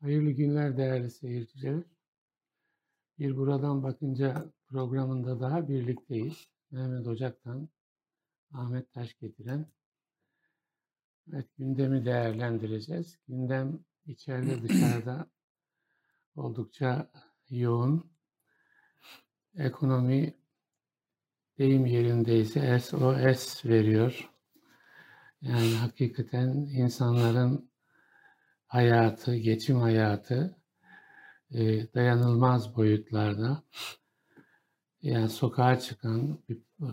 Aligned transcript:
Hayırlı 0.00 0.30
günler 0.30 0.76
değerli 0.76 1.10
seyirciler. 1.10 1.82
Bir 3.18 3.36
buradan 3.36 3.82
bakınca 3.82 4.52
programında 4.66 5.40
daha 5.40 5.68
birlikteyiz. 5.68 6.48
Mehmet 6.70 7.06
Ocak'tan 7.06 7.68
Ahmet 8.52 8.92
Taş 8.92 9.18
getiren 9.18 9.66
evet, 11.32 11.46
gündemi 11.58 12.04
değerlendireceğiz. 12.04 13.18
Gündem 13.28 13.84
içeride 14.06 14.62
dışarıda 14.62 15.26
oldukça 16.36 17.10
yoğun. 17.50 18.10
Ekonomi 19.56 20.34
deyim 21.58 21.86
yerindeyse 21.86 22.78
SOS 22.78 23.64
veriyor. 23.64 24.30
Yani 25.42 25.74
hakikaten 25.74 26.48
insanların 26.52 27.69
hayatı, 28.70 29.36
geçim 29.36 29.76
hayatı 29.76 30.56
e, 31.50 31.92
dayanılmaz 31.94 32.76
boyutlarda. 32.76 33.62
Yani 35.02 35.28
sokağa 35.28 35.78
çıkan, 35.78 36.38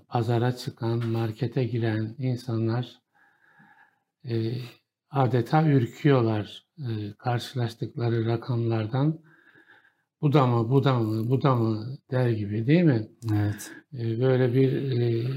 pazara 0.08 0.56
çıkan, 0.56 1.06
markete 1.06 1.64
giren 1.64 2.16
insanlar 2.18 3.02
e, 4.30 4.54
adeta 5.10 5.64
ürküyorlar 5.64 6.66
e, 6.80 7.14
karşılaştıkları 7.18 8.26
rakamlardan. 8.26 9.20
Bu 10.22 10.34
da 10.34 10.48
mı, 10.48 10.70
bu 10.70 10.84
da 10.84 11.00
mı, 11.00 11.30
bu 11.30 11.42
da 11.42 11.56
mı 11.56 11.98
der 12.12 12.30
gibi 12.30 12.68
değil 12.68 12.84
mi? 12.84 13.08
Evet. 13.34 13.72
E, 13.94 14.22
böyle 14.22 14.54
bir 14.54 14.92
e, 15.02 15.28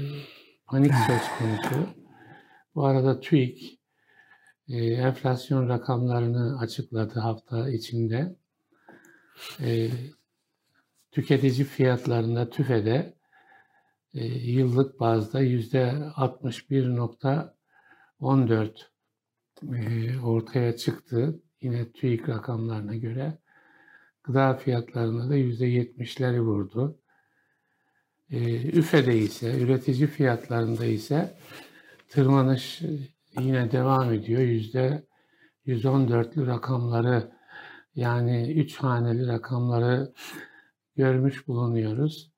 panik 0.65 0.93
söz 0.93 1.21
konusu. 1.39 1.89
Bu 2.75 2.85
arada 2.85 3.19
TÜİK 3.19 3.80
e, 4.71 4.85
enflasyon 4.85 5.69
rakamlarını 5.69 6.59
açıkladı 6.59 7.19
hafta 7.19 7.69
içinde. 7.69 8.35
E, 9.59 9.89
tüketici 11.11 11.63
fiyatlarında 11.63 12.49
TÜFE'de 12.49 13.13
e, 14.13 14.25
yıllık 14.25 14.99
bazda 14.99 15.39
yüzde 15.39 15.81
61.14 16.15 18.71
e, 19.75 20.19
ortaya 20.19 20.77
çıktı. 20.77 21.39
Yine 21.61 21.91
TÜİK 21.91 22.29
rakamlarına 22.29 22.95
göre. 22.95 23.37
Gıda 24.23 24.53
fiyatlarında 24.53 25.29
da 25.29 25.35
yüzde 25.35 25.65
70'leri 25.65 26.39
vurdu. 26.39 26.97
E, 28.29 28.61
üfede 28.71 29.17
ise, 29.17 29.61
üretici 29.61 30.07
fiyatlarında 30.07 30.85
ise 30.85 31.37
tırmanış 32.09 32.81
yine 33.39 33.71
devam 33.71 34.13
ediyor. 34.13 34.41
Yüzde 34.41 35.05
114'lü 35.67 36.47
rakamları 36.47 37.31
yani 37.95 38.53
üç 38.53 38.77
haneli 38.77 39.27
rakamları 39.27 40.13
görmüş 40.95 41.47
bulunuyoruz. 41.47 42.31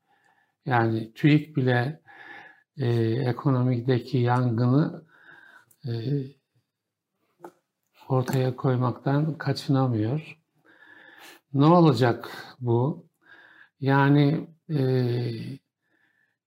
Yani 0.66 1.14
TÜİK 1.14 1.58
bile 1.58 2.02
e, 2.78 2.88
ekonomideki 3.30 4.18
yangını 4.18 5.04
e, 5.88 5.92
ortaya 8.10 8.56
koymaktan 8.56 9.38
kaçınamıyor. 9.38 10.40
Ne 11.54 11.66
olacak 11.66 12.32
bu? 12.60 13.08
Yani 13.80 14.48
e, 14.70 14.80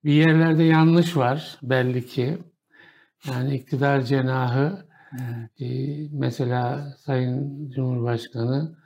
bir 0.04 0.12
yerlerde 0.12 0.62
yanlış 0.62 1.16
var 1.16 1.58
belli 1.62 2.06
ki. 2.06 2.38
Yani 3.28 3.54
iktidar 3.54 4.00
cenahı 4.00 4.86
e, 5.60 5.66
mesela 6.12 6.94
Sayın 6.98 7.70
Cumhurbaşkanı 7.70 8.76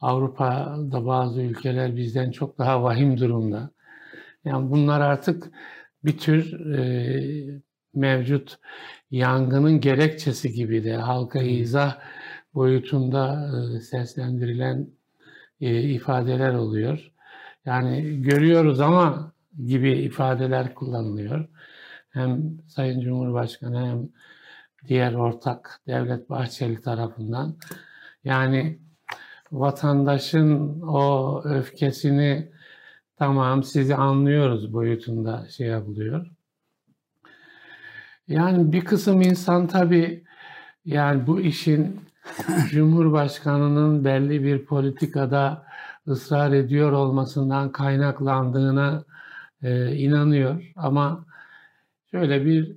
Avrupa'da 0.00 1.06
bazı 1.06 1.42
ülkeler 1.42 1.96
bizden 1.96 2.30
çok 2.30 2.58
daha 2.58 2.82
vahim 2.82 3.18
durumda. 3.18 3.70
Yani 4.44 4.70
bunlar 4.70 5.00
artık 5.00 5.50
bir 6.04 6.18
tür 6.18 6.70
e, 6.76 7.60
mevcut 7.94 8.58
yangının 9.10 9.80
gerekçesi 9.80 10.52
gibi 10.52 10.84
de 10.84 10.96
halka 10.96 11.42
izah 11.42 11.98
boyutunda 12.54 13.50
e, 13.76 13.80
seslendirilen 13.80 14.88
e, 15.60 15.82
ifadeler 15.82 16.54
oluyor. 16.54 17.12
Yani 17.64 18.22
görüyoruz 18.22 18.80
ama 18.80 19.32
gibi 19.66 19.92
ifadeler 19.92 20.74
kullanılıyor 20.74 21.48
hem 22.18 22.58
Sayın 22.68 23.00
Cumhurbaşkanı 23.00 23.86
hem 23.86 24.08
diğer 24.88 25.14
ortak 25.14 25.80
Devlet 25.86 26.30
Bahçeli 26.30 26.80
tarafından 26.80 27.56
yani 28.24 28.78
vatandaşın 29.52 30.80
o 30.80 31.42
öfkesini 31.44 32.52
tamam 33.16 33.62
sizi 33.62 33.94
anlıyoruz 33.94 34.72
boyutunda 34.72 35.46
şey 35.48 35.66
yapılıyor. 35.66 36.26
Yani 38.28 38.72
bir 38.72 38.84
kısım 38.84 39.20
insan 39.20 39.66
tabii 39.66 40.24
yani 40.84 41.26
bu 41.26 41.40
işin 41.40 42.00
Cumhurbaşkanının 42.70 44.04
belli 44.04 44.44
bir 44.44 44.64
politikada 44.64 45.66
ısrar 46.08 46.52
ediyor 46.52 46.92
olmasından 46.92 47.72
kaynaklandığına 47.72 49.04
e, 49.62 49.96
inanıyor. 49.96 50.72
Ama 50.76 51.24
şöyle 52.10 52.44
bir 52.44 52.76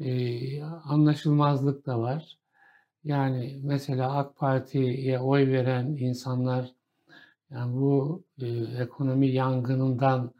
e, 0.00 0.62
anlaşılmazlık 0.64 1.86
da 1.86 2.00
var. 2.00 2.38
Yani 3.04 3.60
mesela 3.64 4.16
AK 4.18 4.36
Parti'ye 4.36 5.20
oy 5.20 5.48
veren 5.52 5.86
insanlar 5.86 6.70
yani 7.50 7.74
bu 7.74 8.24
e, 8.42 8.46
ekonomi 8.82 9.28
yangınından 9.28 10.34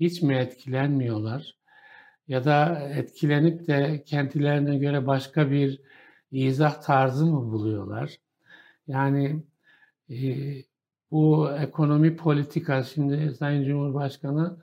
hiç 0.00 0.22
mi 0.22 0.34
etkilenmiyorlar? 0.36 1.56
Ya 2.28 2.44
da 2.44 2.80
etkilenip 2.80 3.68
de 3.68 4.04
kendilerine 4.06 4.78
göre 4.78 5.06
başka 5.06 5.50
bir 5.50 5.80
izah 6.32 6.82
tarzı 6.82 7.26
mı 7.26 7.52
buluyorlar? 7.52 8.16
Yani 8.86 9.44
e, 10.10 10.16
bu 11.10 11.50
ekonomi 11.50 12.16
politika 12.16 12.82
şimdi 12.82 13.34
Sayın 13.34 13.64
Cumhurbaşkanı 13.64 14.58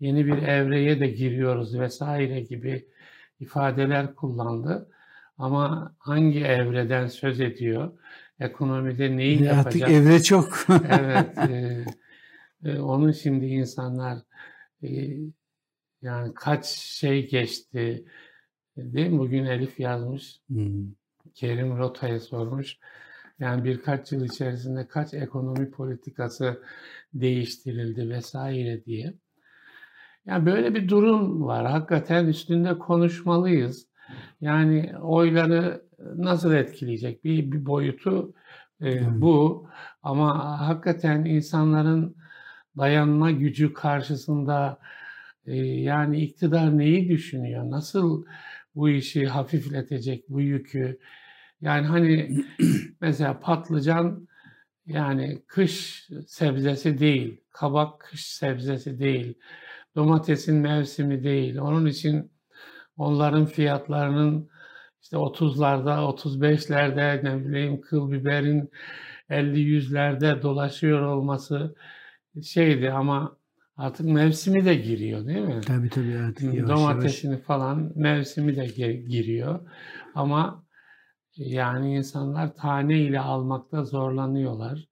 yeni 0.00 0.26
bir 0.26 0.42
evreye 0.42 1.00
de 1.00 1.06
giriyoruz 1.06 1.78
vesaire 1.78 2.40
gibi 2.40 2.86
ifadeler 3.40 4.14
kullandı. 4.14 4.88
Ama 5.38 5.94
hangi 5.98 6.44
evreden 6.44 7.06
söz 7.06 7.40
ediyor? 7.40 7.92
Ekonomide 8.40 9.16
neyi 9.16 9.42
yapacak? 9.42 9.66
Artık 9.66 9.88
evre 9.88 10.22
çok. 10.22 10.66
evet. 11.00 11.38
E, 11.38 11.84
e, 12.64 12.78
onun 12.78 13.12
şimdi 13.12 13.46
insanlar 13.46 14.18
e, 14.82 14.88
yani 16.02 16.34
kaç 16.34 16.66
şey 16.66 17.28
geçti 17.30 18.04
değil 18.76 19.08
mi? 19.08 19.18
Bugün 19.18 19.44
Elif 19.44 19.80
yazmış. 19.80 20.40
Hmm. 20.48 20.86
Kerim 21.34 21.78
Rota'ya 21.78 22.20
sormuş. 22.20 22.78
Yani 23.38 23.64
birkaç 23.64 24.12
yıl 24.12 24.24
içerisinde 24.24 24.88
kaç 24.88 25.14
ekonomi 25.14 25.70
politikası 25.70 26.62
değiştirildi 27.14 28.08
vesaire 28.08 28.84
diye. 28.84 29.14
Yani 30.26 30.46
böyle 30.46 30.74
bir 30.74 30.88
durum 30.88 31.46
var. 31.46 31.66
Hakikaten 31.66 32.26
üstünde 32.26 32.78
konuşmalıyız. 32.78 33.86
Yani 34.40 34.92
oyları 35.02 35.82
nasıl 36.16 36.52
etkileyecek 36.52 37.24
bir, 37.24 37.52
bir 37.52 37.66
boyutu 37.66 38.34
e, 38.82 39.20
bu. 39.20 39.68
Ama 40.02 40.60
hakikaten 40.60 41.24
insanların 41.24 42.16
dayanma 42.78 43.30
gücü 43.30 43.72
karşısında 43.72 44.78
e, 45.46 45.56
yani 45.66 46.20
iktidar 46.20 46.78
neyi 46.78 47.08
düşünüyor? 47.08 47.70
Nasıl 47.70 48.24
bu 48.74 48.88
işi 48.88 49.26
hafifletecek 49.26 50.28
bu 50.28 50.40
yükü? 50.40 50.98
Yani 51.60 51.86
hani 51.86 52.44
mesela 53.00 53.40
patlıcan 53.40 54.28
yani 54.86 55.42
kış 55.46 56.06
sebzesi 56.26 56.98
değil, 56.98 57.40
kabak 57.50 58.00
kış 58.00 58.26
sebzesi 58.26 58.98
değil 58.98 59.34
domatesin 59.96 60.56
mevsimi 60.56 61.24
değil. 61.24 61.58
Onun 61.58 61.86
için 61.86 62.32
onların 62.96 63.46
fiyatlarının 63.46 64.50
işte 65.02 65.16
30'larda, 65.16 65.98
35'lerde 65.98 67.24
ne 67.24 67.44
bileyim 67.44 67.80
kıl 67.80 68.12
biberin 68.12 68.70
50-100'lerde 69.30 70.42
dolaşıyor 70.42 71.02
olması 71.02 71.74
şeydi 72.42 72.90
ama 72.90 73.36
artık 73.76 74.06
mevsimi 74.06 74.64
de 74.64 74.74
giriyor 74.74 75.26
değil 75.26 75.40
mi? 75.40 75.60
Tabii 75.66 75.90
tabii 75.90 76.18
artık 76.18 76.54
yavaş 76.54 76.70
Domatesini 76.70 77.32
yavaş. 77.32 77.46
falan 77.46 77.92
mevsimi 77.94 78.56
de 78.56 78.66
giriyor. 78.96 79.60
Ama 80.14 80.66
yani 81.36 81.94
insanlar 81.96 82.54
tane 82.54 82.98
ile 82.98 83.20
almakta 83.20 83.84
zorlanıyorlar. 83.84 84.88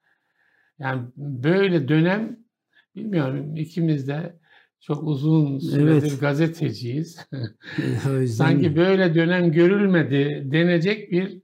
Yani 0.79 1.03
böyle 1.17 1.89
dönem 1.89 2.39
bilmiyorum 2.97 3.57
ikimiz 3.57 4.09
de 4.09 4.39
çok 4.87 5.03
uzun 5.03 5.59
süredir 5.59 6.09
evet. 6.09 6.21
gazeteciyiz. 6.21 7.29
Sanki 8.29 8.77
böyle 8.77 9.15
dönem 9.15 9.53
görülmedi 9.53 10.43
denecek 10.45 11.11
bir 11.11 11.43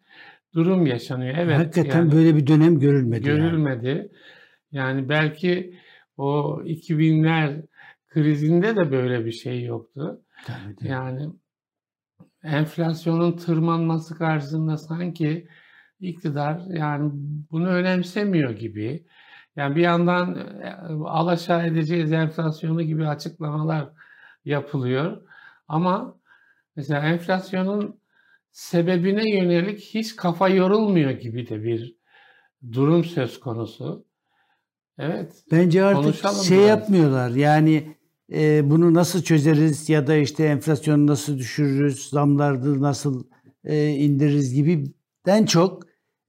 durum 0.54 0.87
yaşanıyor. 0.87 1.34
Evet. 1.38 1.58
Hakikaten 1.58 1.98
yani, 1.98 2.12
böyle 2.12 2.37
bir 2.37 2.46
dönem 2.46 2.78
görülmedi. 2.78 3.25
Görülmedi. 3.25 3.87
Yani. 3.87 4.08
yani 4.72 5.08
belki 5.08 5.75
o 6.16 6.60
2000'ler 6.64 7.62
krizinde 8.08 8.76
de 8.76 8.92
böyle 8.92 9.25
bir 9.25 9.32
şey 9.32 9.64
yoktu. 9.64 10.22
Tabii, 10.46 10.76
tabii. 10.76 10.88
Yani 10.88 11.28
enflasyonun 12.43 13.36
tırmanması 13.36 14.19
karşısında 14.19 14.76
sanki 14.76 15.48
iktidar 16.00 16.60
yani 16.69 17.10
bunu 17.50 17.69
önemsemiyor 17.69 18.50
gibi. 18.50 19.04
Yani 19.56 19.76
bir 19.76 19.81
yandan 19.81 20.37
e, 20.62 20.76
alaşağı 21.05 21.67
edeceğiz 21.67 22.12
enflasyonu 22.12 22.82
gibi 22.82 23.08
açıklamalar 23.08 23.88
yapılıyor. 24.44 25.23
Ama 25.69 26.19
mesela 26.76 27.00
enflasyonun 27.00 28.00
sebebine 28.50 29.31
yönelik 29.31 29.81
hiç 29.81 30.17
kafa 30.17 30.49
yorulmuyor 30.49 31.11
gibi 31.11 31.49
de 31.49 31.62
bir 31.62 31.97
durum 32.73 33.05
söz 33.05 33.41
konusu. 33.41 34.05
Evet. 34.99 35.44
Bence 35.50 35.85
artık 35.85 36.14
şey 36.14 36.58
biraz. 36.58 36.69
yapmıyorlar. 36.69 37.31
Yani 37.31 37.96
e, 38.32 38.70
bunu 38.70 38.94
nasıl 38.94 39.23
çözeriz 39.23 39.88
ya 39.88 40.06
da 40.06 40.17
işte 40.17 40.44
enflasyonu 40.44 41.06
nasıl 41.06 41.38
düşürürüz, 41.38 42.08
zamları 42.08 42.82
nasıl 42.82 43.25
e, 43.64 43.88
indiririz 43.88 44.88
den 45.26 45.44
çok 45.44 45.82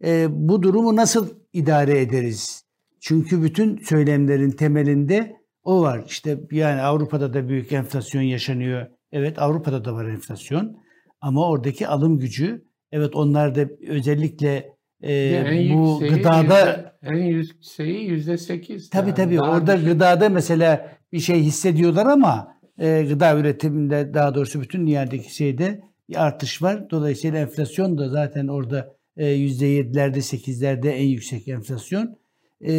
e, 0.04 0.28
bu 0.30 0.64
durumu 0.64 0.96
nasıl 0.96 1.30
idare 1.54 2.02
ederiz? 2.02 2.71
Çünkü 3.02 3.44
bütün 3.44 3.78
söylemlerin 3.78 4.52
temelinde 4.52 5.36
o 5.64 5.82
var. 5.82 6.04
İşte 6.08 6.40
yani 6.52 6.82
Avrupa'da 6.82 7.34
da 7.34 7.50
büyük 7.50 7.72
enflasyon 7.72 8.22
yaşanıyor. 8.22 8.88
Evet 9.12 9.40
Avrupa'da 9.40 9.86
da 9.86 9.94
var 9.94 10.06
enflasyon. 10.06 10.78
Ama 11.22 11.50
oradaki 11.50 11.88
alım 11.88 12.20
gücü 12.20 12.66
evet 12.92 13.16
onlar 13.16 13.56
da 13.56 13.70
özellikle 13.88 14.76
e, 15.04 15.74
bu 15.74 16.00
gıdada 16.00 16.60
yüzde, 16.60 16.92
en 17.02 17.26
yükseği 17.26 18.10
yüzde 18.10 18.38
sekiz. 18.38 18.90
Tabii 18.90 19.14
tabii 19.14 19.38
daha 19.38 19.52
orada 19.52 19.76
düşük. 19.78 19.88
gıdada 19.88 20.30
mesela 20.30 20.98
bir 21.12 21.20
şey 21.20 21.40
hissediyorlar 21.40 22.06
ama 22.06 22.58
e, 22.80 23.04
gıda 23.04 23.38
üretiminde 23.38 24.14
daha 24.14 24.36
doğrusu 24.36 24.62
bütün 24.62 24.88
dünyadaki 24.88 25.36
şeyde 25.36 25.82
bir 26.10 26.26
artış 26.26 26.62
var. 26.62 26.90
Dolayısıyla 26.90 27.40
enflasyon 27.40 27.98
da 27.98 28.10
zaten 28.10 28.48
orada 28.48 28.96
e, 29.18 29.28
yüzde 29.28 29.66
yedilerde 29.66 30.22
sekizlerde 30.22 30.92
en 30.92 31.08
yüksek 31.08 31.48
enflasyon. 31.48 32.21
E, 32.68 32.74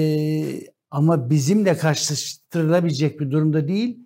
ama 0.91 1.31
bizimle 1.31 1.77
karşılaştırılabilecek 1.77 3.21
bir 3.21 3.31
durumda 3.31 3.69
değil. 3.69 3.99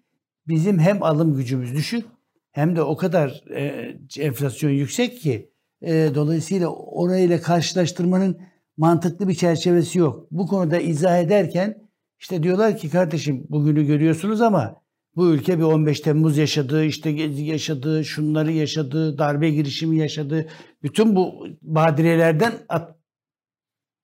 Bizim 0.49 0.78
hem 0.78 1.02
alım 1.02 1.37
gücümüz 1.37 1.75
düşük 1.75 2.06
hem 2.52 2.76
de 2.76 2.82
o 2.82 2.96
kadar 2.96 3.44
e, 3.55 3.94
enflasyon 4.19 4.70
yüksek 4.70 5.20
ki 5.20 5.50
e, 5.82 6.11
dolayısıyla 6.14 6.69
orayla 6.69 7.40
karşılaştırmanın 7.40 8.40
mantıklı 8.76 9.28
bir 9.28 9.34
çerçevesi 9.34 9.99
yok. 9.99 10.26
Bu 10.31 10.46
konuda 10.46 10.78
izah 10.78 11.19
ederken 11.19 11.88
işte 12.19 12.43
diyorlar 12.43 12.76
ki 12.76 12.90
kardeşim 12.90 13.46
bugünü 13.49 13.87
görüyorsunuz 13.87 14.40
ama 14.40 14.82
bu 15.17 15.26
ülke 15.31 15.58
bir 15.58 15.62
15 15.62 16.00
Temmuz 16.00 16.38
yaşadığı, 16.38 16.84
işte 16.84 17.12
Gezi 17.12 17.44
yaşadığı, 17.44 18.05
şunları 18.05 18.52
yaşadığı, 18.52 19.19
darbe 19.19 19.50
girişimi 19.50 19.99
yaşadığı, 19.99 20.46
bütün 20.82 21.17
bu 21.17 21.46
badirelerden 21.62 22.52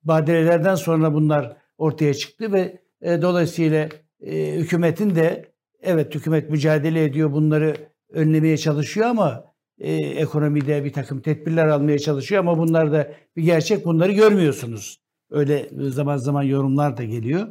badirelerden 0.04 0.74
sonra 0.74 1.14
bunlar 1.14 1.56
ortaya 1.82 2.14
çıktı 2.14 2.52
ve 2.52 2.80
e, 3.00 3.22
dolayısıyla 3.22 3.88
e, 4.20 4.52
hükümetin 4.52 5.14
de 5.14 5.52
evet 5.82 6.14
hükümet 6.14 6.50
mücadele 6.50 7.04
ediyor 7.04 7.32
bunları 7.32 7.76
önlemeye 8.10 8.56
çalışıyor 8.56 9.06
ama 9.06 9.44
e, 9.78 9.92
ekonomide 9.94 10.84
bir 10.84 10.92
takım 10.92 11.20
tedbirler 11.20 11.66
almaya 11.66 11.98
çalışıyor 11.98 12.40
ama 12.40 12.58
bunlar 12.58 12.92
da 12.92 13.12
bir 13.36 13.42
gerçek 13.42 13.84
bunları 13.84 14.12
görmüyorsunuz. 14.12 15.00
Öyle 15.30 15.68
zaman 15.90 16.16
zaman 16.16 16.42
yorumlar 16.42 16.96
da 16.96 17.04
geliyor. 17.04 17.48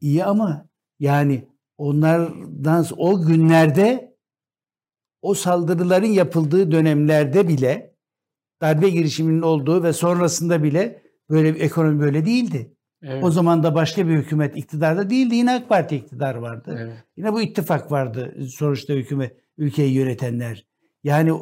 İyi 0.00 0.24
ama 0.24 0.68
yani 0.98 1.48
onlardan 1.78 2.86
o 2.96 3.22
günlerde 3.26 4.16
o 5.22 5.34
saldırıların 5.34 6.06
yapıldığı 6.06 6.72
dönemlerde 6.72 7.48
bile 7.48 7.94
darbe 8.60 8.90
girişiminin 8.90 9.42
olduğu 9.42 9.82
ve 9.82 9.92
sonrasında 9.92 10.62
bile 10.62 11.02
böyle 11.30 11.54
bir 11.54 11.60
ekonomi 11.60 12.00
böyle 12.00 12.26
değildi. 12.26 12.73
Evet. 13.06 13.24
O 13.24 13.30
zaman 13.30 13.62
da 13.62 13.74
başka 13.74 14.08
bir 14.08 14.12
hükümet 14.12 14.56
iktidarda 14.56 15.10
değildi. 15.10 15.34
Yine 15.34 15.52
AK 15.52 15.68
Parti 15.68 15.96
iktidar 15.96 16.34
vardı. 16.34 16.78
Evet. 16.80 16.96
Yine 17.16 17.32
bu 17.32 17.42
ittifak 17.42 17.90
vardı 17.90 18.36
sonuçta 18.48 18.94
hükümet 18.94 19.36
ülkeyi 19.58 19.94
yönetenler. 19.94 20.66
Yani 21.04 21.32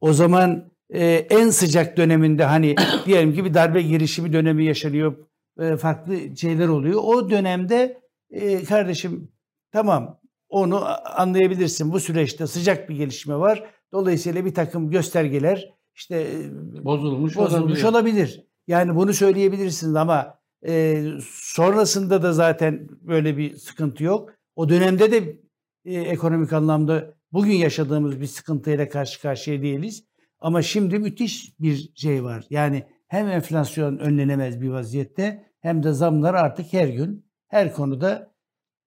o 0.00 0.12
zaman 0.12 0.72
e, 0.90 1.06
en 1.06 1.50
sıcak 1.50 1.96
döneminde 1.96 2.44
hani 2.44 2.74
diyelim 3.06 3.34
ki 3.34 3.44
bir 3.44 3.54
darbe 3.54 3.82
girişimi 3.82 4.32
dönemi 4.32 4.64
yaşanıyor. 4.64 5.16
E, 5.60 5.76
farklı 5.76 6.36
şeyler 6.36 6.68
oluyor. 6.68 7.00
O 7.04 7.30
dönemde 7.30 8.00
e, 8.30 8.64
kardeşim 8.64 9.32
tamam 9.72 10.20
onu 10.48 10.84
anlayabilirsin. 11.16 11.92
Bu 11.92 12.00
süreçte 12.00 12.46
sıcak 12.46 12.88
bir 12.88 12.96
gelişme 12.96 13.36
var. 13.36 13.64
Dolayısıyla 13.92 14.44
bir 14.44 14.54
takım 14.54 14.90
göstergeler 14.90 15.74
işte 15.94 16.16
e, 16.16 16.84
bozulmuş, 16.84 17.36
bozulmuş 17.36 17.84
olabilir. 17.84 17.84
olabilir. 17.84 18.46
Yani 18.66 18.96
bunu 18.96 19.12
söyleyebilirsiniz 19.12 19.96
ama 19.96 20.41
e, 20.66 21.04
sonrasında 21.30 22.22
da 22.22 22.32
zaten 22.32 22.88
böyle 23.00 23.36
bir 23.36 23.56
sıkıntı 23.56 24.04
yok. 24.04 24.30
O 24.56 24.68
dönemde 24.68 25.12
de 25.12 25.36
e, 25.84 26.00
ekonomik 26.00 26.52
anlamda 26.52 27.14
bugün 27.32 27.54
yaşadığımız 27.54 28.20
bir 28.20 28.26
sıkıntıyla 28.26 28.88
karşı 28.88 29.22
karşıya 29.22 29.62
değiliz. 29.62 30.04
Ama 30.38 30.62
şimdi 30.62 30.98
müthiş 30.98 31.60
bir 31.60 31.92
şey 31.94 32.24
var. 32.24 32.46
Yani 32.50 32.86
hem 33.08 33.28
enflasyon 33.28 33.98
önlenemez 33.98 34.60
bir 34.60 34.68
vaziyette 34.68 35.46
hem 35.60 35.82
de 35.82 35.92
zamlar 35.92 36.34
artık 36.34 36.72
her 36.72 36.88
gün 36.88 37.26
her 37.48 37.72
konuda 37.72 38.34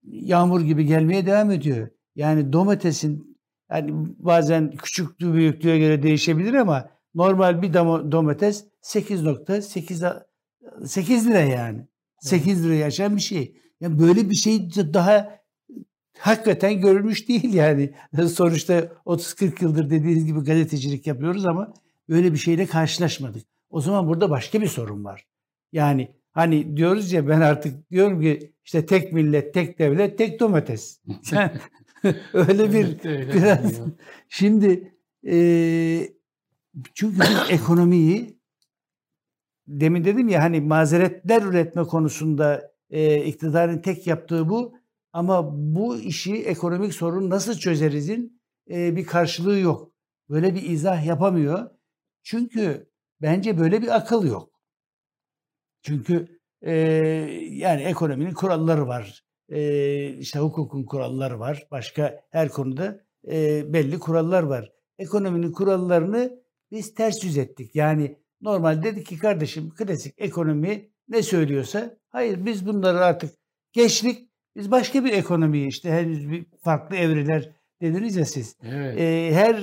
yağmur 0.03 0.61
gibi 0.61 0.85
gelmeye 0.85 1.25
devam 1.25 1.51
ediyor. 1.51 1.87
Yani 2.15 2.53
domatesin 2.53 3.37
yani 3.71 3.91
bazen 4.17 4.71
küçüklüğü 4.71 5.33
büyüklüğe 5.33 5.79
göre 5.79 6.03
değişebilir 6.03 6.53
ama 6.53 6.89
normal 7.15 7.61
bir 7.61 7.73
domates 8.11 8.67
8.8 8.81 10.25
8 10.85 11.27
lira 11.27 11.39
yani. 11.39 11.87
8 12.19 12.65
lira 12.65 12.73
yaşayan 12.73 13.15
bir 13.15 13.21
şey. 13.21 13.57
Yani 13.81 13.99
böyle 13.99 14.29
bir 14.29 14.35
şey 14.35 14.69
daha 14.93 15.39
hakikaten 16.17 16.81
görülmüş 16.81 17.29
değil 17.29 17.53
yani. 17.53 17.93
Sonuçta 18.33 18.79
30-40 19.05 19.63
yıldır 19.63 19.89
dediğiniz 19.89 20.25
gibi 20.25 20.39
gazetecilik 20.39 21.07
yapıyoruz 21.07 21.45
ama 21.45 21.73
böyle 22.09 22.33
bir 22.33 22.37
şeyle 22.37 22.65
karşılaşmadık. 22.65 23.45
O 23.69 23.81
zaman 23.81 24.07
burada 24.07 24.29
başka 24.29 24.61
bir 24.61 24.67
sorun 24.67 25.03
var. 25.03 25.25
Yani 25.71 26.11
hani 26.31 26.77
diyoruz 26.77 27.11
ya 27.11 27.27
ben 27.27 27.41
artık 27.41 27.91
diyorum 27.91 28.21
ki 28.21 28.53
işte 28.65 28.85
tek 28.85 29.13
millet, 29.13 29.53
tek 29.53 29.79
devlet, 29.79 30.17
tek 30.17 30.39
domates. 30.39 31.01
öyle 32.33 32.73
bir 32.73 32.85
evet, 32.85 33.05
öyle 33.05 33.33
biraz. 33.33 33.81
Şimdi 34.29 34.93
e, 35.27 35.37
çünkü 36.93 37.19
biz 37.19 37.49
ekonomiyi 37.49 38.34
demin 39.67 40.03
dedim 40.03 40.27
ya 40.27 40.43
hani 40.43 40.61
mazeretler 40.61 41.41
üretme 41.41 41.83
konusunda 41.83 42.71
e, 42.89 43.25
iktidarın 43.25 43.81
tek 43.81 44.07
yaptığı 44.07 44.49
bu. 44.49 44.75
Ama 45.13 45.51
bu 45.75 45.97
işi 45.97 46.35
ekonomik 46.35 46.93
sorun 46.93 47.29
nasıl 47.29 47.53
çözerizin 47.53 48.41
e, 48.69 48.95
bir 48.95 49.05
karşılığı 49.05 49.59
yok. 49.59 49.91
Böyle 50.29 50.55
bir 50.55 50.63
izah 50.63 51.05
yapamıyor. 51.05 51.69
Çünkü 52.23 52.89
bence 53.21 53.57
böyle 53.59 53.81
bir 53.81 53.95
akıl 53.95 54.25
yok. 54.27 54.49
Çünkü 55.81 56.39
e, 56.61 56.73
yani 57.51 57.81
ekonominin 57.81 58.33
kuralları 58.33 58.87
var. 58.87 59.23
E, 59.49 60.09
işte 60.09 60.39
hukukun 60.39 60.83
kuralları 60.83 61.39
var. 61.39 61.67
Başka 61.71 62.21
her 62.29 62.49
konuda 62.49 63.05
e, 63.27 63.63
belli 63.73 63.99
kurallar 63.99 64.43
var. 64.43 64.71
Ekonominin 64.97 65.51
kurallarını 65.51 66.39
biz 66.71 66.93
ters 66.93 67.23
yüz 67.23 67.37
ettik. 67.37 67.75
Yani 67.75 68.17
normal 68.45 68.83
dedik 68.83 69.05
ki 69.05 69.17
kardeşim 69.17 69.69
klasik 69.69 70.13
ekonomi 70.17 70.89
ne 71.09 71.23
söylüyorsa 71.23 71.97
hayır 72.09 72.45
biz 72.45 72.67
bunları 72.67 72.99
artık 72.99 73.31
geçtik 73.73 74.29
biz 74.55 74.71
başka 74.71 75.05
bir 75.05 75.13
ekonomiyi 75.13 75.67
işte 75.67 75.91
henüz 75.91 76.31
bir 76.31 76.45
farklı 76.63 76.95
evreler 76.95 77.51
dediniz 77.81 78.15
ya 78.15 78.25
siz. 78.25 78.55
Evet. 78.63 78.99
E, 78.99 79.33
her 79.33 79.55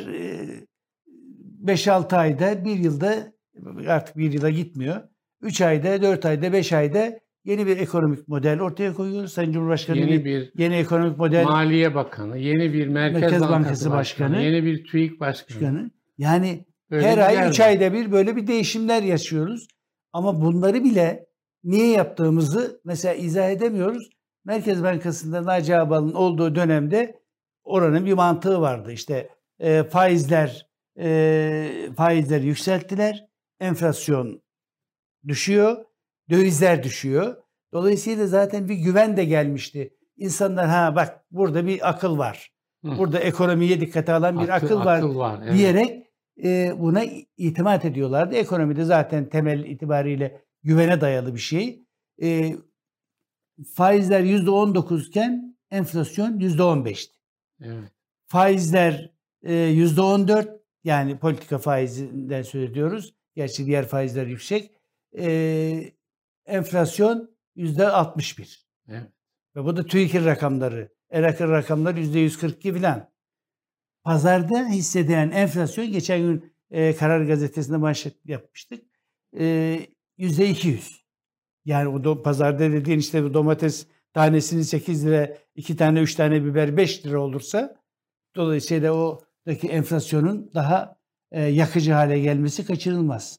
5-6 1.64 2.16
ayda, 2.16 2.64
bir 2.64 2.76
yılda 2.76 3.32
artık 3.88 4.16
bir 4.16 4.32
yıla 4.32 4.50
gitmiyor. 4.50 5.02
3 5.42 5.60
ayda, 5.60 6.02
4 6.02 6.24
ayda, 6.24 6.52
5 6.52 6.72
ayda 6.72 7.18
yeni 7.44 7.66
bir 7.66 7.76
ekonomik 7.76 8.28
model 8.28 8.60
ortaya 8.60 8.94
koyuyoruz. 8.94 9.32
Sayın 9.32 9.52
Cumhurbaşkanı 9.52 9.98
yeni 9.98 10.24
bir 10.24 10.52
yeni 10.56 10.74
ekonomik 10.74 11.18
model 11.18 11.44
Maliye 11.44 11.94
Bakanı, 11.94 12.38
yeni 12.38 12.72
bir 12.72 12.86
Merkez, 12.86 13.20
Merkez 13.20 13.40
Bankası, 13.40 13.52
Bankası 13.52 13.90
Başkanı, 13.90 14.32
Başkanı, 14.32 14.44
yeni 14.44 14.64
bir 14.64 14.84
TÜİK 14.84 15.20
Başkanı. 15.20 15.60
Başkanı. 15.60 15.90
Yani 16.18 16.64
Öyle 16.92 17.11
her 17.11 17.18
ay 17.18 17.49
3 17.49 17.61
ayda 17.61 17.92
bir 17.92 18.12
böyle 18.12 18.37
bir 18.37 18.46
değişimler 18.46 19.02
yaşıyoruz. 19.02 19.68
Ama 20.12 20.40
bunları 20.40 20.84
bile 20.84 21.26
niye 21.64 21.88
yaptığımızı 21.88 22.80
mesela 22.84 23.14
izah 23.14 23.50
edemiyoruz. 23.50 24.11
Merkez 24.44 24.82
Bankası'nda 24.82 25.44
Naci 25.44 25.76
Ağbal'ın 25.76 26.12
olduğu 26.12 26.54
dönemde 26.54 27.20
oranın 27.64 28.06
bir 28.06 28.12
mantığı 28.12 28.61
vardı. 28.61 28.92
İşte 28.92 29.28
e, 29.61 29.84
faizler 29.84 30.66
e, 30.99 31.90
faizleri 31.96 32.46
yükselttiler. 32.46 33.26
Enflasyon 33.61 34.42
düşüyor, 35.28 35.84
dövizler 36.30 36.82
düşüyor. 36.82 37.37
Dolayısıyla 37.72 38.26
zaten 38.26 38.68
bir 38.68 38.75
güven 38.75 39.16
de 39.16 39.25
gelmişti. 39.25 39.96
İnsanlar 40.16 40.68
ha 40.68 40.96
bak 40.96 41.25
burada 41.30 41.66
bir 41.66 41.88
akıl 41.88 42.18
var. 42.18 42.52
Hı. 42.84 42.99
Burada 42.99 43.18
ekonomiye 43.18 43.80
dikkate 43.80 44.12
alan 44.12 44.40
bir 44.40 44.49
akıl, 44.49 44.66
akıl 44.66 44.84
var, 44.84 44.99
akıl 44.99 45.18
var 45.18 45.40
evet. 45.42 45.54
diyerek 45.54 46.12
e, 46.42 46.75
buna 46.78 47.04
itimat 47.37 47.84
ediyorlardı. 47.84 48.34
Ekonomide 48.34 48.84
zaten 48.84 49.28
temel 49.28 49.64
itibariyle 49.64 50.42
güvene 50.62 51.00
dayalı 51.00 51.34
bir 51.34 51.40
şey. 51.40 51.82
E, 52.22 52.56
faizler 53.75 54.20
%19 54.20 55.08
iken 55.08 55.56
enflasyon 55.70 56.38
%15'ti. 56.40 57.12
Evet. 57.61 57.92
Faizler 58.26 59.11
e, 59.42 59.52
%14 59.52 60.58
yani 60.84 61.18
politika 61.18 61.58
faizinden 61.58 62.42
söz 62.42 62.70
ediyoruz. 62.70 63.14
Gerçi 63.37 63.66
diğer 63.66 63.88
faizler 63.88 64.26
yüksek. 64.26 64.70
E, 65.18 65.92
enflasyon 66.46 67.37
%61. 67.56 68.62
Evet. 68.88 69.12
Ve 69.56 69.64
bu 69.64 69.76
da 69.76 69.87
TÜİK'in 69.87 70.25
rakamları. 70.25 70.92
ERAK'ın 71.11 71.50
rakamları 71.50 72.00
%142 72.00 72.78
falan. 72.78 73.12
Pazarda 74.04 74.68
hissedilen 74.68 75.30
enflasyon 75.30 75.92
geçen 75.92 76.21
gün 76.21 76.52
e, 76.71 76.97
Karar 76.97 77.25
Gazetesi'nde 77.25 77.76
manşet 77.76 78.26
yapmıştık. 78.26 78.85
E, 79.38 79.78
%200. 80.18 81.02
Yani 81.64 81.88
o 81.88 82.04
do, 82.04 82.23
pazarda 82.23 82.73
dediğin 82.73 82.99
işte 82.99 83.35
domates 83.35 83.87
tanesini 84.12 84.64
8 84.64 85.06
lira, 85.06 85.37
2 85.54 85.76
tane 85.76 86.00
3 86.00 86.14
tane 86.14 86.44
biber 86.44 86.76
5 86.76 87.06
lira 87.06 87.21
olursa 87.21 87.76
dolayısıyla 88.37 88.92
oradaki 88.92 89.68
enflasyonun 89.68 90.50
daha 90.54 90.97
e, 91.30 91.42
yakıcı 91.42 91.92
hale 91.92 92.21
gelmesi 92.21 92.66
kaçırılmaz. 92.66 93.38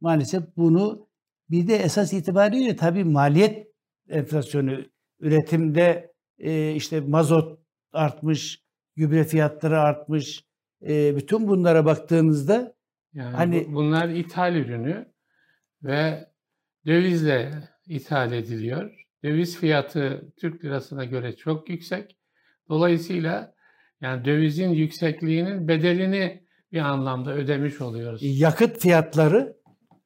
Maalesef 0.00 0.42
bunu 0.56 1.08
bir 1.50 1.68
de 1.68 1.76
esas 1.76 2.12
itibariyle 2.12 2.76
tabii 2.76 3.04
maliyet 3.04 3.66
enflasyonu 4.08 4.84
üretimde 5.20 6.14
e, 6.38 6.74
işte 6.74 7.00
mazot 7.00 7.58
artmış, 7.92 8.62
gübre 8.98 9.24
fiyatları 9.24 9.80
artmış. 9.80 10.44
E, 10.88 11.16
bütün 11.16 11.48
bunlara 11.48 11.84
baktığınızda 11.84 12.74
yani 13.12 13.36
hani 13.36 13.66
bunlar 13.68 14.08
ithal 14.08 14.54
ürünü 14.54 15.12
ve 15.82 16.28
dövizle 16.86 17.68
ithal 17.86 18.32
ediliyor. 18.32 19.06
Döviz 19.24 19.56
fiyatı 19.56 20.32
Türk 20.40 20.64
lirasına 20.64 21.04
göre 21.04 21.36
çok 21.36 21.68
yüksek. 21.68 22.16
Dolayısıyla 22.68 23.54
yani 24.00 24.24
dövizin 24.24 24.68
yüksekliğinin 24.68 25.68
bedelini 25.68 26.42
bir 26.72 26.80
anlamda 26.80 27.34
ödemiş 27.34 27.80
oluyoruz. 27.80 28.20
Yakıt 28.22 28.78
fiyatları 28.78 29.56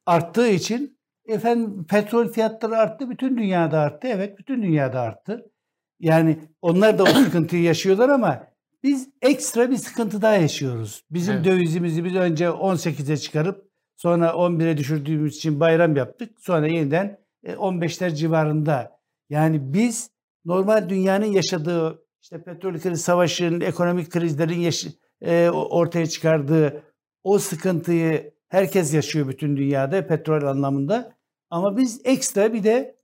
arttığı 0.05 0.47
için 0.47 0.99
efendim 1.25 1.85
petrol 1.89 2.27
fiyatları 2.27 2.77
arttı, 2.77 3.09
bütün 3.09 3.37
dünyada 3.37 3.79
arttı. 3.79 4.07
Evet, 4.07 4.39
bütün 4.39 4.63
dünyada 4.63 5.01
arttı. 5.01 5.51
Yani 5.99 6.39
onlar 6.61 6.99
da 6.99 7.03
o 7.03 7.05
sıkıntıyı 7.05 7.63
yaşıyorlar 7.63 8.09
ama 8.09 8.52
biz 8.83 9.09
ekstra 9.21 9.71
bir 9.71 9.77
sıkıntı 9.77 10.21
daha 10.21 10.35
yaşıyoruz. 10.35 11.03
Bizim 11.11 11.35
evet. 11.35 11.45
dövizimizi 11.45 12.05
biz 12.05 12.15
önce 12.15 12.45
18'e 12.45 13.17
çıkarıp 13.17 13.69
sonra 13.95 14.27
11'e 14.27 14.77
düşürdüğümüz 14.77 15.35
için 15.35 15.59
bayram 15.59 15.95
yaptık. 15.95 16.41
Sonra 16.41 16.67
yeniden 16.67 17.19
15'ler 17.45 18.11
e, 18.11 18.15
civarında. 18.15 18.99
Yani 19.29 19.73
biz 19.73 20.09
normal 20.45 20.89
dünyanın 20.89 21.25
yaşadığı 21.25 22.05
işte 22.21 22.43
petrol 22.43 22.79
krizi, 22.79 23.03
savaşın, 23.03 23.61
ekonomik 23.61 24.09
krizlerin 24.09 24.59
yaş- 24.59 24.87
e, 25.21 25.49
ortaya 25.49 26.05
çıkardığı 26.05 26.83
o 27.23 27.39
sıkıntıyı 27.39 28.33
herkes 28.47 28.93
yaşıyor 28.93 29.27
bütün 29.27 29.57
dünyada 29.57 30.07
petrol 30.07 30.43
anlamında. 30.43 31.15
Ama 31.49 31.77
biz 31.77 32.01
ekstra 32.03 32.53
bir 32.53 32.63
de 32.63 32.95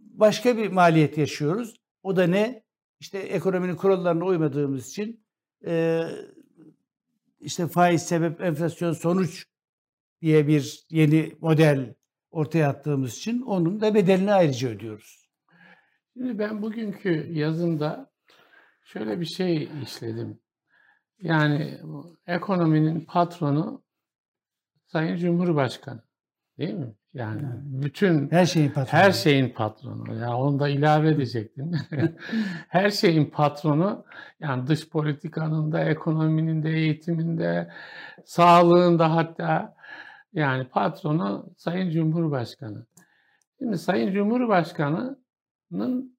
başka 0.00 0.56
bir 0.56 0.68
maliyet 0.68 1.18
yaşıyoruz. 1.18 1.80
O 2.02 2.16
da 2.16 2.26
ne? 2.26 2.62
İşte 3.00 3.18
ekonominin 3.18 3.76
kurallarına 3.76 4.24
uymadığımız 4.24 4.88
için 4.88 5.24
e, 5.66 6.02
işte 7.40 7.68
faiz 7.68 8.02
sebep 8.02 8.40
enflasyon 8.40 8.92
sonuç 8.92 9.46
diye 10.22 10.46
bir 10.46 10.86
yeni 10.90 11.36
model 11.40 11.94
ortaya 12.30 12.68
attığımız 12.68 13.16
için 13.16 13.42
onun 13.42 13.80
da 13.80 13.94
bedelini 13.94 14.32
ayrıca 14.32 14.68
ödüyoruz. 14.68 15.30
Şimdi 16.12 16.38
ben 16.38 16.62
bugünkü 16.62 17.32
yazımda 17.32 18.10
şöyle 18.84 19.20
bir 19.20 19.26
şey 19.26 19.68
işledim. 19.82 20.40
Yani 21.22 21.80
ekonominin 22.26 23.04
patronu 23.04 23.84
Sayın 24.86 25.16
Cumhurbaşkanı. 25.16 26.02
Değil 26.58 26.74
mi? 26.74 26.94
Yani 27.14 27.42
bütün 27.64 28.30
her 28.30 28.46
şeyin 28.46 28.68
patronu. 28.68 29.02
Her 29.02 29.12
şeyin 29.12 29.48
patronu. 29.48 30.18
Ya 30.18 30.36
onu 30.36 30.60
da 30.60 30.68
ilave 30.68 31.08
edecektim. 31.08 31.72
her 32.68 32.90
şeyin 32.90 33.24
patronu 33.24 34.04
yani 34.40 34.66
dış 34.66 34.88
politikanın 34.88 35.72
da, 35.72 35.84
ekonominin 35.84 36.62
de, 36.62 36.70
eğitiminde, 36.70 37.70
sağlığında 38.24 39.16
hatta 39.16 39.74
yani 40.32 40.64
patronu 40.64 41.50
Sayın 41.56 41.90
Cumhurbaşkanı. 41.90 42.86
Şimdi 43.58 43.78
Sayın 43.78 44.12
Cumhurbaşkanı'nın 44.12 46.16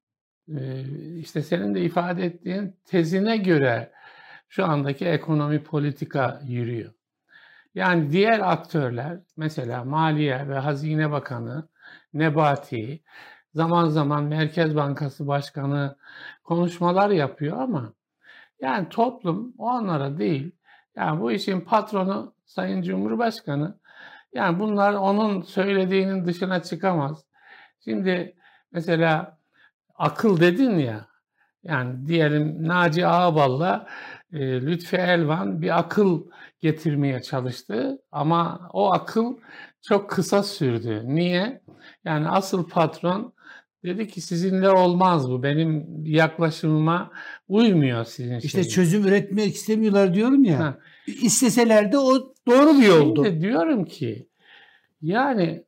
işte 1.16 1.42
senin 1.42 1.74
de 1.74 1.80
ifade 1.80 2.24
ettiğin 2.24 2.76
tezine 2.84 3.36
göre 3.36 3.92
şu 4.48 4.64
andaki 4.64 5.06
ekonomi 5.06 5.62
politika 5.62 6.40
yürüyor. 6.44 6.92
Yani 7.74 8.10
diğer 8.10 8.52
aktörler 8.52 9.18
mesela 9.36 9.84
Maliye 9.84 10.48
ve 10.48 10.58
Hazine 10.58 11.10
Bakanı 11.10 11.68
Nebati 12.14 13.02
zaman 13.54 13.88
zaman 13.88 14.24
Merkez 14.24 14.76
Bankası 14.76 15.26
Başkanı 15.26 15.96
konuşmalar 16.44 17.10
yapıyor 17.10 17.58
ama 17.60 17.94
yani 18.60 18.88
toplum 18.88 19.54
onlara 19.58 20.18
değil. 20.18 20.52
Yani 20.96 21.20
bu 21.20 21.32
işin 21.32 21.60
patronu 21.60 22.34
Sayın 22.44 22.82
Cumhurbaşkanı. 22.82 23.78
Yani 24.32 24.60
bunlar 24.60 24.94
onun 24.94 25.42
söylediğinin 25.42 26.24
dışına 26.26 26.62
çıkamaz. 26.62 27.24
Şimdi 27.84 28.36
mesela 28.72 29.38
akıl 29.94 30.40
dedin 30.40 30.78
ya. 30.78 31.06
Yani 31.62 32.06
diyelim 32.06 32.68
Naci 32.68 33.06
Ağbal'la 33.06 33.86
e, 34.32 34.62
Lütfi 34.62 34.96
Elvan 34.96 35.62
bir 35.62 35.78
akıl 35.78 36.22
getirmeye 36.62 37.22
çalıştı 37.22 37.98
ama 38.12 38.70
o 38.72 38.92
akıl 38.92 39.36
çok 39.82 40.10
kısa 40.10 40.42
sürdü. 40.42 41.02
Niye? 41.04 41.62
Yani 42.04 42.28
asıl 42.28 42.68
patron 42.68 43.34
dedi 43.84 44.08
ki 44.08 44.20
sizinle 44.20 44.70
olmaz 44.70 45.30
bu. 45.30 45.42
Benim 45.42 45.86
yaklaşımıma 46.04 47.10
uymuyor 47.48 48.04
sizin 48.04 48.36
İşte 48.36 48.48
şeyiniz. 48.48 48.74
çözüm 48.74 49.06
üretmek 49.06 49.54
istemiyorlar 49.54 50.14
diyorum 50.14 50.44
ya. 50.44 50.58
Ha. 50.58 50.78
İsteseler 51.06 51.92
de 51.92 51.98
o 51.98 52.34
doğru 52.46 52.78
bir 52.78 52.86
yoldu. 52.86 53.24
Şimdi 53.24 53.40
diyorum 53.40 53.84
ki 53.84 54.28
yani 55.02 55.64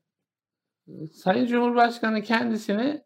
Sayın 1.13 1.47
Cumhurbaşkanı 1.47 2.23
kendisini 2.23 3.03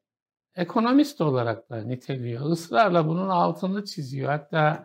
ekonomist 0.54 1.21
olarak 1.21 1.71
da 1.71 1.83
niteliyor. 1.83 2.52
Israrla 2.52 3.09
bunun 3.09 3.28
altını 3.28 3.85
çiziyor. 3.85 4.30
Hatta 4.30 4.85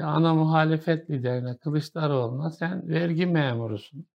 ana 0.00 0.34
muhalefet 0.34 1.10
liderine 1.10 1.56
Kılıçdaroğlu'na 1.56 2.50
sen 2.50 2.88
vergi 2.88 3.26
memurusun. 3.26 4.06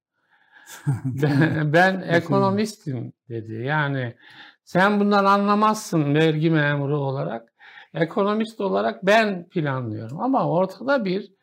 ben, 1.05 1.73
ben 1.73 2.01
ekonomistim 2.01 3.13
dedi. 3.29 3.53
Yani 3.53 4.15
sen 4.63 4.99
bundan 4.99 5.25
anlamazsın 5.25 6.15
vergi 6.15 6.49
memuru 6.49 6.97
olarak. 6.97 7.53
Ekonomist 7.93 8.61
olarak 8.61 9.05
ben 9.05 9.49
planlıyorum. 9.49 10.21
Ama 10.21 10.49
ortada 10.49 11.05
bir 11.05 11.33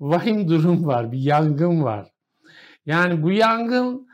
vahim 0.00 0.48
durum 0.48 0.86
var, 0.86 1.12
bir 1.12 1.18
yangın 1.18 1.82
var. 1.82 2.08
Yani 2.86 3.22
bu 3.22 3.30
yangın 3.30 4.08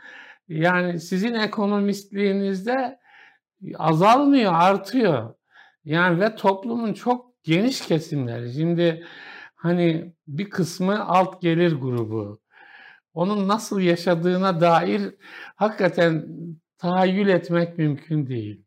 yani 0.48 1.00
sizin 1.00 1.34
ekonomistliğinizde 1.34 2.98
azalmıyor, 3.78 4.52
artıyor. 4.54 5.34
Yani 5.84 6.20
ve 6.20 6.36
toplumun 6.36 6.92
çok 6.92 7.44
geniş 7.44 7.80
kesimleri. 7.80 8.52
Şimdi 8.52 9.04
hani 9.62 10.14
bir 10.26 10.50
kısmı 10.50 11.08
alt 11.08 11.42
gelir 11.42 11.72
grubu. 11.72 12.40
Onun 13.14 13.48
nasıl 13.48 13.80
yaşadığına 13.80 14.60
dair 14.60 15.14
hakikaten 15.56 16.26
tahayyül 16.78 17.28
etmek 17.28 17.78
mümkün 17.78 18.26
değil. 18.26 18.64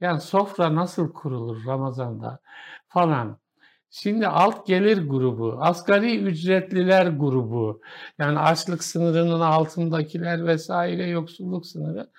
Yani 0.00 0.20
sofra 0.20 0.74
nasıl 0.74 1.12
kurulur 1.12 1.66
Ramazan'da 1.66 2.40
falan. 2.88 3.38
Şimdi 3.90 4.26
alt 4.26 4.66
gelir 4.66 5.08
grubu, 5.08 5.56
asgari 5.60 6.18
ücretliler 6.18 7.06
grubu, 7.06 7.80
yani 8.18 8.38
açlık 8.38 8.84
sınırının 8.84 9.40
altındakiler 9.40 10.46
vesaire 10.46 11.06
yoksulluk 11.06 11.66
sınırı. 11.66 12.10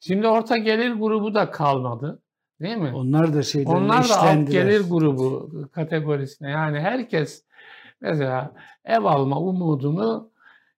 Şimdi 0.00 0.28
orta 0.28 0.56
gelir 0.56 0.92
grubu 0.92 1.34
da 1.34 1.50
kalmadı. 1.50 2.22
Değil 2.60 2.76
mi? 2.76 2.92
Onlar 2.94 3.34
da 3.34 3.42
şeyden 3.42 3.70
Onlar 3.70 4.08
da 4.08 4.18
alt 4.22 4.50
gelir 4.50 4.80
grubu 4.90 5.50
kategorisine. 5.72 6.50
Yani 6.50 6.80
herkes 6.80 7.44
mesela 8.04 8.52
ev 8.84 9.04
alma 9.04 9.40
umudunu 9.40 10.30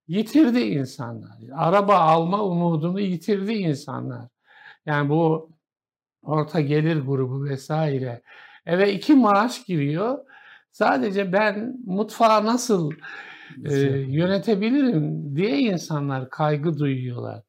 yitirdi 0.08 0.60
insanlar. 0.60 1.36
Araba 1.54 1.98
alma 1.98 2.44
umudunu 2.44 3.00
yitirdi 3.00 3.52
insanlar. 3.52 4.28
Yani 4.86 5.08
bu 5.08 5.50
orta 6.22 6.60
gelir 6.60 6.96
grubu 6.96 7.44
vesaire 7.44 8.22
eve 8.66 8.92
iki 8.92 9.14
maaş 9.14 9.64
giriyor. 9.64 10.18
Sadece 10.70 11.32
ben 11.32 11.76
mutfağı 11.86 12.46
nasıl 12.46 12.92
e, 13.64 13.74
yönetebilirim 13.98 15.36
diye 15.36 15.58
insanlar 15.58 16.30
kaygı 16.30 16.78
duyuyorlar. 16.78 17.42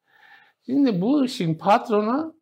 Şimdi 0.65 1.01
bu 1.01 1.25
işin 1.25 1.55
patronu 1.55 2.37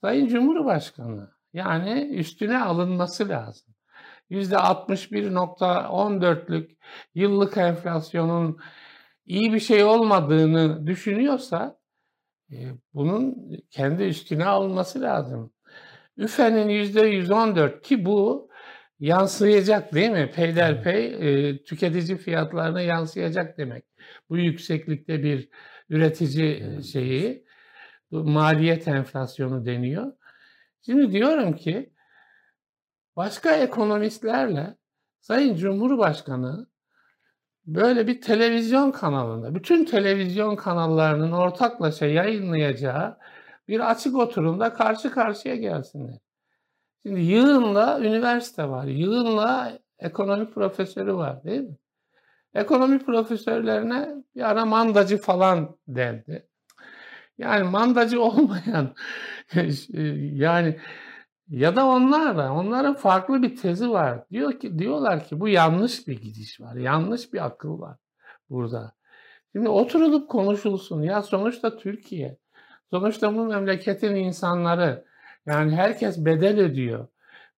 Sayın 0.00 0.26
Cumhurbaşkanı. 0.28 1.30
Yani 1.52 2.00
üstüne 2.00 2.58
alınması 2.58 3.28
lazım. 3.28 3.75
%61.14'lük 4.30 6.76
yıllık 7.14 7.56
enflasyonun 7.56 8.58
iyi 9.26 9.52
bir 9.52 9.60
şey 9.60 9.84
olmadığını 9.84 10.86
düşünüyorsa 10.86 11.78
e, 12.52 12.56
bunun 12.94 13.36
kendi 13.70 14.02
üstüne 14.02 14.44
alınması 14.44 15.00
lazım. 15.00 15.52
Üfe'nin 16.16 16.68
%114 16.68 17.82
ki 17.82 18.04
bu 18.04 18.48
yansıyacak 19.00 19.94
değil 19.94 20.10
mi? 20.10 20.30
Peyderpey 20.34 21.06
e, 21.06 21.62
tüketici 21.62 22.18
fiyatlarına 22.18 22.80
yansıyacak 22.80 23.58
demek. 23.58 23.84
Bu 24.30 24.38
yükseklikte 24.38 25.22
bir 25.22 25.48
üretici 25.88 26.82
şeyi 26.92 27.46
maliyet 28.10 28.88
enflasyonu 28.88 29.66
deniyor. 29.66 30.12
Şimdi 30.82 31.12
diyorum 31.12 31.56
ki 31.56 31.92
başka 33.16 33.56
ekonomistlerle 33.56 34.76
Sayın 35.20 35.56
Cumhurbaşkanı 35.56 36.66
böyle 37.66 38.06
bir 38.06 38.20
televizyon 38.20 38.90
kanalında, 38.90 39.54
bütün 39.54 39.84
televizyon 39.84 40.56
kanallarının 40.56 41.32
ortaklaşa 41.32 42.06
yayınlayacağı 42.06 43.18
bir 43.68 43.90
açık 43.90 44.16
oturumda 44.16 44.72
karşı 44.72 45.10
karşıya 45.10 45.56
gelsinler. 45.56 46.18
Şimdi 47.02 47.20
yığınla 47.20 48.00
üniversite 48.00 48.68
var, 48.68 48.84
yığınla 48.84 49.78
ekonomi 49.98 50.50
profesörü 50.50 51.14
var 51.14 51.44
değil 51.44 51.60
mi? 51.60 51.76
Ekonomi 52.54 52.98
profesörlerine 52.98 54.14
bir 54.34 54.50
ara 54.50 54.64
mandacı 54.64 55.18
falan 55.18 55.76
dendi. 55.88 56.46
Yani 57.38 57.62
mandacı 57.62 58.22
olmayan 58.22 58.94
yani 60.32 60.80
ya 61.48 61.76
da 61.76 61.86
onlar 61.86 62.36
da 62.36 62.52
onların 62.52 62.94
farklı 62.94 63.42
bir 63.42 63.56
tezi 63.56 63.90
var. 63.90 64.24
Diyor 64.30 64.60
ki 64.60 64.78
diyorlar 64.78 65.24
ki 65.24 65.40
bu 65.40 65.48
yanlış 65.48 66.08
bir 66.08 66.22
gidiş 66.22 66.60
var. 66.60 66.74
Yanlış 66.74 67.32
bir 67.32 67.46
akıl 67.46 67.80
var 67.80 67.96
burada. 68.50 68.92
Şimdi 69.52 69.68
oturulup 69.68 70.30
konuşulsun. 70.30 71.02
Ya 71.02 71.22
sonuçta 71.22 71.76
Türkiye. 71.76 72.38
Sonuçta 72.90 73.34
bu 73.34 73.44
memleketin 73.44 74.14
insanları 74.14 75.04
yani 75.46 75.76
herkes 75.76 76.24
bedel 76.24 76.60
ödüyor. 76.60 77.08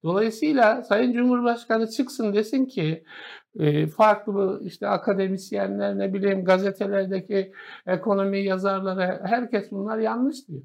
Dolayısıyla 0.03 0.83
Sayın 0.83 1.13
Cumhurbaşkanı 1.13 1.91
çıksın 1.91 2.35
desin 2.35 2.67
ki 2.67 3.05
e, 3.59 3.87
farklı 3.87 4.61
işte 4.65 4.89
akademisyenler 4.89 5.99
ne 5.99 6.15
bileyim 6.15 6.45
gazetelerdeki 6.45 7.53
ekonomi 7.87 8.45
yazarları 8.45 9.21
herkes 9.25 9.71
bunlar 9.71 9.99
yanlış 9.99 10.49
diyor. 10.49 10.63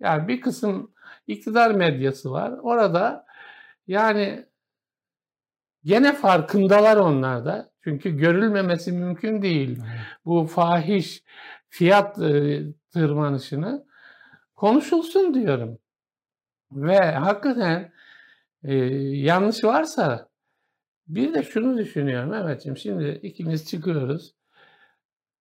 Yani 0.00 0.28
bir 0.28 0.40
kısım 0.40 0.93
iktidar 1.26 1.70
medyası 1.70 2.30
var. 2.30 2.52
Orada 2.62 3.26
yani 3.86 4.46
gene 5.84 6.12
farkındalar 6.12 6.96
onlar 6.96 7.44
da. 7.44 7.70
Çünkü 7.84 8.16
görülmemesi 8.16 8.92
mümkün 8.92 9.42
değil. 9.42 9.78
Bu 10.24 10.46
fahiş 10.46 11.24
fiyat 11.68 12.18
e, 12.22 12.62
tırmanışını 12.92 13.86
konuşulsun 14.54 15.34
diyorum. 15.34 15.78
Ve 16.72 16.98
hakikaten 16.98 17.92
e, 18.64 18.74
yanlış 19.04 19.64
varsa 19.64 20.28
bir 21.06 21.34
de 21.34 21.42
şunu 21.42 21.78
düşünüyorum 21.78 22.30
Mehmetciğim. 22.30 22.76
Şimdi 22.76 23.20
ikimiz 23.22 23.70
çıkıyoruz. 23.70 24.34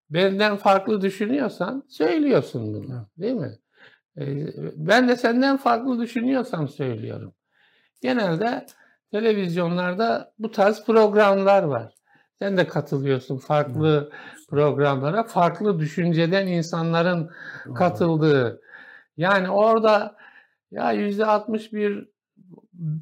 Benden 0.10 0.58
farklı 0.58 1.02
düşünüyorsan 1.02 1.84
söylüyorsun 1.90 2.74
bunu. 2.74 3.10
Değil 3.18 3.34
mi? 3.34 3.58
E, 4.18 4.26
ben 4.76 5.08
de 5.08 5.16
senden 5.16 5.58
farklı 5.58 6.00
düşünüyorsam 6.00 6.68
söylüyorum. 6.68 7.34
Genelde 8.02 8.66
televizyonlarda 9.12 10.34
bu 10.40 10.52
tarz 10.52 10.86
programlar 10.86 11.64
var. 11.64 11.94
Sen 12.40 12.58
de 12.58 12.68
katılıyorsun 12.68 13.38
farklı 13.38 14.12
programlara. 14.50 15.24
Farklı 15.24 15.80
düşünceden 15.80 16.48
insanların 16.48 17.30
katıldığı. 17.76 18.62
Yani 19.18 19.50
orada 19.50 20.16
ya 20.72 20.92
yüzde 20.92 21.26
61 21.26 22.14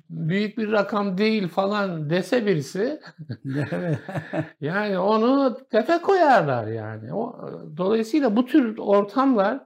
büyük 0.09 0.57
bir 0.57 0.71
rakam 0.71 1.17
değil 1.17 1.47
falan 1.47 2.09
dese 2.09 2.45
birisi 2.45 3.01
yani 4.61 4.99
onu 4.99 5.57
tefe 5.71 5.97
koyarlar 5.97 6.67
yani. 6.67 7.13
O, 7.13 7.49
dolayısıyla 7.77 8.35
bu 8.35 8.45
tür 8.45 8.77
ortamlar 8.77 9.59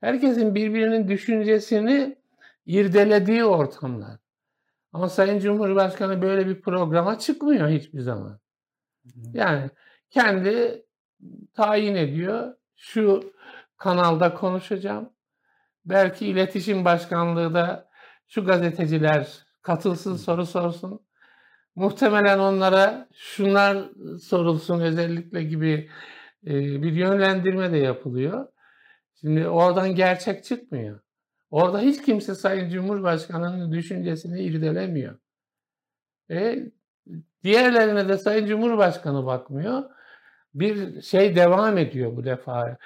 herkesin 0.00 0.54
birbirinin 0.54 1.08
düşüncesini 1.08 2.16
irdelediği 2.66 3.44
ortamlar. 3.44 4.18
Ama 4.92 5.08
Sayın 5.08 5.38
Cumhurbaşkanı 5.38 6.22
böyle 6.22 6.46
bir 6.46 6.60
programa 6.60 7.18
çıkmıyor 7.18 7.68
hiçbir 7.68 8.00
zaman. 8.00 8.40
Yani 9.32 9.70
kendi 10.10 10.84
tayin 11.54 11.94
ediyor. 11.94 12.54
Şu 12.76 13.32
kanalda 13.76 14.34
konuşacağım. 14.34 15.10
Belki 15.84 16.26
iletişim 16.26 16.84
başkanlığı 16.84 17.54
da 17.54 17.88
şu 18.28 18.44
gazeteciler 18.44 19.28
katılsın 19.62 20.16
soru 20.16 20.46
sorsun. 20.46 21.00
Muhtemelen 21.74 22.38
onlara 22.38 23.08
şunlar 23.14 23.84
sorulsun 24.22 24.80
özellikle 24.80 25.42
gibi 25.42 25.90
bir 26.42 26.92
yönlendirme 26.92 27.72
de 27.72 27.76
yapılıyor. 27.76 28.46
Şimdi 29.20 29.48
oradan 29.48 29.94
gerçek 29.94 30.44
çıkmıyor. 30.44 31.00
Orada 31.50 31.80
hiç 31.80 32.02
kimse 32.02 32.34
Sayın 32.34 32.70
Cumhurbaşkanı'nın 32.70 33.72
düşüncesini 33.72 34.40
irdelemiyor. 34.40 35.18
E, 36.30 36.58
diğerlerine 37.44 38.08
de 38.08 38.18
Sayın 38.18 38.46
Cumhurbaşkanı 38.46 39.26
bakmıyor. 39.26 39.82
Bir 40.54 41.02
şey 41.02 41.36
devam 41.36 41.78
ediyor 41.78 42.16
bu 42.16 42.24
defa. 42.24 42.76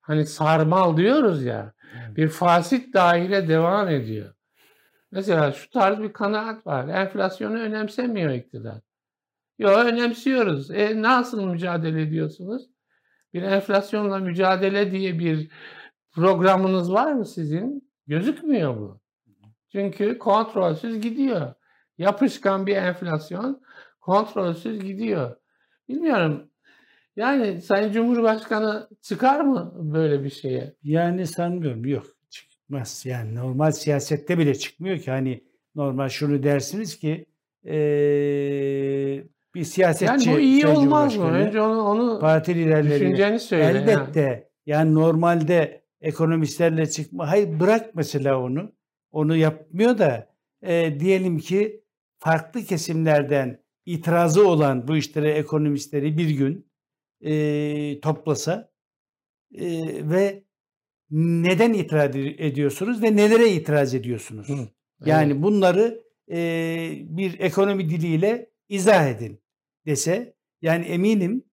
Hani 0.00 0.26
sarmal 0.26 0.96
diyoruz 0.96 1.44
ya. 1.44 1.72
Bir 2.16 2.28
fasit 2.28 2.94
daire 2.94 3.48
devam 3.48 3.88
ediyor. 3.88 4.34
Mesela 5.10 5.52
şu 5.52 5.70
tarz 5.70 5.98
bir 5.98 6.12
kanaat 6.12 6.66
var. 6.66 6.88
Enflasyonu 6.88 7.58
önemsemiyor 7.58 8.30
iktidar. 8.30 8.80
Yok 9.58 9.78
önemsiyoruz. 9.78 10.70
E 10.70 11.02
nasıl 11.02 11.44
mücadele 11.44 12.02
ediyorsunuz? 12.02 12.62
Bir 13.34 13.42
enflasyonla 13.42 14.18
mücadele 14.18 14.90
diye 14.90 15.18
bir 15.18 15.50
programınız 16.12 16.92
var 16.92 17.12
mı 17.12 17.26
sizin? 17.26 17.92
Gözükmüyor 18.06 18.76
bu. 18.76 19.00
Çünkü 19.72 20.18
kontrolsüz 20.18 21.00
gidiyor. 21.00 21.54
Yapışkan 21.98 22.66
bir 22.66 22.76
enflasyon 22.76 23.62
kontrolsüz 24.00 24.80
gidiyor. 24.84 25.36
Bilmiyorum. 25.88 26.50
Yani 27.16 27.62
Sayın 27.62 27.92
Cumhurbaşkanı 27.92 28.88
çıkar 29.02 29.40
mı 29.40 29.72
böyle 29.76 30.24
bir 30.24 30.30
şeye? 30.30 30.74
Yani 30.82 31.26
sanmıyorum. 31.26 31.84
Yok 31.84 32.06
çıkmaz. 32.30 33.06
Yani 33.06 33.34
normal 33.34 33.70
siyasette 33.70 34.38
bile 34.38 34.54
çıkmıyor 34.54 34.98
ki. 34.98 35.10
Hani 35.10 35.44
normal 35.74 36.08
şunu 36.08 36.42
dersiniz 36.42 36.98
ki 36.98 37.26
ee, 37.66 39.24
bir 39.54 39.64
siyasetçi 39.64 40.28
yani 40.28 40.36
bu 40.36 40.40
iyi 40.40 40.66
olmaz 40.66 41.16
mı? 41.16 41.30
Önce 41.30 41.60
onu, 41.60 41.82
onu 41.82 42.20
parti 42.20 42.54
liderleri 42.54 43.00
düşünceni 43.00 43.40
söyle. 43.40 43.64
Elbette. 43.64 44.20
Yani. 44.20 44.42
yani 44.66 44.94
normalde 44.94 45.81
ekonomistlerle 46.02 46.90
çıkma. 46.90 47.30
Hayır 47.30 47.60
bırak 47.60 47.94
mesela 47.94 48.40
onu. 48.40 48.72
Onu 49.10 49.36
yapmıyor 49.36 49.98
da 49.98 50.34
e, 50.62 51.00
diyelim 51.00 51.38
ki 51.38 51.84
farklı 52.18 52.64
kesimlerden 52.64 53.62
itirazı 53.86 54.48
olan 54.48 54.88
bu 54.88 54.96
işlere 54.96 55.30
ekonomistleri 55.30 56.18
bir 56.18 56.30
gün 56.30 56.66
e, 57.20 58.00
toplasa 58.00 58.72
e, 59.54 59.70
ve 60.10 60.44
neden 61.10 61.72
itiraz 61.72 62.16
ediyorsunuz 62.16 63.02
ve 63.02 63.16
nelere 63.16 63.48
itiraz 63.48 63.94
ediyorsunuz? 63.94 64.48
Hı, 64.48 64.68
yani 65.04 65.32
evet. 65.32 65.42
bunları 65.42 66.04
e, 66.30 66.38
bir 67.00 67.40
ekonomi 67.40 67.90
diliyle 67.90 68.50
izah 68.68 69.08
edin 69.08 69.42
dese 69.86 70.34
yani 70.62 70.84
eminim 70.84 71.44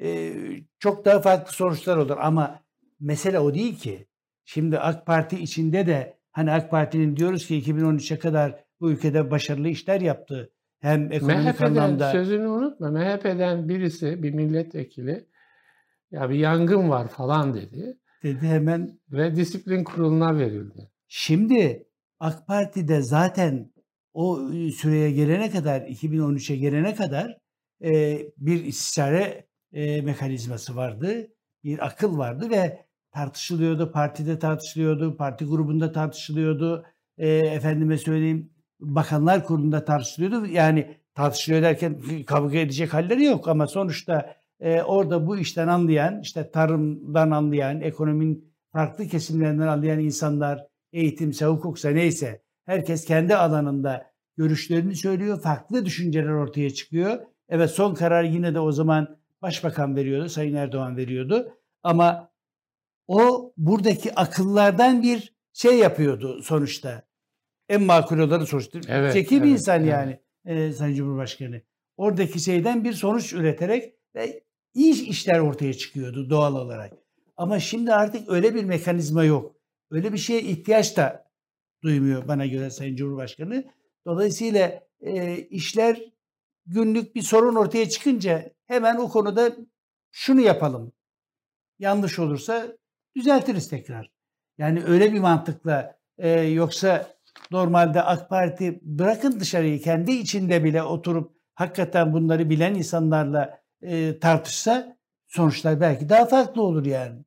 e, 0.00 0.32
çok 0.78 1.04
daha 1.04 1.20
farklı 1.20 1.52
sonuçlar 1.52 1.96
olur 1.96 2.16
ama 2.20 2.67
mesele 3.00 3.38
o 3.38 3.54
değil 3.54 3.78
ki. 3.78 4.06
Şimdi 4.44 4.78
AK 4.78 5.06
Parti 5.06 5.38
içinde 5.38 5.86
de 5.86 6.18
hani 6.32 6.52
AK 6.52 6.70
Parti'nin 6.70 7.16
diyoruz 7.16 7.46
ki 7.46 7.62
2013'e 7.62 8.18
kadar 8.18 8.64
bu 8.80 8.90
ülkede 8.90 9.30
başarılı 9.30 9.68
işler 9.68 10.00
yaptı. 10.00 10.52
Hem 10.80 11.12
ekonomik 11.12 11.44
MHP'den, 11.44 11.66
anlamda. 11.66 12.12
Sözünü 12.12 12.48
unutma. 12.48 12.90
MHP'den 12.90 13.68
birisi 13.68 14.22
bir 14.22 14.34
milletvekili 14.34 15.26
Ya 16.10 16.30
bir 16.30 16.34
yangın 16.34 16.90
var 16.90 17.08
falan 17.08 17.54
dedi. 17.54 17.98
Dedi 18.22 18.46
hemen. 18.46 18.98
Ve 19.12 19.36
disiplin 19.36 19.84
kuruluna 19.84 20.38
verildi. 20.38 20.90
Şimdi 21.08 21.86
AK 22.20 22.46
Parti'de 22.46 23.02
zaten 23.02 23.72
o 24.14 24.50
süreye 24.76 25.10
gelene 25.10 25.50
kadar 25.50 25.80
2013'e 25.80 26.56
gelene 26.56 26.94
kadar 26.94 27.38
e, 27.84 28.20
bir 28.36 28.64
istişare 28.64 29.46
e, 29.72 30.00
mekanizması 30.00 30.76
vardı. 30.76 31.28
Bir 31.64 31.86
akıl 31.86 32.18
vardı 32.18 32.50
ve 32.50 32.87
tartışılıyordu. 33.18 33.92
Partide 33.92 34.38
tartışılıyordu. 34.38 35.16
Parti 35.16 35.44
grubunda 35.44 35.92
tartışılıyordu. 35.92 36.84
E, 37.18 37.28
efendime 37.28 37.98
söyleyeyim 37.98 38.50
bakanlar 38.80 39.44
kurulunda 39.44 39.84
tartışılıyordu. 39.84 40.46
Yani 40.46 40.96
tartışılıyor 41.14 41.62
derken 41.62 42.00
kavga 42.26 42.58
edecek 42.58 42.94
halleri 42.94 43.24
yok 43.24 43.48
ama 43.48 43.66
sonuçta 43.66 44.34
e, 44.60 44.82
orada 44.82 45.26
bu 45.26 45.38
işten 45.38 45.68
anlayan, 45.68 46.20
işte 46.20 46.50
tarımdan 46.50 47.30
anlayan, 47.30 47.80
ekonominin 47.80 48.52
farklı 48.72 49.06
kesimlerinden 49.06 49.66
anlayan 49.66 49.98
insanlar, 49.98 50.66
eğitimse, 50.92 51.46
hukuksa 51.46 51.90
neyse 51.90 52.42
herkes 52.66 53.04
kendi 53.04 53.36
alanında 53.36 54.06
görüşlerini 54.36 54.96
söylüyor. 54.96 55.40
Farklı 55.40 55.84
düşünceler 55.84 56.30
ortaya 56.30 56.70
çıkıyor. 56.70 57.18
Evet 57.48 57.70
son 57.70 57.94
karar 57.94 58.24
yine 58.24 58.54
de 58.54 58.60
o 58.60 58.72
zaman 58.72 59.18
başbakan 59.42 59.96
veriyordu, 59.96 60.28
Sayın 60.28 60.54
Erdoğan 60.54 60.96
veriyordu. 60.96 61.52
Ama 61.82 62.30
o 63.08 63.52
buradaki 63.56 64.14
akıllardan 64.14 65.02
bir 65.02 65.36
şey 65.52 65.78
yapıyordu 65.78 66.42
sonuçta. 66.42 67.08
En 67.68 67.82
makul 67.82 68.18
olanı 68.18 68.46
sonuçta. 68.46 68.80
Evet, 68.88 69.12
Zeki 69.12 69.34
evet, 69.34 69.44
bir 69.44 69.50
insan 69.50 69.80
evet. 69.80 69.92
yani 69.92 70.20
e, 70.44 70.72
Sayın 70.72 70.94
Cumhurbaşkanı. 70.94 71.62
Oradaki 71.96 72.40
şeyden 72.40 72.84
bir 72.84 72.92
sonuç 72.92 73.32
üreterek 73.32 73.94
ve 74.14 74.44
iyi 74.74 75.08
işler 75.08 75.38
ortaya 75.38 75.74
çıkıyordu 75.74 76.30
doğal 76.30 76.54
olarak. 76.54 76.92
Ama 77.36 77.60
şimdi 77.60 77.92
artık 77.92 78.28
öyle 78.28 78.54
bir 78.54 78.64
mekanizma 78.64 79.24
yok. 79.24 79.56
Öyle 79.90 80.12
bir 80.12 80.18
şeye 80.18 80.42
ihtiyaç 80.42 80.96
da 80.96 81.30
duymuyor 81.82 82.28
bana 82.28 82.46
göre 82.46 82.70
Sayın 82.70 82.96
Cumhurbaşkanı. 82.96 83.64
Dolayısıyla 84.06 84.80
e, 85.00 85.38
işler 85.38 86.02
günlük 86.66 87.14
bir 87.14 87.22
sorun 87.22 87.54
ortaya 87.54 87.88
çıkınca 87.88 88.50
hemen 88.66 88.96
o 88.96 89.08
konuda 89.08 89.56
şunu 90.10 90.40
yapalım. 90.40 90.92
Yanlış 91.78 92.18
olursa 92.18 92.76
düzeltiriz 93.18 93.68
tekrar. 93.68 94.10
Yani 94.58 94.82
öyle 94.84 95.12
bir 95.12 95.20
mantıkla 95.20 95.96
e, 96.18 96.30
yoksa 96.40 97.06
normalde 97.50 98.02
AK 98.02 98.28
Parti 98.28 98.78
bırakın 98.82 99.40
dışarıyı 99.40 99.80
kendi 99.80 100.12
içinde 100.12 100.64
bile 100.64 100.82
oturup 100.82 101.32
hakikaten 101.54 102.12
bunları 102.12 102.50
bilen 102.50 102.74
insanlarla 102.74 103.60
e, 103.82 104.18
tartışsa 104.18 104.96
sonuçlar 105.26 105.80
belki 105.80 106.08
daha 106.08 106.26
farklı 106.26 106.62
olur 106.62 106.86
yani. 106.86 107.18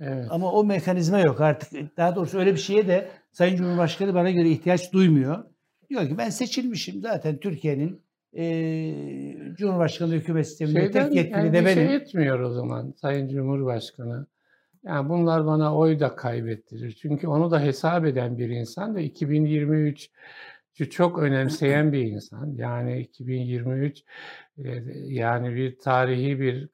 Evet. 0.00 0.26
Ama 0.30 0.52
o 0.52 0.64
mekanizma 0.64 1.20
yok 1.20 1.40
artık. 1.40 1.96
Daha 1.96 2.16
doğrusu 2.16 2.38
öyle 2.38 2.52
bir 2.52 2.60
şeye 2.60 2.88
de 2.88 3.08
Sayın 3.32 3.56
Cumhurbaşkanı 3.56 4.14
bana 4.14 4.30
göre 4.30 4.50
ihtiyaç 4.50 4.92
duymuyor. 4.92 5.44
Diyor 5.90 6.08
ki 6.08 6.18
ben 6.18 6.30
seçilmişim 6.30 7.00
zaten 7.00 7.40
Türkiye'nin 7.40 8.02
e, 8.32 8.44
Cumhurbaşkanı 9.56 10.12
hükümet 10.12 10.48
sisteminde 10.48 10.80
Şeyden, 10.80 11.04
tek 11.06 11.14
yetkili 11.14 11.52
de 11.52 11.64
benim. 11.64 11.88
şey 11.88 11.96
etmiyor 11.96 12.40
o 12.40 12.52
zaman 12.52 12.94
Sayın 13.00 13.28
Cumhurbaşkanı. 13.28 14.26
Yani 14.86 15.08
bunlar 15.08 15.46
bana 15.46 15.76
oy 15.76 16.00
da 16.00 16.16
kaybettirir. 16.16 16.92
Çünkü 16.92 17.28
onu 17.28 17.50
da 17.50 17.60
hesap 17.60 18.06
eden 18.06 18.38
bir 18.38 18.48
insan 18.48 18.94
da 18.94 19.00
2023 19.00 20.10
çok 20.90 21.18
önemseyen 21.18 21.92
bir 21.92 22.02
insan. 22.02 22.54
Yani 22.56 23.00
2023 23.00 24.02
yani 24.94 25.54
bir 25.54 25.78
tarihi 25.78 26.40
bir 26.40 26.68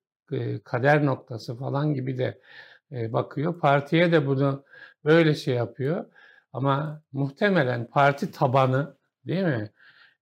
kader 0.65 1.07
noktası 1.07 1.57
falan 1.57 1.95
gibi 1.95 2.19
de 2.19 2.41
bakıyor. 2.93 3.61
Partiye 3.61 4.13
de 4.13 4.27
bunu 4.27 4.65
böyle 5.05 5.35
şey 5.35 5.55
yapıyor. 5.55 6.05
Ama 6.53 7.03
muhtemelen 7.13 7.87
parti 7.87 8.31
tabanı 8.31 8.97
değil 9.27 9.45
mi? 9.45 9.71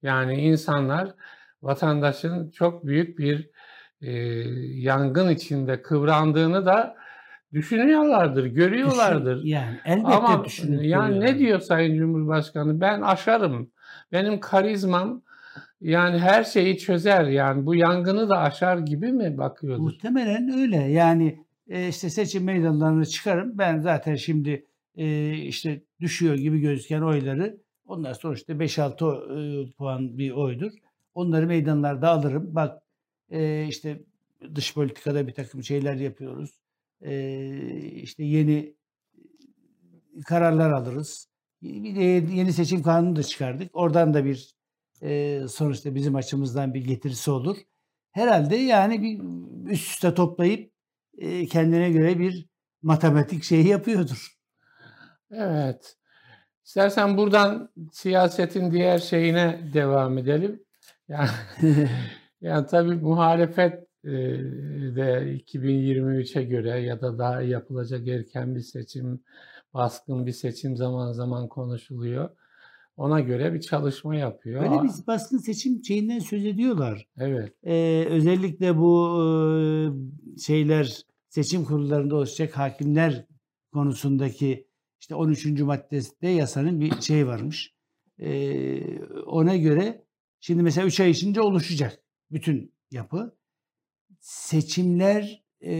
Yani 0.03 0.35
insanlar 0.35 1.15
vatandaşın 1.63 2.51
çok 2.51 2.87
büyük 2.87 3.19
bir 3.19 3.51
e, 4.03 4.13
yangın 4.81 5.29
içinde 5.29 5.83
kıvrandığını 5.83 6.67
da 6.67 7.00
düşünüyorlardır, 7.53 8.47
görüyorlardır. 8.47 9.37
Düşün, 9.37 9.49
yani 9.49 9.77
elbette 9.85 10.09
Ama 10.09 10.45
yani 10.83 11.21
ne 11.21 11.39
diyor 11.39 11.61
Sayın 11.61 11.99
Cumhurbaşkanı? 11.99 12.81
Ben 12.81 13.01
aşarım. 13.01 13.71
Benim 14.13 14.41
karizmam 14.41 15.23
yani 15.81 16.19
her 16.19 16.45
şeyi 16.45 16.79
çözer 16.79 17.25
yani 17.25 17.67
bu 17.67 17.75
yangını 17.75 18.29
da 18.29 18.39
aşar 18.39 18.79
gibi 18.79 19.13
mi 19.13 19.39
bakıyordur? 19.39 19.83
Muhtemelen 19.83 20.59
öyle. 20.59 20.77
Yani 20.77 21.45
e, 21.69 21.89
işte 21.89 22.11
seçim 22.11 22.45
meydanlarını 22.45 23.07
çıkarım. 23.07 23.59
Ben 23.59 23.79
zaten 23.79 24.15
şimdi 24.15 24.67
e, 24.97 25.33
işte 25.33 25.83
düşüyor 26.01 26.35
gibi 26.35 26.61
gözüken 26.61 27.01
oyları 27.01 27.57
onlar 27.87 28.15
sonuçta 28.15 28.53
5-6 28.53 29.67
e, 29.67 29.71
puan 29.73 30.19
bir 30.19 30.31
oydur. 30.31 30.73
Onları 31.15 31.47
meydanlarda 31.47 32.09
alırım. 32.09 32.55
Bak 32.55 32.83
e, 33.31 33.67
işte 33.69 34.01
dış 34.55 34.75
politikada 34.75 35.27
bir 35.27 35.35
takım 35.35 35.65
şeyler 35.65 35.95
yapıyoruz. 35.95 36.60
E, 37.03 37.13
işte 37.93 38.25
yeni 38.25 38.77
kararlar 40.27 40.71
alırız. 40.71 41.29
Bir 41.63 41.97
de 41.97 42.03
yeni 42.35 42.53
seçim 42.53 42.83
kanunu 42.83 43.17
da 43.17 43.23
çıkardık. 43.23 43.77
Oradan 43.77 44.15
da 44.15 44.25
bir 44.25 44.55
e, 45.03 45.41
sonuçta 45.49 45.95
bizim 45.95 46.15
açımızdan 46.15 46.75
bir 46.75 46.85
getirisi 46.85 47.31
olur. 47.31 47.57
Herhalde 48.13 48.57
yani 48.57 49.03
bir 49.03 49.21
üst 49.71 49.91
üste 49.91 50.15
toplayıp 50.15 50.73
e, 51.19 51.47
kendine 51.47 51.91
göre 51.91 52.19
bir 52.19 52.47
matematik 52.83 53.45
şeyi 53.45 53.69
yapıyordur. 53.69 54.37
Evet. 55.31 55.97
İstersen 56.65 57.17
buradan 57.17 57.71
siyasetin 57.93 58.71
diğer 58.71 58.99
şeyine 58.99 59.61
devam 59.75 60.19
edelim. 60.19 60.65
Yani, 61.09 61.31
yani 62.41 62.67
tabii 62.67 62.95
muhalefet 62.95 63.90
de 64.05 65.41
2023'e 65.47 66.43
göre 66.43 66.81
ya 66.81 67.01
da 67.01 67.19
daha 67.19 67.43
yapılacak 67.43 68.09
erken 68.09 68.55
bir 68.55 68.61
seçim, 68.61 69.21
baskın 69.75 70.27
bir 70.27 70.33
seçim 70.33 70.77
zaman 70.77 71.13
zaman 71.13 71.49
konuşuluyor. 71.49 72.31
Ona 72.97 73.21
göre 73.21 73.55
bir 73.55 73.61
çalışma 73.61 74.17
yapıyor. 74.17 74.63
Böyle 74.63 74.83
bir 74.83 75.07
baskın 75.07 75.39
seçim 75.39 75.85
şeyinden 75.85 76.19
söz 76.19 76.45
ediyorlar. 76.45 77.09
Evet. 77.19 77.55
Ee, 77.65 78.07
özellikle 78.11 78.77
bu 78.77 79.21
şeyler 80.39 81.03
seçim 81.29 81.65
kurullarında 81.65 82.17
olacak 82.17 82.59
hakimler 82.59 83.27
konusundaki 83.73 84.67
işte 85.01 85.15
13. 85.15 85.47
maddesinde 85.61 86.29
yasanın 86.29 86.81
bir 86.81 87.01
şey 87.01 87.27
varmış. 87.27 87.75
Ee, 88.19 89.05
ona 89.27 89.57
göre 89.57 90.05
şimdi 90.41 90.63
mesela 90.63 90.87
3 90.87 91.01
ay 91.01 91.11
içinde 91.11 91.41
oluşacak 91.41 92.03
bütün 92.31 92.75
yapı. 92.91 93.37
Seçimler 94.21 95.45
e, 95.65 95.73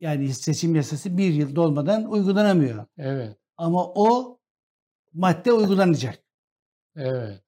yani 0.00 0.34
seçim 0.34 0.74
yasası 0.74 1.18
bir 1.18 1.32
yıl 1.32 1.56
dolmadan 1.56 2.10
uygulanamıyor. 2.10 2.86
Evet. 2.98 3.36
Ama 3.56 3.92
o 3.94 4.38
madde 5.12 5.52
uygulanacak. 5.52 6.18
Evet. 6.96 7.42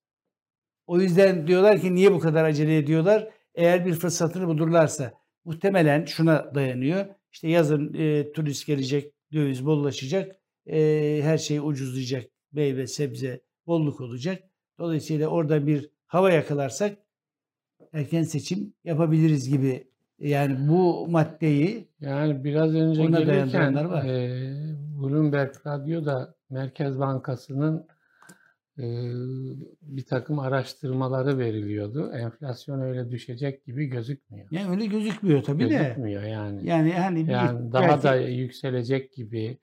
O 0.86 1.00
yüzden 1.00 1.46
diyorlar 1.46 1.80
ki 1.80 1.94
niye 1.94 2.12
bu 2.12 2.18
kadar 2.18 2.44
acele 2.44 2.78
ediyorlar? 2.78 3.30
Eğer 3.54 3.86
bir 3.86 3.94
fırsatını 3.94 4.46
bulurlarsa 4.46 5.12
muhtemelen 5.44 6.04
şuna 6.04 6.54
dayanıyor. 6.54 7.06
İşte 7.32 7.48
yazın 7.48 7.94
e, 7.94 8.32
turist 8.32 8.66
gelecek, 8.66 9.14
döviz 9.32 9.66
bollaşacak, 9.66 10.36
e, 10.66 11.20
her 11.22 11.38
şey 11.38 11.58
ucuzlayacak, 11.58 12.30
meyve, 12.52 12.86
sebze, 12.86 13.40
bolluk 13.66 14.00
olacak. 14.00 14.42
Dolayısıyla 14.78 15.28
orada 15.28 15.66
bir 15.66 15.90
hava 16.06 16.30
yakalarsak 16.30 16.98
erken 17.92 18.22
seçim 18.22 18.72
yapabiliriz 18.84 19.48
gibi. 19.48 19.86
Yani 20.18 20.68
bu 20.68 21.06
maddeyi 21.08 21.88
yani 22.00 22.44
biraz 22.44 22.74
önce 22.74 23.02
gelirken 23.04 23.90
var. 23.90 24.04
E, 24.04 24.52
Bloomberg 25.00 25.54
Radyo'da 25.66 26.34
Merkez 26.50 26.98
Bankası'nın 26.98 27.86
e, 28.78 28.84
bir 29.82 30.06
takım 30.06 30.38
araştırmaları 30.38 31.38
veriliyordu. 31.38 32.12
Enflasyon 32.12 32.80
öyle 32.80 33.10
düşecek 33.10 33.64
gibi 33.64 33.86
gözükmüyor. 33.86 34.46
Yani 34.50 34.70
öyle 34.70 34.86
gözükmüyor 34.86 35.42
tabii 35.42 35.58
gözükmüyor 35.58 35.84
de. 35.84 35.88
Gözükmüyor 35.88 36.22
yani. 36.22 36.68
Yani 36.68 36.92
hani 36.92 37.30
yani 37.30 37.72
daha 37.72 37.88
belki... 37.88 38.02
da 38.02 38.16
yükselecek 38.16 39.12
gibi 39.12 39.58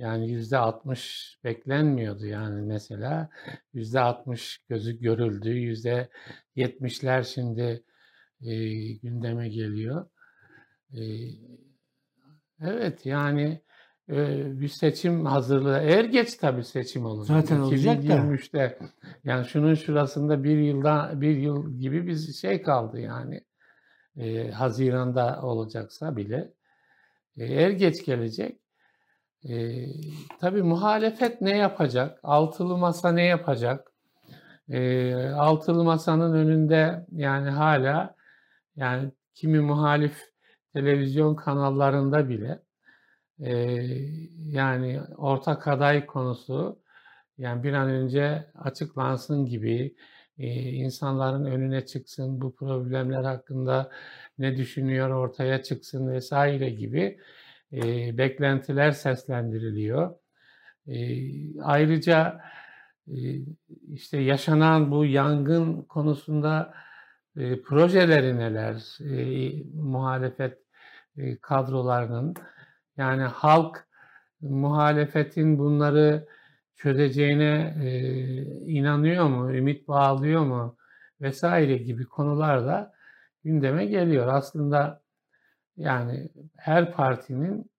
yani 0.00 0.30
yüzde 0.30 0.56
60 0.56 1.38
beklenmiyordu 1.44 2.26
yani 2.26 2.62
mesela 2.62 3.30
yüzde 3.72 4.00
60 4.00 4.58
gözü 4.68 5.00
görüldü 5.00 5.50
yüzde 5.50 6.08
70'ler 6.56 7.24
şimdi 7.24 7.84
e, 8.40 8.54
gündeme 8.92 9.48
geliyor. 9.48 10.06
E, 10.92 11.02
evet 12.60 13.06
yani 13.06 13.60
bir 14.60 14.68
seçim 14.68 15.26
hazırlığı. 15.26 15.78
Eğer 15.78 16.04
geç 16.04 16.34
tabii 16.34 16.64
seçim 16.64 17.04
olur. 17.04 17.24
Zaten 17.24 17.60
olacak 17.60 18.08
da. 18.08 18.14
2023'te 18.14 18.78
yani 19.24 19.46
şunun 19.46 19.74
şurasında 19.74 20.44
bir 20.44 20.58
yılda 20.58 21.12
bir 21.14 21.36
yıl 21.36 21.78
gibi 21.78 22.06
bir 22.06 22.16
şey 22.16 22.62
kaldı 22.62 23.00
yani. 23.00 23.44
e, 24.16 24.50
Haziran'da 24.50 25.42
olacaksa 25.42 26.16
bile 26.16 26.52
e, 27.36 27.44
er 27.44 27.70
geç 27.70 28.04
gelecek. 28.04 28.60
E, 29.48 29.86
tabii 30.40 30.62
muhalefet 30.62 31.40
ne 31.40 31.56
yapacak? 31.56 32.20
Altılı 32.22 32.78
masa 32.78 33.12
ne 33.12 33.24
yapacak? 33.24 33.92
E, 34.68 35.14
altılı 35.24 35.84
masanın 35.84 36.32
önünde 36.34 37.06
yani 37.12 37.50
hala 37.50 38.14
yani 38.76 39.12
kimi 39.34 39.60
muhalif 39.60 40.30
televizyon 40.72 41.34
kanallarında 41.34 42.28
bile 42.28 42.62
e, 43.40 43.52
yani 44.36 45.00
ortak 45.16 45.68
aday 45.68 46.06
konusu 46.06 46.80
yani 47.38 47.62
bir 47.62 47.72
an 47.72 47.88
önce 47.88 48.50
açıklansın 48.54 49.46
gibi 49.46 49.94
e, 50.38 50.46
insanların 50.62 51.44
önüne 51.44 51.86
çıksın, 51.86 52.40
bu 52.40 52.54
problemler 52.54 53.24
hakkında 53.24 53.90
ne 54.38 54.56
düşünüyor 54.56 55.10
ortaya 55.10 55.62
çıksın 55.62 56.12
vesaire 56.12 56.70
gibi 56.70 57.18
e, 57.72 58.18
beklentiler 58.18 58.90
seslendiriliyor. 58.90 60.14
E, 60.86 60.96
ayrıca 61.62 62.40
e, 63.08 63.16
işte 63.92 64.18
yaşanan 64.18 64.90
bu 64.90 65.04
yangın 65.04 65.82
konusunda 65.82 66.74
e, 67.36 67.62
projeleri 67.62 68.38
neler, 68.38 68.98
e, 69.00 69.52
muhalefet 69.74 70.58
e, 71.16 71.36
kadrolarının 71.36 72.34
yani 72.96 73.22
halk 73.22 73.86
muhalefetin 74.40 75.58
bunları 75.58 76.26
çözeceğine 76.76 77.74
e, 77.84 77.90
inanıyor 78.66 79.26
mu, 79.26 79.54
ümit 79.54 79.88
bağlıyor 79.88 80.44
mu 80.44 80.76
vesaire 81.20 81.76
gibi 81.76 82.04
konular 82.04 82.66
da 82.66 82.92
gündeme 83.44 83.86
geliyor. 83.86 84.26
Aslında 84.26 84.99
yani 85.80 86.28
her 86.56 86.92
partinin 86.92 87.70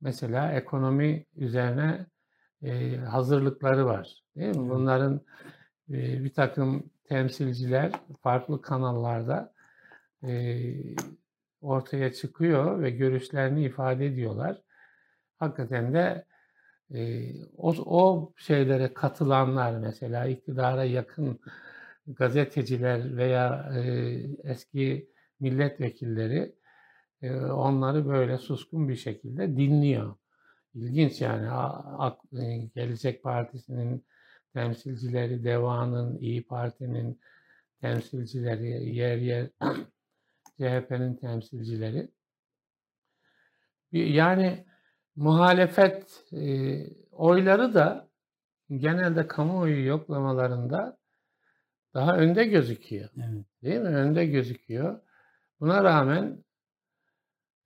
mesela 0.00 0.52
ekonomi 0.52 1.26
üzerine 1.36 2.06
e, 2.62 2.96
hazırlıkları 2.96 3.86
var. 3.86 4.22
Değil 4.36 4.56
mi? 4.56 4.70
Bunların 4.70 5.20
e, 5.90 6.24
bir 6.24 6.34
takım 6.34 6.90
temsilciler 7.04 7.92
farklı 8.22 8.62
kanallarda 8.62 9.54
e, 10.22 10.72
ortaya 11.60 12.12
çıkıyor 12.12 12.82
ve 12.82 12.90
görüşlerini 12.90 13.64
ifade 13.64 14.06
ediyorlar. 14.06 14.62
Hakikaten 15.38 15.94
de 15.94 16.24
e, 16.94 17.30
o, 17.56 17.74
o 17.86 18.32
şeylere 18.36 18.94
katılanlar 18.94 19.78
mesela 19.78 20.26
iktidara 20.26 20.84
yakın 20.84 21.40
gazeteciler 22.06 23.16
veya 23.16 23.72
e, 23.76 23.80
eski 24.44 25.10
milletvekilleri 25.40 26.54
onları 27.50 28.08
böyle 28.08 28.38
suskun 28.38 28.88
bir 28.88 28.96
şekilde 28.96 29.56
dinliyor. 29.56 30.14
İlginç 30.74 31.20
yani 31.20 31.48
Gelecek 32.74 33.22
Partisi'nin 33.22 34.04
temsilcileri, 34.52 35.44
DEVA'nın, 35.44 36.18
İyi 36.18 36.46
Parti'nin 36.46 37.20
temsilcileri, 37.80 38.96
yer 38.96 39.16
yer 39.16 39.48
CHP'nin 40.58 41.14
temsilcileri. 41.14 42.08
Yani 43.92 44.66
muhalefet 45.16 46.24
e, 46.32 46.76
oyları 47.12 47.74
da 47.74 48.08
genelde 48.70 49.26
kamuoyu 49.26 49.86
yoklamalarında 49.86 50.98
daha 51.94 52.16
önde 52.16 52.44
gözüküyor. 52.44 53.10
Evet. 53.16 53.44
Değil 53.62 53.80
mi? 53.80 53.88
Önde 53.88 54.26
gözüküyor. 54.26 55.00
Buna 55.60 55.84
rağmen 55.84 56.44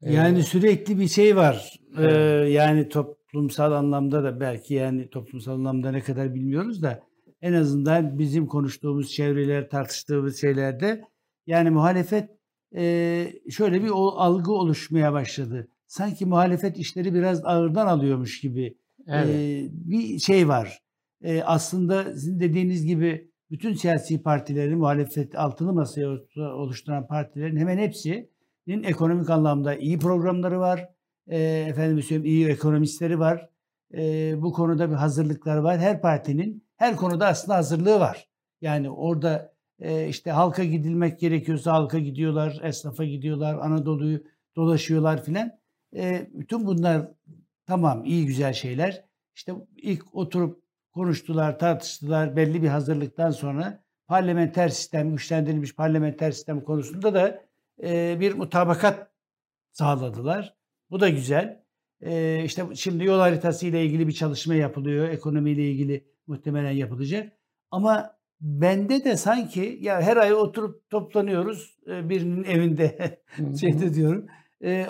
e, 0.02 0.12
yani 0.12 0.42
sürekli 0.42 0.98
bir 0.98 1.08
şey 1.08 1.36
var. 1.36 1.80
Ee, 1.98 2.04
yani 2.50 2.88
toplumsal 2.88 3.72
anlamda 3.72 4.24
da 4.24 4.40
belki 4.40 4.74
yani 4.74 5.10
toplumsal 5.10 5.52
anlamda 5.52 5.90
ne 5.90 6.00
kadar 6.00 6.34
bilmiyoruz 6.34 6.82
da 6.82 7.02
en 7.42 7.52
azından 7.52 8.18
bizim 8.18 8.46
konuştuğumuz 8.46 9.12
çevreler, 9.12 9.70
tartıştığımız 9.70 10.40
şeylerde 10.40 11.04
yani 11.46 11.70
muhalefet 11.70 12.30
e, 12.76 13.26
şöyle 13.50 13.82
bir 13.82 13.88
o 13.88 14.08
algı 14.08 14.52
oluşmaya 14.52 15.12
başladı. 15.12 15.68
Sanki 15.86 16.26
muhalefet 16.26 16.78
işleri 16.78 17.14
biraz 17.14 17.44
ağırdan 17.44 17.86
alıyormuş 17.86 18.40
gibi 18.40 18.76
evet. 19.06 19.28
e, 19.34 19.68
bir 19.72 20.18
şey 20.18 20.48
var. 20.48 20.78
E, 21.22 21.42
aslında 21.42 22.04
sizin 22.04 22.40
dediğiniz 22.40 22.86
gibi 22.86 23.30
bütün 23.50 23.74
siyasi 23.74 24.22
partilerin 24.22 24.78
muhalefet 24.78 25.38
altılı 25.38 25.72
masaya 25.72 26.08
oluşturan 26.36 27.06
partilerin 27.06 27.56
hemen 27.56 27.78
hepsinin 27.78 28.30
ekonomik 28.68 29.30
anlamda 29.30 29.76
iyi 29.76 29.98
programları 29.98 30.60
var. 30.60 30.88
E, 31.26 31.38
efendim 31.68 32.02
söyleyeyim 32.02 32.24
iyi 32.24 32.48
ekonomistleri 32.48 33.18
var. 33.18 33.48
E, 33.94 34.34
bu 34.42 34.52
konuda 34.52 34.90
bir 34.90 34.94
hazırlıkları 34.94 35.64
var. 35.64 35.78
Her 35.78 36.00
partinin 36.00 36.64
her 36.76 36.96
konuda 36.96 37.26
aslında 37.26 37.56
hazırlığı 37.56 38.00
var. 38.00 38.28
Yani 38.60 38.90
orada 38.90 39.54
e, 39.78 40.08
işte 40.08 40.30
halka 40.30 40.64
gidilmek 40.64 41.20
gerekiyorsa 41.20 41.72
halka 41.72 41.98
gidiyorlar, 41.98 42.60
esnafa 42.62 43.04
gidiyorlar, 43.04 43.58
Anadolu'yu 43.58 44.24
dolaşıyorlar 44.56 45.24
filan. 45.24 45.50
E, 45.96 46.30
bütün 46.32 46.66
bunlar 46.66 47.08
tamam 47.66 48.04
iyi 48.04 48.26
güzel 48.26 48.52
şeyler. 48.52 49.04
İşte 49.36 49.52
ilk 49.76 50.14
oturup 50.14 50.62
konuştular, 50.92 51.58
tartıştılar 51.58 52.36
belli 52.36 52.62
bir 52.62 52.68
hazırlıktan 52.68 53.30
sonra 53.30 53.84
parlamenter 54.06 54.68
sistem, 54.68 55.10
güçlendirilmiş 55.10 55.74
parlamenter 55.74 56.30
sistem 56.30 56.60
konusunda 56.60 57.14
da 57.14 57.42
e, 57.82 58.20
bir 58.20 58.34
mutabakat 58.34 59.10
sağladılar. 59.72 60.56
Bu 60.90 61.00
da 61.00 61.08
güzel. 61.08 61.64
E, 62.00 62.42
işte 62.44 62.64
şimdi 62.74 63.04
yol 63.04 63.18
haritası 63.18 63.66
ile 63.66 63.84
ilgili 63.84 64.08
bir 64.08 64.12
çalışma 64.12 64.54
yapılıyor. 64.54 65.08
Ekonomiyle 65.08 65.70
ilgili 65.70 66.04
muhtemelen 66.26 66.70
yapılacak. 66.70 67.32
Ama 67.70 68.16
bende 68.40 69.04
de 69.04 69.16
sanki 69.16 69.78
ya 69.80 70.02
her 70.02 70.16
ay 70.16 70.34
oturup 70.34 70.90
toplanıyoruz 70.90 71.78
birinin 71.86 72.44
evinde 72.44 73.20
şeyde 73.60 73.94
diyorum. 73.94 74.26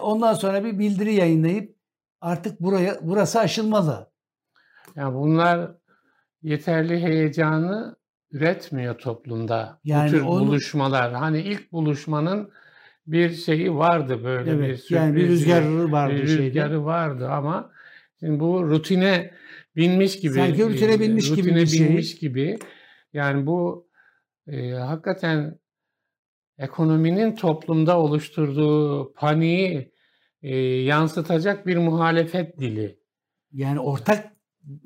Ondan 0.01 0.35
sonra 0.35 0.65
bir 0.65 0.79
bildiri 0.79 1.15
yayınlayıp 1.15 1.77
artık 2.21 2.61
buraya 2.61 2.99
burası 3.03 3.41
aşılmalı. 3.41 4.11
Ya 4.97 5.15
bunlar 5.15 5.71
yeterli 6.43 7.01
heyecanı 7.01 7.97
üretmiyor 8.33 8.99
toplumda. 8.99 9.81
Yani 9.85 10.09
Bu 10.09 10.11
tür 10.11 10.23
onu, 10.23 10.47
buluşmalar. 10.47 11.13
Hani 11.13 11.41
ilk 11.41 11.73
buluşmanın 11.73 12.51
bir 13.07 13.31
şeyi 13.31 13.75
vardı 13.75 14.25
böyle 14.25 14.51
evet, 14.51 14.69
bir 14.69 14.77
sürpriz. 14.77 14.97
Yani 14.97 15.17
bir 15.17 15.29
rüzgarı 15.29 15.93
vardı. 15.93 16.15
Bir 16.15 16.23
rüzgarı 16.23 16.69
şeyde. 16.69 16.85
vardı 16.85 17.29
ama 17.29 17.73
şimdi 18.21 18.41
bu 18.41 18.71
rutine 18.71 19.31
binmiş 19.77 20.21
gibi. 20.21 20.35
Sanki 20.35 20.65
rutine 20.65 21.01
binmiş 21.01 21.31
rutine 21.31 21.43
gibi 21.43 21.61
bir 21.61 21.67
şey. 21.67 21.89
binmiş 21.89 22.19
gibi. 22.19 22.59
Yani 23.13 23.47
bu 23.47 23.89
e, 24.47 24.71
hakikaten 24.71 25.59
ekonominin 26.59 27.35
toplumda 27.35 27.99
oluşturduğu 27.99 29.13
paniği 29.13 29.93
e, 30.43 30.57
yansıtacak 30.59 31.67
bir 31.67 31.77
muhalefet 31.77 32.59
dili. 32.59 32.99
Yani 33.53 33.81
ortak 33.81 34.33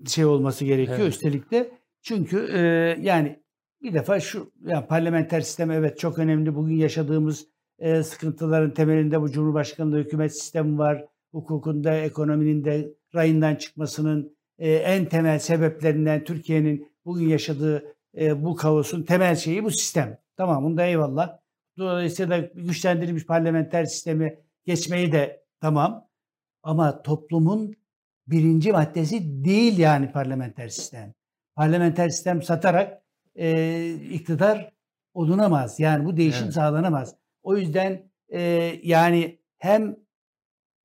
şey 0.07 0.25
olması 0.25 0.65
gerekiyor 0.65 0.99
evet. 0.99 1.13
üstelik 1.13 1.51
de. 1.51 1.71
Çünkü 2.03 2.51
e, 2.53 2.59
yani 3.01 3.43
bir 3.83 3.95
defa 3.95 4.21
şu 4.21 4.53
yani 4.67 4.87
parlamenter 4.87 5.41
sistem 5.41 5.71
evet 5.71 5.99
çok 5.99 6.19
önemli. 6.19 6.55
Bugün 6.55 6.75
yaşadığımız 6.75 7.47
e, 7.79 8.03
sıkıntıların 8.03 8.75
temelinde 8.75 9.21
bu 9.21 9.31
Cumhurbaşkanlığı 9.31 9.99
hükümet 9.99 10.39
sistemi 10.39 10.79
var. 10.79 11.05
Hukukunda, 11.33 11.95
ekonominin 11.95 12.65
de 12.65 12.89
rayından 13.15 13.55
çıkmasının 13.55 14.37
e, 14.59 14.73
en 14.73 15.09
temel 15.09 15.39
sebeplerinden 15.39 16.25
Türkiye'nin 16.25 16.89
bugün 17.05 17.29
yaşadığı 17.29 17.95
e, 18.19 18.45
bu 18.45 18.57
kaosun 18.57 19.03
temel 19.03 19.37
şeyi 19.37 19.65
bu 19.65 19.71
sistem. 19.71 20.19
Tamam 20.37 20.65
bunda 20.65 20.85
eyvallah. 20.85 21.39
Dolayısıyla 21.79 22.39
güçlendirilmiş 22.39 23.27
parlamenter 23.27 23.85
sistemi 23.85 24.39
geçmeyi 24.65 25.13
de 25.13 25.45
tamam. 25.61 26.09
Ama 26.63 27.03
toplumun 27.03 27.75
birinci 28.27 28.73
maddesi 28.73 29.45
değil 29.45 29.79
yani 29.79 30.13
parlamenter 30.13 30.69
sistem. 30.69 31.15
Parlamenter 31.57 32.09
sistem 32.09 32.43
satarak 32.43 33.03
e, 33.35 33.91
iktidar 33.95 34.71
olunamaz. 35.15 35.81
Yani 35.81 36.05
bu 36.05 36.17
değişim 36.17 36.45
evet. 36.45 36.55
sağlanamaz. 36.55 37.15
O 37.45 37.57
yüzden 37.57 38.11
e, 38.29 38.41
yani 38.83 39.39
hem 39.59 39.97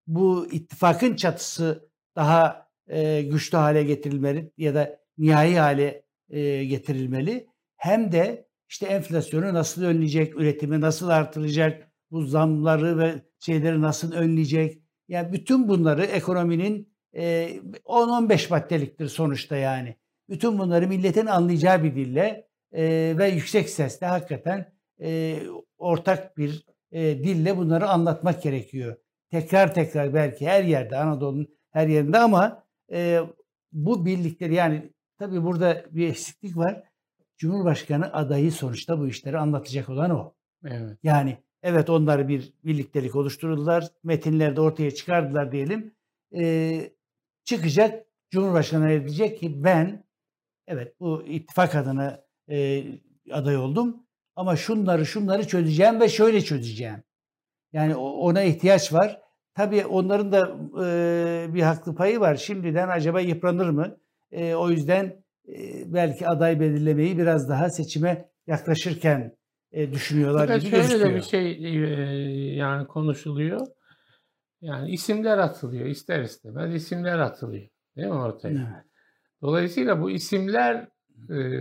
bu 0.08 0.48
ittifakın 0.52 1.16
çatısı 1.16 1.90
daha 2.16 2.70
e, 2.88 3.22
güçlü 3.22 3.58
hale 3.58 3.84
getirilmeli 3.84 4.52
ya 4.58 4.76
da 4.76 5.00
nihai 5.18 5.56
hale 5.56 6.04
e, 6.30 6.66
getirilmeli. 6.66 7.48
Hem 7.78 8.12
de 8.12 8.48
işte 8.70 8.86
enflasyonu 8.86 9.54
nasıl 9.54 9.84
önleyecek, 9.84 10.36
üretimi 10.36 10.82
nasıl 10.82 11.10
artıracak, 11.10 11.92
bu 12.12 12.22
zamları 12.22 12.98
ve 12.98 13.14
şeyleri 13.40 13.82
nasıl 13.82 14.12
önleyecek. 14.12 14.82
Yani 15.08 15.34
bütün 15.34 15.68
bunları 15.70 16.06
ekonominin 16.06 16.94
e, 17.14 17.50
10-15 17.86 18.50
maddeliktir 18.50 19.08
sonuçta 19.08 19.56
yani. 19.56 19.96
Bütün 20.30 20.60
bunları 20.60 20.88
milletin 20.88 21.26
anlayacağı 21.26 21.84
bir 21.84 21.96
dille 21.96 22.48
e, 22.72 23.14
ve 23.18 23.30
yüksek 23.30 23.70
sesle 23.70 24.08
hakikaten 24.08 24.79
e, 25.02 25.40
ortak 25.78 26.38
bir 26.38 26.66
e, 26.92 27.24
dille 27.24 27.58
bunları 27.58 27.90
anlatmak 27.90 28.44
gerekiyor. 28.44 28.98
Tekrar 29.32 29.74
tekrar 29.74 30.14
belki 30.14 30.48
her 30.48 30.64
yerde 30.64 30.98
Anadolu'nun 30.98 31.48
her 31.72 31.88
yerinde 31.88 32.18
ama 32.18 32.64
e, 32.92 33.20
bu 33.72 34.06
birlikleri 34.06 34.54
yani 34.54 34.94
tabii 35.18 35.44
burada 35.44 35.86
bir 35.92 36.08
eksiklik 36.08 36.58
var. 36.58 36.84
Cumhurbaşkanı 37.38 38.14
adayı 38.14 38.52
sonuçta 38.52 39.00
bu 39.00 39.08
işleri 39.08 39.38
anlatacak 39.38 39.90
olan 39.90 40.10
o. 40.10 40.34
Evet. 40.66 40.98
Yani 41.04 41.38
evet 41.64 41.90
onlar 41.90 42.28
bir 42.28 42.54
birliktelik 42.64 43.16
oluşturdular. 43.16 43.88
Metinlerde 44.04 44.62
ortaya 44.62 44.92
çıkardılar 44.92 45.52
diyelim. 45.52 45.96
Ee, 46.40 46.92
çıkacak 47.44 48.06
Cumhurbaşkanı 48.30 48.90
diyecek 48.90 49.40
ki 49.40 49.64
ben 49.64 50.04
evet 50.68 51.00
bu 51.00 51.24
ittifak 51.24 51.76
adına 51.76 52.26
e, 52.50 52.84
aday 53.32 53.58
oldum 53.58 54.09
ama 54.40 54.56
şunları 54.56 55.06
şunları 55.06 55.48
çözeceğim 55.48 56.00
ve 56.00 56.10
şöyle 56.10 56.42
çözeceğim. 56.42 57.04
Yani 57.74 57.96
ona 57.96 58.44
ihtiyaç 58.44 58.94
var. 58.94 59.22
Tabii 59.54 59.86
onların 59.86 60.32
da 60.32 60.58
e, 60.86 61.54
bir 61.54 61.62
haklı 61.62 61.96
payı 61.96 62.20
var. 62.20 62.36
Şimdiden 62.36 62.88
acaba 62.88 63.20
yıpranır 63.20 63.70
mı? 63.70 63.98
E, 64.32 64.56
o 64.56 64.70
yüzden 64.70 65.24
e, 65.48 65.94
belki 65.94 66.28
aday 66.28 66.60
belirlemeyi 66.60 67.18
biraz 67.18 67.50
daha 67.50 67.70
seçime 67.70 68.30
yaklaşırken 68.48 69.38
e, 69.72 69.92
düşünüyorlar 69.92 70.48
Fakat 70.48 70.62
gibi 70.62 70.70
şöyle 70.72 70.84
gözüküyor. 70.84 71.12
de 71.12 71.16
bir 71.16 71.22
şey 71.22 71.52
e, 71.52 72.56
yani 72.56 72.88
konuşuluyor. 72.88 73.68
Yani 74.62 74.92
isimler 74.92 75.38
atılıyor 75.38 75.86
ister 75.86 76.22
istemez 76.22 76.76
isimler 76.76 77.20
atılıyor. 77.20 77.68
Değil 77.96 78.08
mi 78.08 78.14
ortaya? 78.14 78.52
Evet. 78.52 78.86
Dolayısıyla 79.42 80.02
bu 80.02 80.12
isimler 80.12 80.88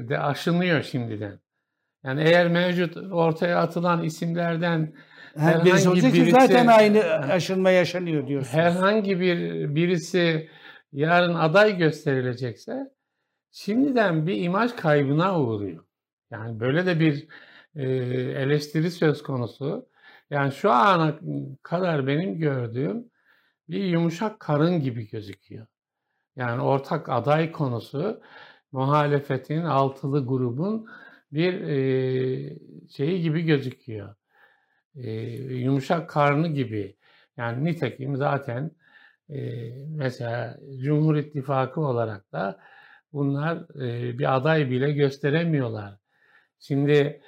de 0.08 0.18
aşınıyor 0.18 0.82
şimdiden. 0.82 1.40
Yani 2.04 2.22
eğer 2.22 2.48
mevcut 2.48 2.96
ortaya 2.96 3.58
atılan 3.58 4.02
isimlerden 4.02 4.94
birisi 5.37 5.42
herhangi 5.42 6.00
ki 6.00 6.06
birisi- 6.06 6.30
zaten 6.30 6.66
aynı 6.66 7.04
aşınma 7.04 7.70
yaşanıyor 7.70 8.26
diyorsunuz. 8.26 8.54
herhangi 8.54 9.20
bir 9.20 9.68
birisi 9.74 10.50
yarın 10.92 11.34
aday 11.34 11.76
gösterilecekse 11.76 12.90
şimdiden 13.52 14.26
bir 14.26 14.42
imaj 14.42 14.72
kaybına 14.72 15.40
uğruyor. 15.40 15.84
Yani 16.30 16.61
böyle 16.61 16.87
de 16.87 17.00
bir 17.00 17.28
e, 17.74 17.87
eleştiri 18.42 18.90
söz 18.90 19.22
konusu. 19.22 19.88
Yani 20.30 20.52
şu 20.52 20.70
ana 20.70 21.18
kadar 21.62 22.06
benim 22.06 22.38
gördüğüm 22.38 23.04
bir 23.68 23.84
yumuşak 23.84 24.40
karın 24.40 24.80
gibi 24.80 25.11
gözüküyor. 25.11 25.66
Yani 26.37 26.62
ortak 26.62 27.08
aday 27.08 27.52
konusu 27.52 28.20
muhalefetin 28.72 29.62
altılı 29.64 30.26
grubun 30.26 30.87
bir 31.32 31.60
e, 31.60 32.58
şeyi 32.88 33.22
gibi 33.22 33.42
gözüküyor. 33.42 34.14
E, 34.96 35.10
yumuşak 35.54 36.10
karnı 36.10 36.48
gibi. 36.48 36.96
Yani 37.36 37.64
nitekim 37.64 38.16
zaten 38.16 38.70
e, 39.30 39.38
mesela 39.88 40.58
Cumhur 40.78 41.16
İttifakı 41.16 41.80
olarak 41.80 42.32
da 42.32 42.60
bunlar 43.12 43.82
e, 43.82 44.18
bir 44.18 44.36
aday 44.36 44.70
bile 44.70 44.92
gösteremiyorlar. 44.92 45.98
Şimdi 46.60 47.22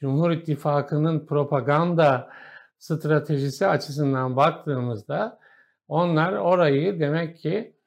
Cumhur 0.00 0.30
İttifakı'nın 0.30 1.26
propaganda 1.26 2.30
stratejisi 2.78 3.66
açısından 3.66 4.36
baktığımızda 4.36 5.38
onlar 5.88 6.32
orayı 6.32 7.00
demek 7.00 7.36
ki 7.38 7.77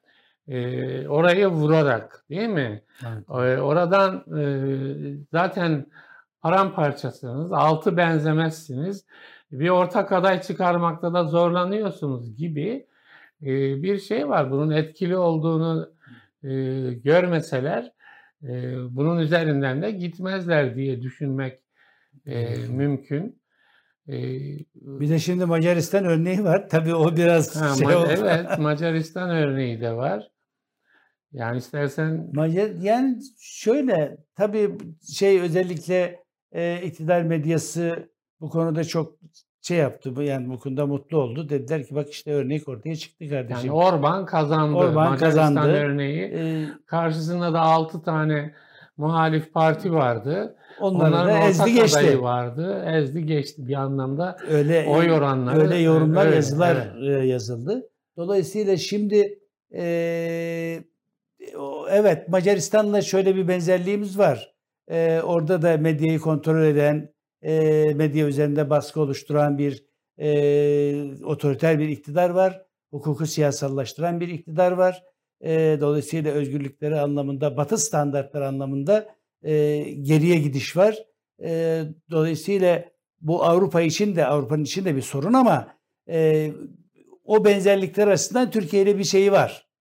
e, 0.48 1.08
orayı 1.08 1.46
vurarak 1.48 2.24
değil 2.30 2.48
mi? 2.48 2.82
Evet. 3.06 3.24
E, 3.30 3.60
Oradan 3.60 4.24
e, 4.38 4.44
zaten 5.32 5.86
paramparçasınız, 6.40 7.52
altı 7.52 7.96
benzemezsiniz, 7.96 9.04
bir 9.52 9.68
ortak 9.68 10.12
aday 10.12 10.42
çıkarmakta 10.42 11.14
da 11.14 11.24
zorlanıyorsunuz 11.24 12.36
gibi 12.36 12.86
e, 13.42 13.82
bir 13.82 13.98
şey 13.98 14.28
var. 14.28 14.50
Bunun 14.50 14.70
etkili 14.70 15.16
olduğunu 15.16 15.92
e, 16.44 16.48
görmeseler 16.94 17.92
e, 18.42 18.74
bunun 18.90 19.18
üzerinden 19.18 19.82
de 19.82 19.90
gitmezler 19.90 20.76
diye 20.76 21.02
düşünmek 21.02 21.58
e, 22.26 22.56
mümkün. 22.68 23.42
E, 24.08 24.12
Bir 24.74 25.08
de 25.10 25.18
şimdi 25.18 25.44
Macaristan 25.44 26.04
örneği 26.04 26.44
var. 26.44 26.68
Tabii 26.68 26.94
o 26.94 27.16
biraz 27.16 27.60
ha, 27.62 27.74
şey 27.74 27.86
Ma- 27.86 27.94
oldu. 27.96 28.08
evet 28.10 28.46
Macaristan 28.58 29.30
örneği 29.30 29.80
de 29.80 29.92
var. 29.92 30.30
Yani 31.32 31.58
istersen 31.58 32.32
yani 32.80 33.18
şöyle 33.40 34.16
tabii 34.36 34.78
şey 35.16 35.40
özellikle 35.40 36.20
e, 36.52 36.82
iktidar 36.82 37.22
medyası 37.22 38.08
bu 38.40 38.50
konuda 38.50 38.84
çok 38.84 39.18
şey 39.62 39.78
yaptı. 39.78 40.16
Bu 40.16 40.22
yani 40.22 40.48
bu 40.48 40.58
konuda 40.58 40.86
mutlu 40.86 41.18
oldu. 41.18 41.48
Dediler 41.48 41.86
ki 41.86 41.94
bak 41.94 42.10
işte 42.10 42.32
örnek 42.32 42.68
ortaya 42.68 42.96
çıktı 42.96 43.28
kardeşim. 43.28 43.66
yani 43.66 43.72
Orban 43.72 44.26
kazandı. 44.26 44.76
Orban 44.76 45.10
Macaristan 45.10 45.54
kazandı. 45.54 45.76
örneği. 45.76 46.22
E, 46.22 46.66
Karşısında 46.86 47.52
da 47.52 47.60
6 47.60 48.02
tane 48.02 48.54
muhalif 48.96 49.52
parti 49.52 49.92
vardı. 49.92 50.56
onları 50.80 51.08
Onların 51.08 51.28
da 51.42 51.48
ezdi 51.48 51.74
geçti. 51.74 52.22
vardı. 52.22 52.84
Ezdi 52.86 53.26
geçti 53.26 53.68
bir 53.68 53.74
anlamda. 53.74 54.36
Öyle 54.48 54.86
Oy 54.88 55.12
oranları. 55.12 55.60
öyle 55.60 55.76
yorumlar 55.78 56.26
öyle, 56.26 56.36
yazılar 56.36 56.76
evet. 56.98 57.22
e, 57.22 57.26
yazıldı. 57.26 57.82
Dolayısıyla 58.16 58.76
şimdi 58.76 59.38
e, 59.74 60.84
evet 61.90 62.28
Macaristan'la 62.28 63.02
şöyle 63.02 63.36
bir 63.36 63.48
benzerliğimiz 63.48 64.18
var. 64.18 64.54
E, 64.90 65.20
orada 65.20 65.62
da 65.62 65.76
medyayı 65.76 66.18
kontrol 66.18 66.62
eden, 66.62 67.14
e, 67.42 67.84
medya 67.94 68.26
üzerinde 68.26 68.70
baskı 68.70 69.00
oluşturan 69.00 69.58
bir 69.58 69.84
e, 70.18 71.24
otoriter 71.24 71.78
bir 71.78 71.88
iktidar 71.88 72.30
var. 72.30 72.62
Hukuku 72.90 73.26
siyasallaştıran 73.26 74.20
bir 74.20 74.28
iktidar 74.28 74.72
var. 74.72 75.02
E, 75.40 75.78
dolayısıyla 75.80 76.32
özgürlükleri 76.32 77.00
anlamında, 77.00 77.56
batı 77.56 77.78
standartları 77.78 78.46
anlamında 78.48 79.14
e, 79.42 79.78
geriye 80.02 80.38
gidiş 80.38 80.76
var. 80.76 80.98
E, 81.42 81.82
dolayısıyla 82.10 82.84
bu 83.20 83.44
Avrupa 83.44 83.80
için 83.80 84.16
de 84.16 84.26
Avrupa'nın 84.26 84.64
için 84.64 84.84
de 84.84 84.96
bir 84.96 85.02
sorun 85.02 85.32
ama 85.32 85.74
e, 86.08 86.50
o 87.24 87.44
benzerlikler 87.44 88.06
arasından 88.06 88.50
Türkiye 88.50 88.82
ile 88.82 88.98
bir 88.98 89.04
şeyi 89.04 89.32
var. 89.32 89.71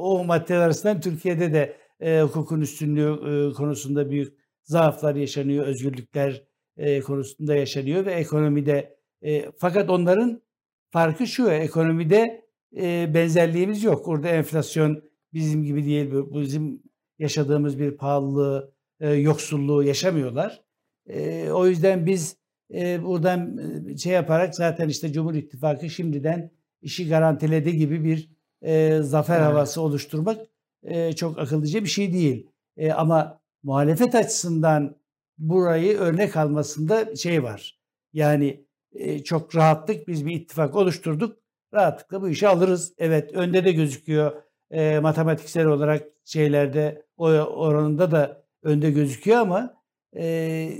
O 0.00 0.24
maddeler 0.24 0.60
arasından 0.60 1.00
Türkiye'de 1.00 1.52
de 1.52 1.76
e, 2.00 2.20
hukukun 2.20 2.60
üstünlüğü 2.60 3.12
e, 3.12 3.52
konusunda 3.52 4.10
büyük 4.10 4.34
zaaflar 4.64 5.14
yaşanıyor, 5.14 5.66
özgürlükler 5.66 6.44
e, 6.76 7.00
konusunda 7.00 7.54
yaşanıyor 7.54 8.06
ve 8.06 8.12
ekonomide 8.12 8.96
e, 9.22 9.50
fakat 9.58 9.90
onların 9.90 10.42
farkı 10.90 11.26
şu 11.26 11.50
ekonomide 11.50 12.44
e, 12.76 13.14
benzerliğimiz 13.14 13.84
yok. 13.84 14.08
Orada 14.08 14.28
enflasyon 14.28 15.02
bizim 15.32 15.64
gibi 15.64 15.84
değil, 15.84 16.10
bizim 16.12 16.82
yaşadığımız 17.18 17.78
bir 17.78 17.96
pahalılığı, 17.96 18.74
e, 19.00 19.10
yoksulluğu 19.12 19.82
yaşamıyorlar. 19.82 20.62
E, 21.06 21.50
o 21.50 21.66
yüzden 21.66 22.06
biz 22.06 22.36
e, 22.74 23.02
buradan 23.02 23.58
e, 23.88 23.96
şey 23.96 24.12
yaparak 24.12 24.54
zaten 24.54 24.88
işte 24.88 25.12
Cumhur 25.12 25.34
İttifakı 25.34 25.90
şimdiden 25.90 26.50
işi 26.82 27.08
garantiledi 27.08 27.76
gibi 27.76 28.04
bir 28.04 28.39
e, 28.62 28.98
zafer 29.02 29.36
Evet. 29.36 29.46
havası 29.46 29.80
oluşturmak 29.80 30.38
e, 30.82 31.12
çok 31.12 31.38
akıllıca 31.38 31.84
bir 31.84 31.88
şey 31.88 32.12
değil. 32.12 32.46
E, 32.76 32.92
ama 32.92 33.40
muhalefet 33.62 34.14
açısından 34.14 34.96
burayı 35.38 35.98
örnek 35.98 36.36
almasında 36.36 37.16
şey 37.16 37.42
var. 37.42 37.80
Yani 38.12 38.64
e, 38.92 39.24
çok 39.24 39.56
rahatlık 39.56 40.08
biz 40.08 40.26
bir 40.26 40.34
ittifak 40.34 40.76
oluşturduk. 40.76 41.36
Rahatlıkla 41.74 42.22
bu 42.22 42.28
işi 42.28 42.48
alırız. 42.48 42.94
Evet 42.98 43.34
önde 43.34 43.64
de 43.64 43.72
gözüküyor. 43.72 44.42
E, 44.70 44.98
matematiksel 45.00 45.66
olarak 45.66 46.02
şeylerde 46.24 47.06
o 47.16 47.26
oranında 47.30 48.10
da 48.10 48.42
önde 48.62 48.90
gözüküyor 48.90 49.38
ama 49.38 49.74
e, 50.16 50.72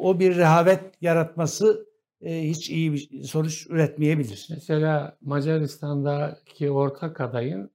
o 0.00 0.20
bir 0.20 0.36
rehavet 0.36 0.80
yaratması 1.00 1.87
hiç 2.22 2.70
iyi 2.70 2.92
bir 2.92 3.22
sonuç 3.22 3.66
üretmeyebilir. 3.70 4.46
Mesela 4.50 5.16
Macaristan'daki 5.20 6.70
ortak 6.70 7.20
adayın 7.20 7.70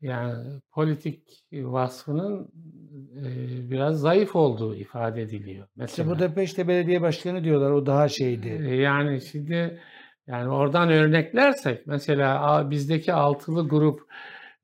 yani 0.00 0.60
politik 0.70 1.44
vasfının 1.52 2.52
e, 3.16 3.70
biraz 3.70 4.00
zayıf 4.00 4.36
olduğu 4.36 4.76
ifade 4.76 5.22
ediliyor. 5.22 5.66
İşte 5.66 5.74
Mesela. 5.76 6.10
Budapeşte 6.10 6.68
Belediye 6.68 7.02
Başkanı 7.02 7.44
diyorlar 7.44 7.70
o 7.70 7.86
daha 7.86 8.08
şeydi. 8.08 8.48
Yani 8.74 9.20
şimdi 9.20 9.80
yani 10.26 10.48
oradan 10.48 10.90
örneklersek 10.90 11.86
mesela 11.86 12.70
bizdeki 12.70 13.12
altılı 13.12 13.68
grup 13.68 14.00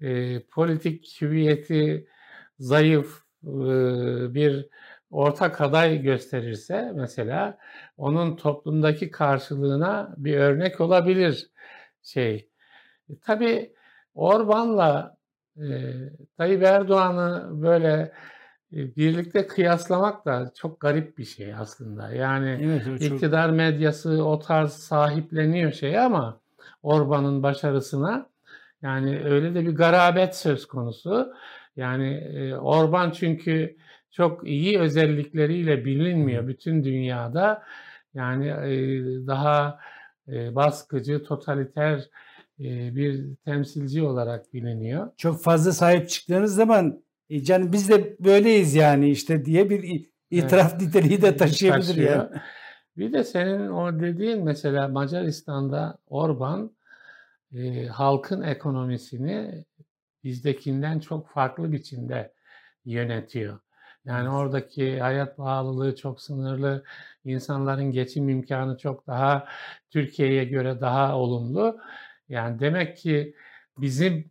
e, 0.01 0.41
politik 0.41 1.19
hüviyeti 1.21 2.07
zayıf 2.59 3.23
e, 3.45 3.55
bir 4.35 4.69
ortak 5.11 5.61
aday 5.61 6.03
gösterirse 6.03 6.93
mesela 6.95 7.59
onun 7.97 8.37
toplumdaki 8.37 9.11
karşılığına 9.11 10.15
bir 10.17 10.37
örnek 10.37 10.81
olabilir 10.81 11.51
şey. 12.03 12.49
E, 13.11 13.13
tabii 13.23 13.73
Orban'la 14.15 15.17
e, 15.57 15.65
Tayyip 16.37 16.63
Erdoğan'ı 16.63 17.63
böyle 17.63 18.13
birlikte 18.73 19.47
kıyaslamak 19.47 20.27
da 20.27 20.53
çok 20.57 20.81
garip 20.81 21.19
bir 21.19 21.25
şey 21.25 21.55
aslında. 21.55 22.13
Yani 22.13 22.61
Evet, 22.63 22.85
çok 22.85 23.03
iktidar 23.03 23.51
medyası 23.51 24.25
o 24.25 24.39
tarz 24.39 24.73
sahipleniyor 24.73 25.73
şey 25.73 25.99
ama 25.99 26.41
Orban'ın 26.83 27.43
başarısına 27.43 28.27
yani 28.83 29.23
öyle 29.25 29.55
de 29.55 29.67
bir 29.67 29.75
garabet 29.75 30.37
söz 30.37 30.67
konusu. 30.67 31.35
Yani 31.77 32.23
Orban 32.61 33.11
çünkü 33.11 33.77
çok 34.11 34.49
iyi 34.49 34.79
özellikleriyle 34.79 35.85
bilinmiyor 35.85 36.49
bütün 36.49 36.85
dünyada. 36.85 37.63
Yani 38.17 38.47
daha 39.27 39.79
baskıcı, 40.29 41.25
totaliter 41.25 42.11
bir 42.59 43.35
temsilci 43.45 44.03
olarak 44.03 44.55
biliniyor. 44.55 45.11
çok 45.17 45.43
fazla 45.43 45.73
sahip 45.73 46.09
çıktığınız 46.09 46.55
zaman 46.55 47.03
e, 47.31 47.43
canım 47.43 47.73
biz 47.73 47.89
de 47.89 48.17
böyleyiz 48.21 48.75
yani 48.75 49.11
işte 49.11 49.45
diye 49.45 49.71
bir 49.71 50.11
itiraf 50.31 50.75
niteliği 50.81 51.23
de 51.23 51.37
taşıyabilir 51.37 51.87
Taşıyor. 51.87 52.11
yani. 52.11 52.31
Bir 52.97 53.13
de 53.13 53.25
senin 53.25 53.69
o 53.69 54.01
dediğin 54.01 54.45
mesela 54.45 54.89
Macaristan'da 54.89 55.99
Orban 56.07 56.77
e, 57.55 57.87
halkın 57.87 58.43
ekonomisini 58.43 59.65
bizdekinden 60.25 61.01
çok 61.01 61.29
farklı 61.29 61.73
biçimde 61.73 62.33
yönetiyor. 62.85 63.59
Yani 64.07 64.29
oradaki 64.29 65.01
hayat 65.01 65.37
pahalılığı 65.37 65.97
çok 65.97 66.21
sınırlı, 66.21 66.85
insanların 67.25 67.93
geçim 67.93 68.29
imkanı 68.29 68.79
çok 68.79 69.07
daha 69.07 69.49
Türkiye'ye 69.91 70.45
göre 70.45 70.81
daha 70.81 71.19
olumlu. 71.19 71.79
Yani 72.29 72.61
demek 72.61 72.97
ki 72.97 73.35
bizim 73.79 74.31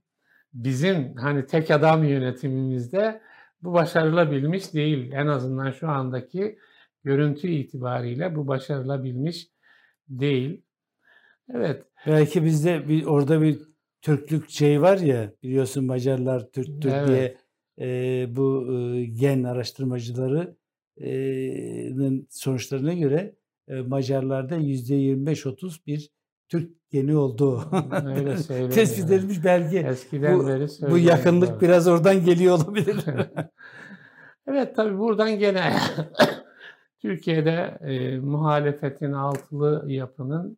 bizim 0.53 1.15
hani 1.15 1.45
tek 1.45 1.71
adam 1.71 2.03
yönetimimizde 2.03 3.21
bu 3.61 3.73
başarılabilmiş 3.73 4.73
değil. 4.73 5.11
En 5.11 5.28
azından 5.28 5.71
şu 5.71 5.89
andaki 5.89 6.59
görüntü 7.03 7.47
itibariyle 7.47 8.36
bu 8.36 8.47
başarılabilmiş 8.47 9.47
değil. 10.09 10.61
Evet. 11.53 11.84
Belki 12.07 12.45
bizde 12.45 12.89
bir, 12.89 13.05
orada 13.05 13.41
bir 13.41 13.59
Türklük 14.01 14.49
şey 14.49 14.82
var 14.82 14.97
ya 14.97 15.32
biliyorsun 15.43 15.86
Macarlar 15.86 16.51
Türk 16.51 16.82
Türk 16.82 16.93
Evet. 16.93 17.07
diye 17.07 17.38
e, 17.80 17.86
bu 18.36 18.67
e, 18.73 19.05
gen 19.05 19.43
araştırmacılarının 19.43 22.28
sonuçlarına 22.30 22.93
göre 22.93 23.36
e, 23.67 23.82
Macarlarda 23.82 24.55
yüzde 24.55 24.93
25-30 24.95 25.86
bir 25.88 26.09
Türk 26.49 26.71
geni 26.89 27.15
olduğu 27.15 27.61
Öyle 28.05 28.36
tespit 28.69 29.11
edilmiş 29.11 29.43
belki. 29.43 29.78
Eskiden 29.78 30.39
Bu- 30.39 30.47
beri 30.47 30.67
Bu 30.91 30.97
yakınlık 30.97 31.61
biraz 31.61 31.88
oradan 31.88 32.26
geliyor 32.26 32.55
olabilir. 32.57 32.95
Evet 34.47 34.76
tabii 34.76 34.97
buradan 34.97 35.39
gene 35.39 35.73
Türkiye'de 37.01 37.78
e, 37.82 38.17
muhalefetin 38.17 39.11
altılı 39.11 39.91
yapının 39.91 40.57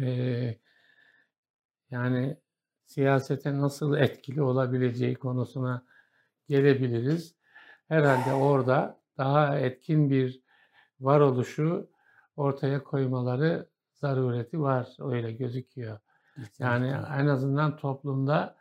e, 0.00 0.06
yani 1.90 2.36
siyasete 2.84 3.58
nasıl 3.58 3.96
etkili 3.96 4.42
olabileceği 4.42 5.14
konusuna 5.14 5.86
gelebiliriz. 6.48 7.34
Herhalde 7.88 8.32
orada 8.32 9.00
daha 9.18 9.58
etkin 9.58 10.10
bir 10.10 10.40
varoluşu 11.00 11.90
ortaya 12.36 12.82
koymaları 12.82 13.68
zarureti 13.94 14.60
var. 14.60 14.88
Öyle 14.98 15.32
gözüküyor. 15.32 15.98
Yani 16.58 16.86
en 17.16 17.26
azından 17.26 17.76
toplumda 17.76 18.56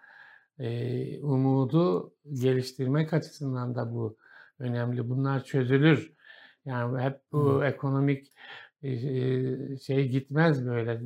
e, 0.60 1.22
umudu 1.22 2.14
geliştirmek 2.34 3.14
açısından 3.14 3.76
da 3.76 3.94
bu 3.94 4.18
önemli. 4.60 5.10
Bunlar 5.10 5.44
çözülür. 5.44 6.14
Yani 6.66 7.02
hep 7.02 7.22
bu 7.32 7.66
ekonomik 7.66 8.34
e, 8.84 8.90
e, 8.92 9.78
şey 9.78 10.10
gitmez 10.10 10.66
böyle 10.66 11.02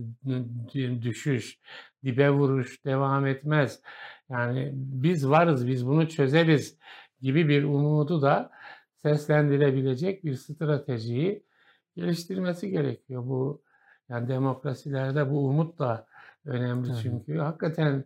düşüş, 1.01 1.59
dibe 2.03 2.29
vuruş 2.29 2.85
devam 2.85 3.25
etmez. 3.25 3.81
Yani 4.29 4.71
biz 4.75 5.29
varız, 5.29 5.67
biz 5.67 5.87
bunu 5.87 6.09
çözeriz 6.09 6.77
gibi 7.21 7.47
bir 7.47 7.63
umudu 7.63 8.21
da 8.21 8.51
seslendirebilecek 8.95 10.23
bir 10.23 10.35
stratejiyi 10.35 11.43
geliştirmesi 11.95 12.69
gerekiyor. 12.69 13.23
Bu 13.25 13.61
yani 14.09 14.27
demokrasilerde 14.27 15.31
bu 15.31 15.45
umut 15.45 15.79
da 15.79 16.07
önemli 16.45 16.89
çünkü. 17.01 17.37
Hakikaten 17.37 18.05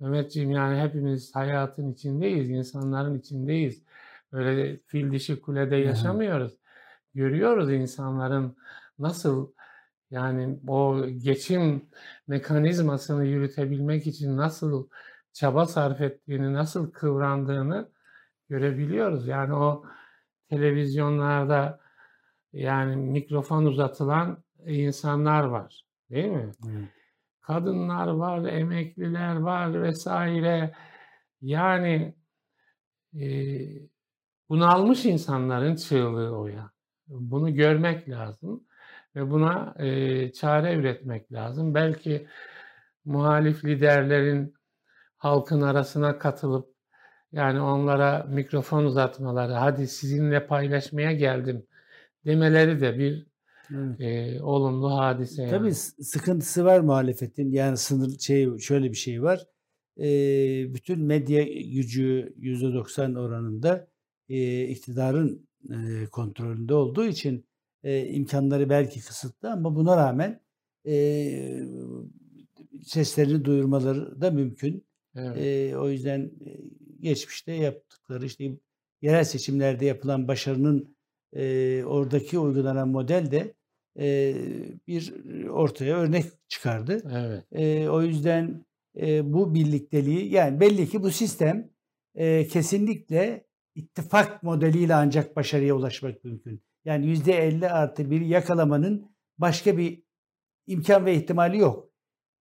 Mehmetciğim 0.00 0.50
yani 0.50 0.80
hepimiz 0.80 1.34
hayatın 1.34 1.92
içindeyiz, 1.92 2.50
insanların 2.50 3.18
içindeyiz. 3.18 3.82
Öyle 4.32 4.80
fil 4.86 5.12
dişi 5.12 5.40
kulede 5.40 5.76
hı. 5.76 5.86
yaşamıyoruz. 5.86 6.52
Görüyoruz 7.14 7.72
insanların 7.72 8.56
nasıl 8.98 9.52
yani 10.10 10.58
o 10.68 11.06
geçim 11.06 11.82
mekanizmasını 12.26 13.24
yürütebilmek 13.24 14.06
için 14.06 14.36
nasıl 14.36 14.88
çaba 15.38 15.66
sarf 15.66 16.00
ettiğini, 16.00 16.52
nasıl 16.52 16.90
kıvrandığını 16.90 17.88
görebiliyoruz. 18.48 19.28
Yani 19.28 19.54
o 19.54 19.84
televizyonlarda 20.48 21.80
yani 22.52 22.96
mikrofon 22.96 23.64
uzatılan 23.64 24.44
insanlar 24.66 25.44
var. 25.44 25.84
Değil 26.10 26.28
mi? 26.28 26.52
Evet. 26.70 26.88
kadınlar 27.40 28.06
var, 28.06 28.44
emekliler 28.44 29.36
var 29.36 29.82
vesaire. 29.82 30.74
Yani 31.40 32.14
e, 33.14 33.24
bunalmış 34.48 35.04
insanların 35.04 35.76
çığlığı 35.76 36.38
o 36.38 36.46
ya. 36.46 36.70
Bunu 37.08 37.54
görmek 37.54 38.08
lazım 38.08 38.64
ve 39.16 39.30
buna 39.30 39.74
e, 39.78 40.32
çare 40.32 40.74
üretmek 40.74 41.32
lazım. 41.32 41.74
Belki 41.74 42.26
muhalif 43.04 43.64
liderlerin 43.64 44.57
halkın 45.18 45.60
arasına 45.60 46.18
katılıp 46.18 46.74
yani 47.32 47.60
onlara 47.60 48.22
mikrofon 48.22 48.84
uzatmaları, 48.84 49.52
hadi 49.52 49.88
sizinle 49.88 50.46
paylaşmaya 50.46 51.12
geldim 51.12 51.66
demeleri 52.26 52.80
de 52.80 52.98
bir 52.98 53.26
Evet. 53.74 54.00
e, 54.00 54.42
olumlu 54.42 54.98
hadise. 54.98 55.42
yani. 55.42 55.50
Tabii 55.50 55.74
sıkıntısı 56.04 56.64
var 56.64 56.80
muhalefetin. 56.80 57.52
Yani 57.52 57.76
sınır 57.76 58.18
şey 58.18 58.58
şöyle 58.58 58.90
bir 58.90 58.96
şey 58.96 59.22
var. 59.22 59.46
Ee, 60.00 60.74
bütün 60.74 61.00
medya 61.00 61.42
gücü 61.44 62.34
%90 62.38 63.18
oranında 63.18 63.88
e, 64.28 64.64
iktidarın 64.64 65.48
e, 65.70 66.06
kontrolünde 66.06 66.74
olduğu 66.74 67.04
için 67.04 67.46
e, 67.82 68.06
imkanları 68.06 68.70
belki 68.70 69.00
kısıtlı 69.00 69.52
ama 69.52 69.76
buna 69.76 69.96
rağmen 69.96 70.40
e, 70.86 71.62
seslerini 72.84 73.44
duyurmaları 73.44 74.20
da 74.20 74.30
mümkün. 74.30 74.87
Evet. 75.18 75.36
E, 75.38 75.76
o 75.76 75.88
yüzden 75.88 76.30
geçmişte 77.00 77.52
yaptıkları 77.52 78.26
işte 78.26 78.50
yerel 79.02 79.24
seçimlerde 79.24 79.84
yapılan 79.84 80.28
başarının 80.28 80.96
e, 81.32 81.84
oradaki 81.84 82.38
uygulanan 82.38 82.88
model 82.88 83.30
de 83.30 83.54
e, 83.98 84.34
bir 84.86 85.12
ortaya 85.48 85.96
örnek 85.96 86.24
çıkardı. 86.48 87.02
Evet. 87.12 87.44
E, 87.52 87.88
o 87.88 88.02
yüzden 88.02 88.64
e, 89.00 89.32
bu 89.32 89.54
birlikteliği 89.54 90.32
yani 90.32 90.60
belli 90.60 90.88
ki 90.88 91.02
bu 91.02 91.10
sistem 91.10 91.70
e, 92.14 92.46
kesinlikle 92.46 93.46
ittifak 93.74 94.42
modeliyle 94.42 94.94
ancak 94.94 95.36
başarıya 95.36 95.74
ulaşmak 95.74 96.24
mümkün. 96.24 96.62
Yani 96.84 97.06
yüzde 97.06 97.32
50 97.32 97.68
artı 97.68 98.10
bir 98.10 98.20
yakalamanın 98.20 99.10
başka 99.38 99.78
bir 99.78 100.02
imkan 100.66 101.06
ve 101.06 101.14
ihtimali 101.14 101.58
yok. 101.58 101.90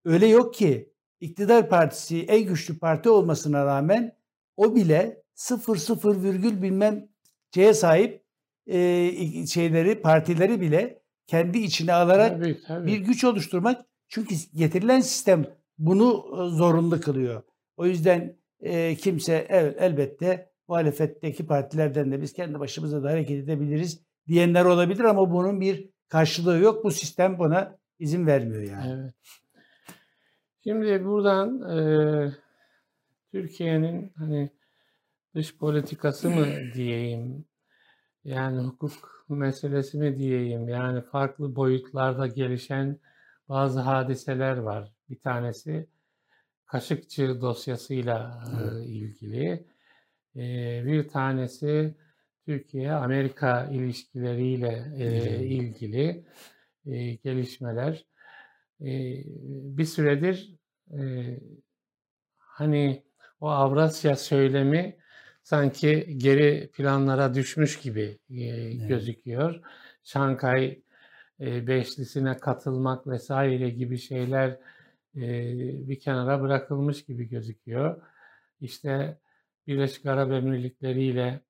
Öyle 0.04 0.26
yok 0.26 0.54
ki 0.54 0.92
iktidar 1.20 1.68
partisi 1.68 2.22
en 2.22 2.46
güçlü 2.46 2.78
parti 2.78 3.10
olmasına 3.10 3.66
rağmen 3.66 4.16
o 4.56 4.74
bile 4.74 5.22
sıfır 5.34 5.76
sıfır 5.76 6.22
virgül 6.22 6.62
bilmem 6.62 7.08
şeye 7.54 7.74
sahip 7.74 8.22
e, 8.66 9.46
şeyleri 9.46 10.02
partileri 10.02 10.60
bile 10.60 11.02
kendi 11.26 11.58
içine 11.58 11.92
alarak 11.92 12.30
Tabii, 12.30 12.58
tabii. 12.66 12.86
bir 12.86 12.98
güç 12.98 13.24
oluşturmak 13.24 13.86
çünkü 14.08 14.34
getirilen 14.54 15.00
sistem 15.00 15.46
bunu 15.78 16.24
e, 16.32 16.56
zorunlu 16.56 17.00
kılıyor. 17.00 17.42
O 17.76 17.86
yüzden 17.86 18.36
e, 18.60 18.94
kimse 18.94 19.46
evet, 19.48 19.76
elbette 19.80 20.50
muhalefetteki 20.68 21.46
partilerden 21.46 22.12
de 22.12 22.22
biz 22.22 22.32
kendi 22.32 22.60
başımıza 22.60 23.02
da 23.02 23.10
hareket 23.10 23.44
edebiliriz 23.44 24.00
diyenler 24.28 24.64
olabilir 24.64 25.04
ama 25.04 25.30
bunun 25.30 25.60
bir 25.60 25.90
karşılığı 26.08 26.58
yok. 26.58 26.84
Bu 26.84 26.90
sistem 26.90 27.38
buna 27.38 27.78
izin 27.98 28.26
vermiyor 28.26 28.62
yani. 28.62 29.00
Evet. 29.00 29.14
Şimdi 30.66 31.04
buradan 31.04 31.60
eee, 31.70 32.32
Türkiye'nin 33.32 34.12
hani 34.16 34.50
dış 35.34 35.58
politikası 35.58 36.30
mı 36.30 36.46
diyeyim, 36.74 37.44
yani 38.24 38.60
hukuk 38.62 39.26
meselesi 39.28 39.98
mi 39.98 40.16
diyeyim, 40.18 40.68
yani 40.68 41.02
farklı 41.02 41.56
boyutlarda 41.56 42.26
gelişen 42.26 43.00
bazı 43.48 43.80
hadiseler 43.80 44.56
var. 44.58 44.92
Bir 45.10 45.20
tanesi 45.20 45.88
Kaşıkçı 46.66 47.40
dosyasıyla 47.40 48.44
eee, 48.82 48.86
ilgili. 48.86 49.66
bir 50.86 51.08
tanesi 51.08 51.94
Türkiye-Amerika 52.46 53.64
ilişkileriyle 53.66 54.84
ilgili 55.46 56.24
gelişmeler. 57.24 58.06
Bir 59.78 59.84
süredir 59.84 60.55
hani 62.38 63.02
o 63.40 63.48
Avrasya 63.48 64.16
söylemi 64.16 64.96
sanki 65.42 66.14
geri 66.16 66.70
planlara 66.72 67.34
düşmüş 67.34 67.80
gibi 67.80 68.18
gözüküyor. 68.88 69.60
Şankay 70.04 70.82
Beşlisi'ne 71.40 72.36
katılmak 72.36 73.06
vesaire 73.06 73.70
gibi 73.70 73.98
şeyler 73.98 74.58
bir 75.88 76.00
kenara 76.00 76.40
bırakılmış 76.40 77.04
gibi 77.04 77.28
gözüküyor. 77.28 78.02
İşte 78.60 79.18
Birleşik 79.66 80.06
Arap 80.06 80.32
Emirlikleri 80.32 81.04
ile 81.04 81.40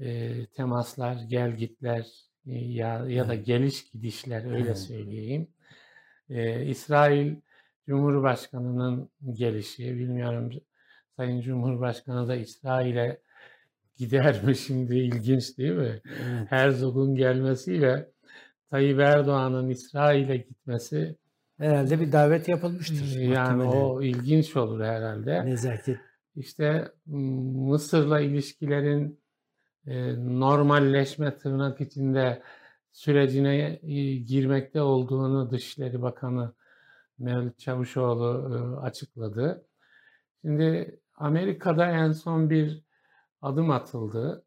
e, 0.00 0.46
temaslar, 0.46 1.14
gelgitler 1.28 2.06
e, 2.46 2.52
ya, 2.52 3.04
ya 3.08 3.28
da 3.28 3.34
geliş 3.34 3.90
gidişler 3.90 4.52
öyle 4.52 4.74
söyleyeyim. 4.74 5.48
E, 6.30 6.66
İsrail 6.66 7.36
Cumhurbaşkanı'nın 7.86 9.10
gelişi, 9.32 9.98
bilmiyorum 9.98 10.50
Sayın 11.16 11.40
Cumhurbaşkanı 11.40 12.28
da 12.28 12.36
İsrail'e 12.36 13.20
gider 13.96 14.44
mi 14.44 14.56
şimdi 14.66 14.98
ilginç 14.98 15.58
değil 15.58 15.72
mi? 15.72 16.00
Evet. 16.04 16.50
Herzog'un 16.50 17.14
gelmesiyle 17.14 18.10
Tayyip 18.70 19.00
Erdoğan'ın 19.00 19.68
İsrail'e 19.68 20.36
gitmesi 20.36 21.16
herhalde 21.58 22.00
bir 22.00 22.12
davet 22.12 22.48
yapılmıştır. 22.48 23.18
Yani 23.18 23.62
o 23.62 24.02
ilginç 24.02 24.56
olur 24.56 24.80
herhalde. 24.80 25.46
Nezaket. 25.46 25.98
İşte 26.36 26.92
Mısır'la 27.06 28.20
ilişkilerin 28.20 29.20
normalleşme 30.16 31.36
tırnak 31.38 31.80
içinde 31.80 32.42
sürecine 32.92 33.80
girmekte 34.26 34.80
olduğunu 34.80 35.50
Dışişleri 35.50 36.02
Bakanı 36.02 36.52
Mevlüt 37.20 37.58
Çavuşoğlu 37.58 38.78
açıkladı. 38.82 39.66
Şimdi 40.42 41.00
Amerika'da 41.14 41.86
en 41.90 42.12
son 42.12 42.50
bir 42.50 42.84
adım 43.42 43.70
atıldı. 43.70 44.44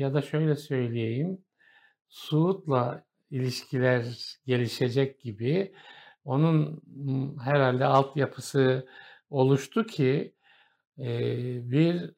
ya 0.00 0.14
da 0.14 0.22
şöyle 0.22 0.56
söyleyeyim, 0.56 1.44
Suud'la 2.08 3.04
ilişkiler 3.30 4.36
gelişecek 4.46 5.20
gibi 5.20 5.74
onun 6.24 6.82
herhalde 7.44 7.84
altyapısı 7.84 8.88
oluştu 9.30 9.86
ki 9.86 10.34
bir 11.70 12.14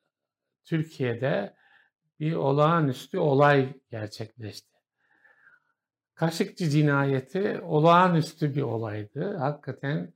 Türkiye'de 0.65 1.55
bir 2.21 2.33
olağanüstü 2.33 3.19
olay 3.19 3.75
gerçekleşti. 3.91 4.78
Kaşıkçı 6.19 6.69
cinayeti 6.71 7.61
olağanüstü 7.61 8.55
bir 8.55 8.63
olaydı. 8.63 9.37
Hakikaten 9.37 10.13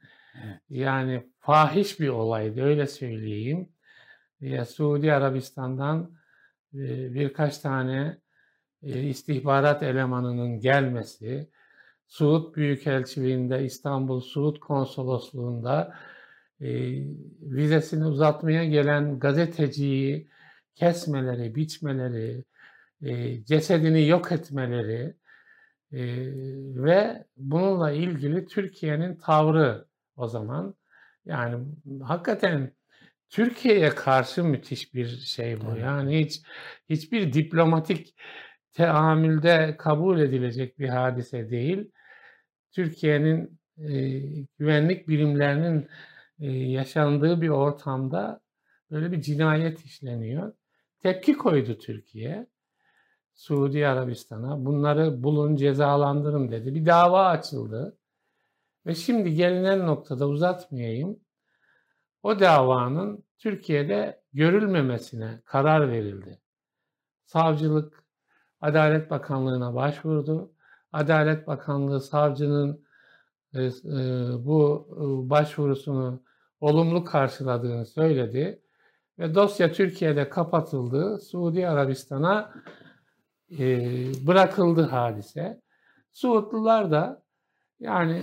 yani 0.69 1.31
fahiş 1.41 2.01
bir 2.01 2.09
olaydı 2.09 2.63
öyle 2.63 2.87
söyleyeyim. 2.87 3.69
Ya 4.41 4.65
Suudi 4.65 5.13
Arabistan'dan 5.13 6.11
birkaç 6.73 7.59
tane 7.59 8.19
istihbarat 8.83 9.83
elemanının 9.83 10.61
gelmesi, 10.61 11.51
Suud 12.07 12.57
Büyükelçiliğinde, 12.57 13.65
İstanbul 13.65 14.21
Suud 14.21 14.59
Konsolosluğu'nda 14.59 15.95
vizesini 17.41 18.07
uzatmaya 18.07 18.65
gelen 18.65 19.19
gazeteciyi 19.19 20.29
kesmeleri, 20.75 21.55
biçmeleri, 21.55 22.45
e, 23.03 23.45
cesedini 23.45 24.09
yok 24.09 24.33
etmeleri 24.33 25.22
e, 25.93 26.03
ve 26.85 27.25
bununla 27.37 27.93
ilgili 27.93 28.47
Türkiye'nin 28.47 29.17
tavrı 29.17 29.87
o 30.17 30.29
zaman 30.29 30.75
yani 31.25 31.67
hakikaten 32.03 32.73
Türkiye'ye 33.31 33.91
karşı 33.91 34.45
müthiş 34.45 34.95
bir 34.95 35.09
şey 35.09 35.61
bu. 35.61 35.77
Yani 35.77 36.25
hiç 36.25 36.43
hiçbir 36.89 37.33
diplomatik 37.33 38.15
teamülde 38.73 39.77
kabul 39.79 40.21
edilecek 40.21 40.79
bir 40.79 40.89
hadise 40.89 41.51
değil. 41.51 41.91
Türkiye'nin 42.73 43.61
e, 43.79 44.21
güvenlik 44.59 45.09
birimlerinin 45.09 45.89
e, 46.41 46.47
yaşandığı 46.51 47.41
bir 47.43 47.49
ortamda 47.49 48.41
böyle 48.91 49.13
bir 49.13 49.21
cinayet 49.21 49.85
işleniyor. 49.85 50.53
Tepki 51.03 51.33
koydu 51.39 51.79
Türkiye. 51.79 52.47
Suudi 53.35 53.87
Arabistan'a 53.87 54.65
bunları 54.65 55.23
bulun 55.23 55.57
cezalandırın 55.57 56.51
dedi. 56.51 56.75
Bir 56.75 56.87
dava 56.87 57.27
açıldı. 57.27 57.99
Ve 58.87 58.95
şimdi 58.95 59.35
gelinen 59.35 59.87
noktada 59.87 60.29
uzatmayayım. 60.29 61.21
O 62.23 62.41
davanın 62.41 63.25
Türkiye'de 63.39 64.23
görülmemesine 64.33 65.41
karar 65.45 65.91
verildi. 65.91 66.41
Savcılık 67.25 68.05
Adalet 68.61 69.11
Bakanlığı'na 69.11 69.75
başvurdu. 69.75 70.53
Adalet 70.93 71.47
Bakanlığı 71.47 72.01
savcının 72.01 72.85
e, 73.55 73.65
e, 73.65 73.71
bu 74.45 74.89
e, 74.93 75.31
başvurusunu 75.31 76.23
olumlu 76.61 77.05
karşıladığını 77.05 77.87
söyledi 77.87 78.63
ve 79.19 79.35
dosya 79.35 79.73
Türkiye'de 79.73 80.29
kapatıldı. 80.29 81.21
Suudi 81.21 81.69
Arabistan'a 81.69 82.55
bırakıldı 84.27 84.83
hadise. 84.83 85.61
Suudlular 86.13 86.91
da 86.91 87.23
yani 87.81 88.23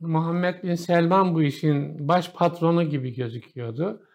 Muhammed 0.00 0.62
Bin 0.62 0.74
Selman 0.74 1.34
bu 1.34 1.42
işin 1.42 2.08
baş 2.08 2.32
patronu 2.32 2.82
gibi 2.82 3.14
gözüküyordu. 3.14 4.06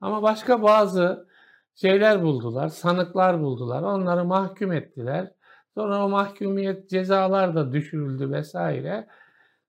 Ama 0.00 0.22
başka 0.22 0.62
bazı 0.62 1.28
şeyler 1.74 2.22
buldular, 2.22 2.68
sanıklar 2.68 3.40
buldular. 3.40 3.82
Onları 3.82 4.24
mahkum 4.24 4.72
ettiler. 4.72 5.32
Sonra 5.74 6.04
o 6.04 6.08
mahkumiyet 6.08 6.90
cezalar 6.90 7.54
da 7.54 7.72
düşürüldü 7.72 8.30
vesaire. 8.30 9.06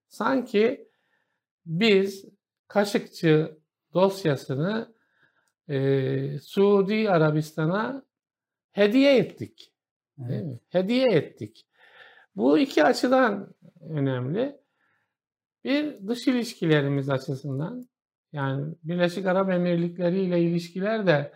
Sanki 0.07 0.89
biz 1.65 2.25
Kaşıkçı 2.67 3.57
dosyasını 3.93 4.93
e, 5.69 6.39
Suudi 6.39 7.09
Arabistan'a 7.09 8.03
hediye 8.71 9.17
ettik. 9.17 9.70
Değil 10.18 10.43
mi? 10.43 10.59
Hediye 10.70 11.12
ettik. 11.12 11.66
Bu 12.36 12.57
iki 12.57 12.84
açıdan 12.84 13.53
önemli. 13.89 14.57
Bir 15.64 16.07
dış 16.07 16.28
ilişkilerimiz 16.28 17.09
açısından 17.09 17.86
yani 18.34 18.76
Birleşik 18.84 19.26
Arap 19.26 19.49
Emirlikleri 19.49 20.22
ile 20.22 20.41
ilişkiler 20.41 21.07
de 21.07 21.32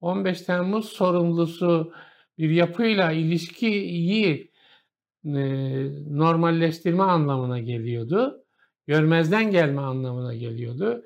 15 0.00 0.42
Temmuz 0.42 0.88
sorumlusu 0.88 1.92
bir 2.38 2.50
yapıyla 2.50 3.12
ilişkiyi 3.12 4.52
e, 5.24 5.30
normalleştirme 6.10 7.02
anlamına 7.02 7.58
geliyordu. 7.58 8.44
Görmezden 8.86 9.50
gelme 9.50 9.80
anlamına 9.80 10.34
geliyordu. 10.34 11.04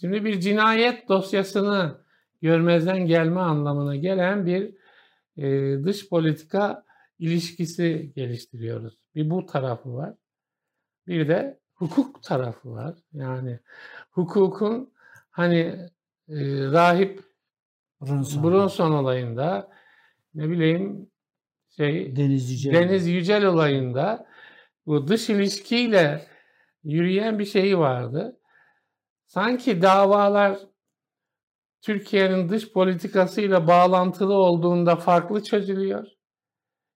Şimdi 0.00 0.24
bir 0.24 0.40
cinayet 0.40 1.08
dosyasını 1.08 2.04
görmezden 2.42 3.06
gelme 3.06 3.40
anlamına 3.40 3.96
gelen 3.96 4.46
bir 4.46 4.74
e, 5.36 5.44
dış 5.84 6.08
politika 6.08 6.84
ilişkisi 7.18 8.12
geliştiriyoruz. 8.16 8.98
Bir 9.14 9.30
bu 9.30 9.46
tarafı 9.46 9.94
var. 9.94 10.14
Bir 11.06 11.28
de 11.28 11.60
hukuk 11.74 12.22
tarafı 12.22 12.70
var. 12.70 12.94
Yani 13.12 13.58
hukukun 14.10 14.92
hani 15.30 15.58
e, 16.28 16.36
rahip 16.72 17.24
Brunson. 18.00 18.42
Brunson 18.42 18.92
olayında 18.92 19.70
ne 20.34 20.50
bileyim 20.50 21.10
şey 21.76 22.16
Deniz 22.16 22.50
Yücel, 22.50 22.74
Deniz 22.74 23.08
Yücel 23.08 23.44
olayında 23.44 24.26
bu 24.86 25.08
dış 25.08 25.30
ilişkiyle 25.30 26.26
yürüyen 26.84 27.38
bir 27.38 27.44
şeyi 27.44 27.78
vardı. 27.78 28.40
Sanki 29.26 29.82
davalar 29.82 30.58
Türkiye'nin 31.84 32.48
dış 32.48 32.72
politikasıyla 32.72 33.66
bağlantılı 33.66 34.34
olduğunda 34.34 34.96
farklı 34.96 35.42
çözülüyor. 35.42 36.06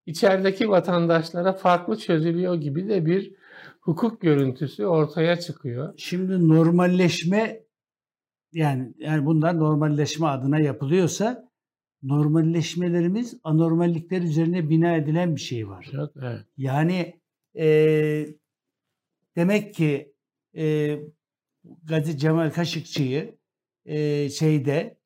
İçerideki 0.07 0.69
vatandaşlara 0.69 1.53
farklı 1.53 1.99
çözülüyor 1.99 2.55
gibi 2.55 2.89
de 2.89 3.07
bir 3.07 3.35
hukuk 3.81 4.21
görüntüsü 4.21 4.87
ortaya 4.87 5.41
çıkıyor. 5.41 5.95
Şimdi 5.97 6.49
normalleşme 6.49 7.61
yani 8.53 8.95
yani 8.99 9.27
bunlar 9.27 9.59
normalleşme 9.59 10.27
adına 10.27 10.61
yapılıyorsa 10.61 11.49
normalleşmelerimiz 12.03 13.41
anormallikler 13.45 14.23
üzerine 14.23 14.71
bina 14.71 14.97
edilen 14.97 15.37
bir 15.37 15.41
şey 15.41 15.69
var. 15.69 15.89
Çok, 15.93 16.11
evet. 16.23 16.41
Yani 16.57 17.21
e, 17.59 17.67
demek 19.37 19.75
ki 19.75 20.15
e, 20.57 20.97
Gazi 21.85 22.19
Cemal 22.19 22.51
Kaşıkçı'yı 22.51 23.38
e, 23.89 24.31
şeyde 24.31 24.99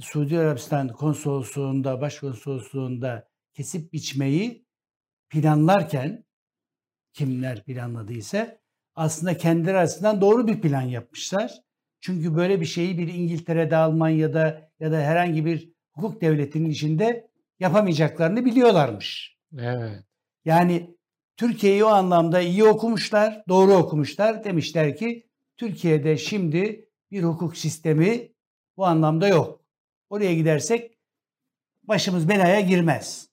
Suudi 0.00 0.38
Arabistan 0.38 0.88
konsolosluğunda, 0.88 2.00
başkonsolosluğunda 2.00 3.28
kesip 3.52 3.92
biçmeyi 3.92 4.66
planlarken 5.30 6.24
kimler 7.12 7.64
planladıysa 7.64 8.58
aslında 8.94 9.36
kendileri 9.36 9.76
arasından 9.76 10.20
doğru 10.20 10.46
bir 10.46 10.60
plan 10.60 10.82
yapmışlar. 10.82 11.52
Çünkü 12.00 12.36
böyle 12.36 12.60
bir 12.60 12.66
şeyi 12.66 12.98
bir 12.98 13.08
İngiltere'de, 13.08 13.76
Almanya'da 13.76 14.70
ya 14.80 14.92
da 14.92 15.00
herhangi 15.00 15.46
bir 15.46 15.72
hukuk 15.92 16.20
devletinin 16.20 16.70
içinde 16.70 17.30
yapamayacaklarını 17.60 18.44
biliyorlarmış. 18.44 19.36
Evet. 19.58 20.04
Yani 20.44 20.96
Türkiye'yi 21.36 21.84
o 21.84 21.88
anlamda 21.88 22.40
iyi 22.40 22.64
okumuşlar, 22.64 23.44
doğru 23.48 23.72
okumuşlar. 23.72 24.44
Demişler 24.44 24.96
ki 24.96 25.28
Türkiye'de 25.56 26.16
şimdi 26.16 26.88
bir 27.12 27.22
hukuk 27.22 27.56
sistemi 27.56 28.28
bu 28.76 28.86
anlamda 28.86 29.28
yok. 29.28 29.60
Oraya 30.10 30.34
gidersek 30.34 30.98
başımız 31.82 32.28
belaya 32.28 32.60
girmez. 32.60 33.28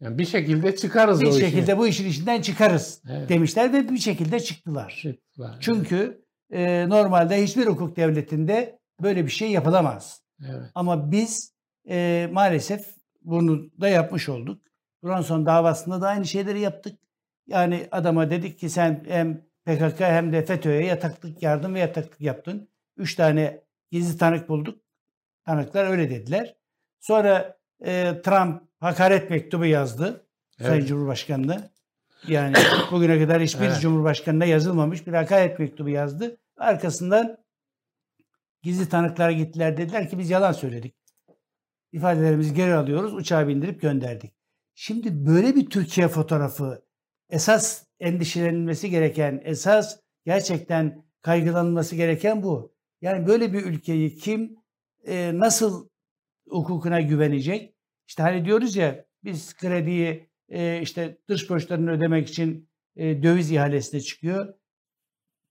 Yani 0.00 0.18
bir 0.18 0.24
şekilde 0.24 0.76
çıkarız 0.76 1.20
bir 1.20 1.26
o 1.26 1.32
şekilde 1.32 1.72
işi. 1.72 1.78
bu 1.78 1.86
işin 1.86 2.08
içinden 2.08 2.42
çıkarız 2.42 3.02
Evet. 3.10 3.28
demişler 3.28 3.72
ve 3.72 3.88
bir 3.88 3.98
şekilde 3.98 4.40
çıktılar. 4.40 4.98
Çıktılar. 5.02 5.56
Çünkü 5.60 6.24
e, 6.50 6.88
normalde 6.88 7.42
hiçbir 7.42 7.66
hukuk 7.66 7.96
devletinde 7.96 8.78
böyle 9.02 9.26
bir 9.26 9.30
şey 9.30 9.50
yapılamaz. 9.50 10.22
Evet. 10.48 10.70
Ama 10.74 11.10
biz 11.12 11.54
e, 11.88 12.28
maalesef 12.32 12.86
bunu 13.22 13.70
da 13.80 13.88
yapmış 13.88 14.28
olduk. 14.28 14.62
Bronson 15.02 15.46
davasında 15.46 16.00
da 16.00 16.08
aynı 16.08 16.26
şeyleri 16.26 16.60
yaptık. 16.60 16.98
Yani 17.46 17.88
adama 17.90 18.30
dedik 18.30 18.58
ki 18.58 18.70
sen 18.70 19.04
hem 19.08 19.44
PKK 19.64 20.00
hem 20.00 20.32
de 20.32 20.44
FETÖ'ye 20.44 20.84
yataklık 20.84 21.42
yardım 21.42 21.74
ve 21.74 21.80
yataklık 21.80 22.20
yaptın. 22.20 22.68
Üç 22.96 23.14
tane 23.14 23.62
gizli 23.90 24.18
tanık 24.18 24.48
bulduk. 24.48 24.82
Tanıklar 25.44 25.90
öyle 25.90 26.10
dediler. 26.10 26.56
Sonra 27.00 27.58
e, 27.84 28.20
Trump 28.24 28.62
hakaret 28.80 29.30
mektubu 29.30 29.64
yazdı. 29.64 30.26
Sayın 30.58 30.72
Evet. 30.72 30.88
Cumhurbaşkanı'na. 30.88 31.70
Yani 32.28 32.54
bugüne 32.90 33.18
kadar 33.18 33.42
hiçbir 33.42 33.64
Evet. 33.66 33.80
Cumhurbaşkanı'na 33.80 34.44
yazılmamış 34.44 35.06
bir 35.06 35.12
hakaret 35.12 35.58
mektubu 35.58 35.88
yazdı. 35.88 36.36
Arkasından 36.56 37.38
gizli 38.62 38.88
tanıklar 38.88 39.30
gittiler 39.30 39.76
dediler 39.76 40.10
ki 40.10 40.18
biz 40.18 40.30
yalan 40.30 40.52
söyledik. 40.52 40.94
İfadelerimizi 41.92 42.54
geri 42.54 42.74
alıyoruz, 42.74 43.14
uçağa 43.14 43.48
bindirip 43.48 43.80
gönderdik. 43.80 44.32
Şimdi 44.74 45.26
böyle 45.26 45.54
bir 45.54 45.70
Türkiye 45.70 46.08
fotoğrafı 46.08 46.84
esas 47.30 47.84
endişelenilmesi 48.00 48.90
gereken, 48.90 49.40
esas 49.44 50.00
gerçekten 50.24 51.04
kaygılanılması 51.22 51.96
gereken 51.96 52.42
bu. 52.42 52.72
Yani 53.02 53.26
böyle 53.26 53.52
bir 53.52 53.64
ülkeyi 53.64 54.16
kim 54.16 54.56
e, 55.06 55.38
nasıl 55.38 55.88
hukukuna 56.48 57.00
güvenecek? 57.00 57.74
İşte 58.08 58.22
hani 58.22 58.44
diyoruz 58.44 58.76
ya 58.76 59.04
biz 59.24 59.56
krediyi 59.56 60.30
e, 60.48 60.80
işte 60.82 61.18
dış 61.28 61.50
borçlarını 61.50 61.90
ödemek 61.90 62.28
için 62.28 62.68
e, 62.96 63.22
döviz 63.22 63.50
ihalesine 63.50 64.00
çıkıyor. 64.00 64.54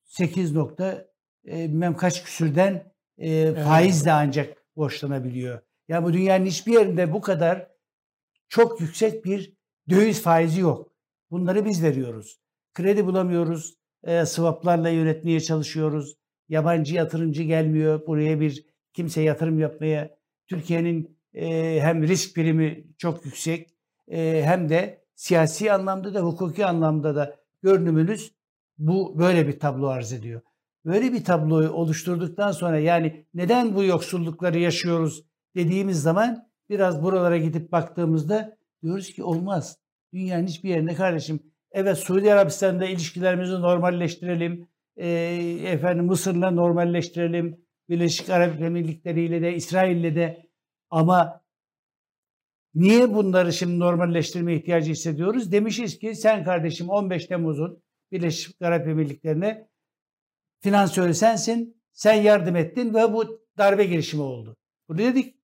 8 0.04 0.52
nokta 0.52 1.08
e, 1.47 1.70
bilmem 1.70 1.97
kaç 1.97 2.24
küsürden 2.24 2.93
e, 3.18 3.54
faizle 3.54 4.12
ancak 4.12 4.58
borçlanabiliyor. 4.76 5.62
Ya 5.88 6.04
bu 6.04 6.14
dünyanın 6.14 6.45
hiçbir 6.45 6.74
yerinde 6.74 7.14
bu 7.14 7.22
kadar 7.22 7.68
çok 8.49 8.82
yüksek 8.82 9.26
bir 9.26 9.54
döviz 9.89 10.22
faizi 10.22 10.62
yok. 10.62 10.93
Bunları 11.32 11.66
biz 11.66 11.84
veriyoruz. 11.84 12.41
Kredi 12.74 13.06
bulamıyoruz. 13.06 13.76
E, 14.04 14.26
swaplarla 14.26 14.89
yönetmeye 14.89 15.39
çalışıyoruz. 15.39 16.21
Yabancı 16.52 16.95
yatırımcı 16.95 17.43
gelmiyor 17.43 18.08
buraya 18.08 18.39
bir 18.39 18.66
kimse 18.93 19.22
yatırım 19.22 19.60
yapmaya. 19.60 20.18
Türkiye'nin 20.47 21.18
e, 21.34 21.80
hem 21.82 22.04
risk 22.04 22.36
primi 22.36 22.84
çok 22.97 23.26
yüksek 23.26 23.70
e, 24.08 24.41
hem 24.45 24.70
de 24.70 25.06
siyasi 25.16 25.72
anlamda 25.72 26.14
da 26.14 26.22
hukuki 26.22 26.66
anlamda 26.66 27.16
da 27.16 27.36
görünümünüz 27.64 28.36
bu 28.78 29.20
böyle 29.20 29.47
bir 29.47 29.60
tablo 29.60 29.88
arz 29.88 30.14
ediyor. 30.14 30.41
Böyle 30.86 31.14
bir 31.14 31.24
tabloyu 31.24 31.70
oluşturduktan 31.72 32.52
sonra 32.52 32.80
yani 32.80 33.26
neden 33.34 33.76
bu 33.76 33.84
yoksullukları 33.84 34.60
yaşıyoruz 34.60 35.24
dediğimiz 35.56 36.02
zaman 36.02 36.49
biraz 36.70 37.04
buralara 37.04 37.38
gidip 37.38 37.72
baktığımızda 37.72 38.58
diyoruz 38.84 39.14
ki 39.14 39.24
olmaz. 39.24 39.78
Dünyanın 40.14 40.47
hiçbir 40.47 40.70
yerinde 40.70 40.93
kardeşim 40.93 41.39
evet 41.72 41.97
Suudi 41.97 42.34
Arabistan'da 42.34 42.86
ilişkilerimizi 42.86 43.54
normalleştirelim. 43.54 44.71
E, 45.02 45.08
efendim 45.66 46.06
Mısır'la 46.06 46.52
normalleştirelim. 46.52 47.66
Birleşik 47.89 48.30
Arap 48.30 48.62
Emirlikleri 48.62 49.26
ile 49.26 49.41
de 49.41 49.56
İsrail'le 49.56 50.16
de 50.16 50.49
ama 50.89 51.43
niye 52.74 53.14
bunları 53.14 53.54
şimdi 53.54 53.80
normalleştirme 53.80 54.56
ihtiyacı 54.56 54.91
hissediyoruz? 54.91 55.52
Demişiz 55.52 55.99
ki 55.99 56.16
sen 56.16 56.43
kardeşim 56.43 56.89
15 56.89 57.26
Temmuz'un 57.26 57.84
Birleşik 58.12 58.62
Arap 58.62 58.88
Emirlikleri'ne 58.88 59.68
finansörü 60.60 61.14
sensin. 61.14 61.82
Sen 61.93 62.14
yardım 62.14 62.56
ettin 62.56 62.93
ve 62.93 63.14
bu 63.14 63.45
darbe 63.58 63.84
girişimi 63.84 64.24
oldu. 64.24 64.58
Bunu 64.89 64.97
dedik. 64.97 65.36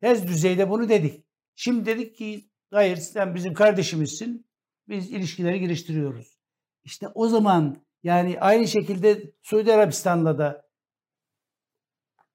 Tez 0.00 0.28
düzeyde 0.28 0.70
bunu 0.70 0.88
dedik. 0.88 1.24
Şimdi 1.54 1.86
dedik 1.86 2.16
ki 2.16 2.50
hayır 2.70 2.96
sen 2.96 3.34
bizim 3.34 3.54
kardeşimizsin. 3.54 4.46
Biz 4.88 5.10
ilişkileri 5.10 5.60
geliştiriyoruz. 5.60 6.38
İşte 6.84 7.08
o 7.08 7.28
zaman 7.28 7.89
yani 8.02 8.40
aynı 8.40 8.68
şekilde 8.68 9.32
Suudi 9.42 9.72
Arabistan'la 9.72 10.38
da 10.38 10.70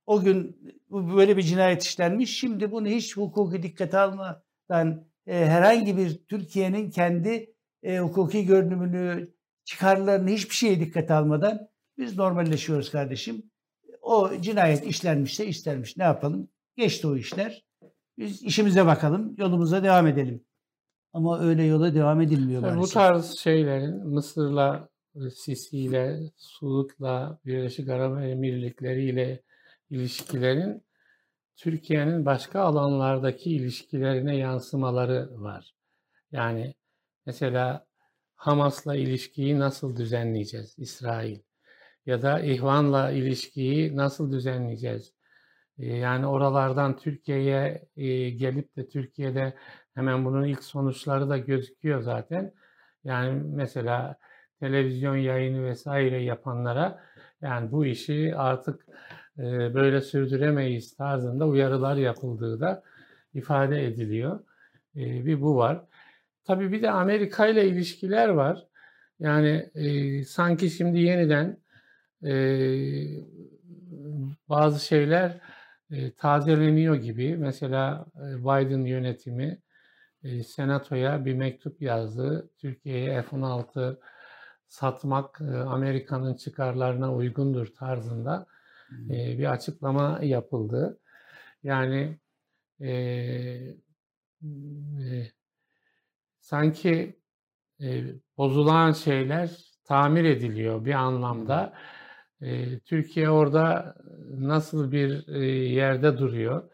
o 0.05 0.21
gün 0.21 0.57
böyle 0.89 1.37
bir 1.37 1.41
cinayet 1.41 1.83
işlenmiş. 1.83 2.39
Şimdi 2.39 2.71
bunu 2.71 2.87
hiç 2.87 3.17
hukuki 3.17 3.63
dikkate 3.63 3.97
almadan 3.97 5.07
e, 5.27 5.45
herhangi 5.45 5.97
bir 5.97 6.25
Türkiye'nin 6.25 6.89
kendi 6.89 7.53
e, 7.83 7.99
hukuki 7.99 8.45
görünümünü, 8.45 9.33
çıkarlarını 9.65 10.29
hiçbir 10.29 10.55
şeye 10.55 10.79
dikkate 10.79 11.13
almadan 11.13 11.67
biz 11.97 12.17
normalleşiyoruz 12.17 12.91
kardeşim. 12.91 13.51
O 14.01 14.31
cinayet 14.41 14.87
işlenmişse 14.87 15.45
işlenmiş. 15.45 15.97
Ne 15.97 16.03
yapalım? 16.03 16.49
Geçti 16.77 17.07
o 17.07 17.15
işler. 17.15 17.65
Biz 18.17 18.43
işimize 18.43 18.85
bakalım, 18.85 19.35
yolumuza 19.37 19.83
devam 19.83 20.07
edelim. 20.07 20.45
Ama 21.13 21.39
öyle 21.39 21.63
yola 21.63 21.95
devam 21.95 22.21
edilmiyor 22.21 22.61
Tabii 22.61 22.79
bu 22.79 22.87
tarz 22.87 23.37
şeylerin 23.37 24.07
Mısır'la, 24.07 24.89
Sisi'yle, 25.35 26.19
Suud'la, 26.37 27.39
Birleşik 27.45 27.89
Arap 27.89 28.23
Emirlikleri 28.23 29.03
ile 29.05 29.43
ilişkilerin 29.89 30.83
Türkiye'nin 31.55 32.25
başka 32.25 32.61
alanlardaki 32.61 33.51
ilişkilerine 33.55 34.37
yansımaları 34.37 35.29
var. 35.43 35.75
Yani 36.31 36.75
mesela 37.25 37.85
Hamas'la 38.35 38.95
ilişkiyi 38.95 39.59
nasıl 39.59 39.95
düzenleyeceğiz 39.95 40.75
İsrail? 40.77 41.39
Ya 42.05 42.21
da 42.21 42.39
İhvan'la 42.39 43.11
ilişkiyi 43.11 43.95
nasıl 43.97 44.31
düzenleyeceğiz? 44.31 45.13
Ee, 45.79 45.85
Yani 45.85 46.27
oralardan 46.27 46.97
Türkiye'ye 46.97 47.87
e, 47.97 48.29
gelip 48.29 48.75
de 48.77 48.87
Türkiye'de 48.89 49.53
hemen 49.95 50.25
bunun 50.25 50.43
ilk 50.43 50.63
sonuçları 50.63 51.29
da 51.29 51.37
gözüküyor 51.37 52.01
zaten. 52.01 52.53
Yani 53.03 53.41
mesela 53.45 54.17
televizyon 54.59 55.15
yayını 55.15 55.65
vesaire 55.65 56.23
yapanlara 56.23 56.99
yani 57.41 57.71
bu 57.71 57.85
işi 57.85 58.33
artık 58.35 58.85
e, 59.39 59.73
böyle 59.73 60.01
sürdüremeyiz 60.01 60.95
tarzında 60.95 61.47
uyarılar 61.47 61.95
yapıldığı 61.95 62.59
da 62.59 62.83
ifade 63.33 63.85
ediliyor. 63.85 64.39
E, 64.95 65.25
Bir 65.25 65.41
bu 65.41 65.55
var. 65.57 65.85
Tabii 66.43 66.71
bir 66.71 66.81
de 66.81 66.91
Amerika 66.91 67.47
ile 67.47 67.67
ilişkiler 67.67 68.29
var. 68.29 68.65
Yani 69.19 69.69
e, 69.75 70.23
sanki 70.23 70.69
şimdi 70.69 70.99
yeniden 70.99 71.57
e, 72.23 72.33
bazı 74.49 74.85
şeyler 74.85 75.41
e, 75.91 76.11
tazeleniyor 76.11 76.95
gibi. 76.95 77.37
Mesela 77.37 78.05
e, 78.15 78.39
Biden 78.41 78.85
yönetimi 78.85 79.57
e, 80.23 80.43
Senato'ya 80.43 81.25
bir 81.25 81.33
mektup 81.33 81.81
yazdı. 81.81 82.49
Türkiye'ye 82.57 83.21
F-16 83.21 83.97
satmak 84.75 85.41
e, 85.41 85.57
Amerika'nın 85.57 86.33
çıkarlarına 86.33 87.15
uygundur 87.15 87.67
tarzında 87.67 88.45
e, 89.09 89.37
bir 89.37 89.51
açıklama 89.51 90.19
yapıldı. 90.23 90.99
Yani 91.63 92.19
e, 92.79 92.89
e, 92.89 94.47
sanki 96.39 97.19
e, 97.81 98.03
bozulan 98.37 98.91
şeyler 98.91 99.51
tamir 99.83 100.23
ediliyor 100.23 100.85
bir 100.85 100.93
anlamda. 100.93 101.73
E, 102.41 102.79
Türkiye 102.79 103.29
orada 103.29 103.95
nasıl 104.29 104.91
bir 104.91 105.27
e, 105.27 105.45
yerde 105.55 106.17
duruyor? 106.17 106.69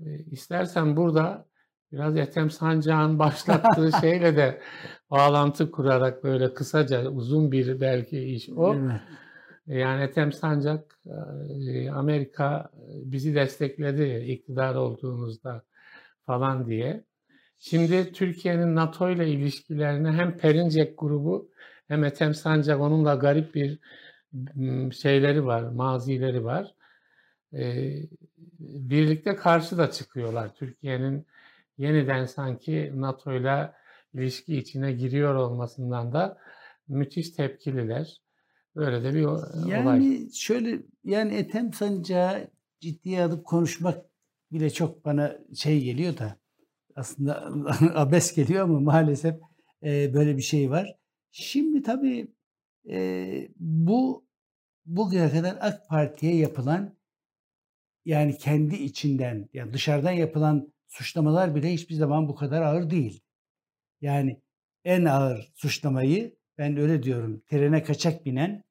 E, 0.00 0.18
istersen 0.18 0.96
burada 0.96 1.45
biraz 1.92 2.16
Ethem 2.16 2.50
Sancak'ın 2.50 3.18
başlattığı 3.18 3.90
şeyle 4.00 4.36
de 4.36 4.60
bağlantı 5.10 5.70
kurarak 5.70 6.24
böyle 6.24 6.54
kısaca 6.54 7.08
uzun 7.08 7.52
bir 7.52 7.80
belki 7.80 8.18
iş 8.24 8.48
o. 8.48 8.74
Evet. 8.74 9.00
Yani 9.66 10.02
Ethem 10.02 10.32
Sancak 10.32 10.98
e, 11.06 11.90
Amerika 11.90 12.70
bizi 13.04 13.34
destekledi 13.34 14.24
iktidar 14.32 14.74
olduğumuzda 14.74 15.62
falan 16.26 16.66
diye. 16.66 17.04
Şimdi 17.58 18.12
Türkiye'nin 18.12 18.76
NATO 18.76 19.10
ile 19.10 19.28
ilişkilerine 19.28 20.12
hem 20.12 20.36
Perincek 20.36 20.98
grubu 20.98 21.50
hem 21.88 22.04
Ethem 22.04 22.34
Sancak 22.34 22.80
onunla 22.80 23.14
garip 23.14 23.54
bir 23.54 23.78
şeyleri 24.92 25.46
var, 25.46 25.62
mazileri 25.62 26.44
var. 26.44 26.74
Birlikte 28.60 29.36
karşı 29.36 29.78
da 29.78 29.90
çıkıyorlar. 29.90 30.54
Türkiye'nin 30.54 31.26
yeniden 31.78 32.24
sanki 32.24 32.92
NATO 32.94 33.32
ile 33.32 33.72
ilişki 34.14 34.56
içine 34.56 34.92
giriyor 34.92 35.34
olmasından 35.34 36.12
da 36.12 36.38
müthiş 36.88 37.30
tepkililer. 37.30 38.22
Böyle 38.76 39.04
de 39.04 39.14
bir 39.14 39.20
yani 39.20 39.28
olay. 39.28 39.68
Yani 39.68 40.34
şöyle 40.34 40.78
yani 41.04 41.34
Ethem 41.34 41.72
Sancağı 41.72 42.50
ciddiye 42.80 43.22
alıp 43.22 43.44
konuşmak 43.44 44.04
bile 44.52 44.70
çok 44.70 45.04
bana 45.04 45.38
şey 45.54 45.84
geliyor 45.84 46.18
da 46.18 46.36
aslında 46.96 47.52
abes 47.94 48.34
geliyor 48.34 48.64
ama 48.64 48.80
maalesef 48.80 49.34
e, 49.82 50.14
böyle 50.14 50.36
bir 50.36 50.42
şey 50.42 50.70
var. 50.70 50.96
Şimdi 51.32 51.82
tabii 51.82 52.28
e, 52.90 53.48
bu 53.56 54.26
bugüne 54.86 55.30
kadar 55.30 55.58
AK 55.60 55.88
Parti'ye 55.88 56.36
yapılan 56.36 56.96
yani 58.04 58.38
kendi 58.38 58.74
içinden 58.74 59.48
yani 59.52 59.72
dışarıdan 59.72 60.12
yapılan 60.12 60.72
suçlamalar 60.88 61.54
bile 61.54 61.72
hiçbir 61.72 61.94
zaman 61.94 62.28
bu 62.28 62.34
kadar 62.34 62.62
ağır 62.62 62.90
değil. 62.90 63.20
Yani 64.00 64.42
en 64.84 65.04
ağır 65.04 65.52
suçlamayı 65.54 66.36
ben 66.58 66.76
öyle 66.76 67.02
diyorum 67.02 67.42
trene 67.46 67.82
kaçak 67.82 68.26
binen 68.26 68.64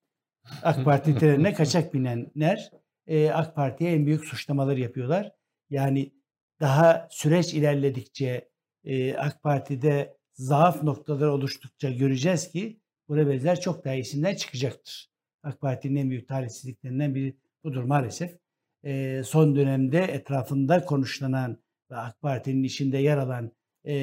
AK 0.64 0.86
Parti 0.86 1.16
trenine 1.16 1.54
kaçak 1.54 1.94
binenler 1.94 2.72
e, 3.08 3.30
AK 3.30 3.56
Parti'ye 3.56 3.94
en 3.94 4.06
büyük 4.06 4.26
suçlamalar 4.26 4.78
yapıyorlar. 4.78 5.32
Yani 5.70 6.14
daha 6.60 7.08
süreç 7.12 7.54
ilerledikçe 7.54 8.50
e, 8.84 9.16
AK 9.18 9.44
Parti'de 9.44 10.18
zaaf 10.34 10.84
noktaları 10.84 11.32
oluştukça 11.32 11.92
göreceğiz 11.92 12.52
ki 12.52 12.80
bu 13.08 13.18
rebezler 13.18 13.62
çok 13.62 13.86
daha 13.86 13.94
iyisinden 13.94 14.36
çıkacaktır. 14.36 15.12
AK 15.44 15.62
Parti'nin 15.62 15.96
en 15.96 16.10
büyük 16.10 16.28
talihsizliklerinden 16.28 17.16
biri 17.16 17.38
budur 17.64 17.84
maalesef. 17.84 18.38
E, 18.84 19.22
son 19.26 19.56
dönemde 19.56 20.04
etrafında 20.04 20.86
konuşlanan 20.86 21.58
ve 21.92 21.96
AK 21.96 22.22
Parti'nin 22.22 22.64
içinde 22.64 22.98
yer 22.98 23.18
alan 23.18 23.52
e, 23.86 23.96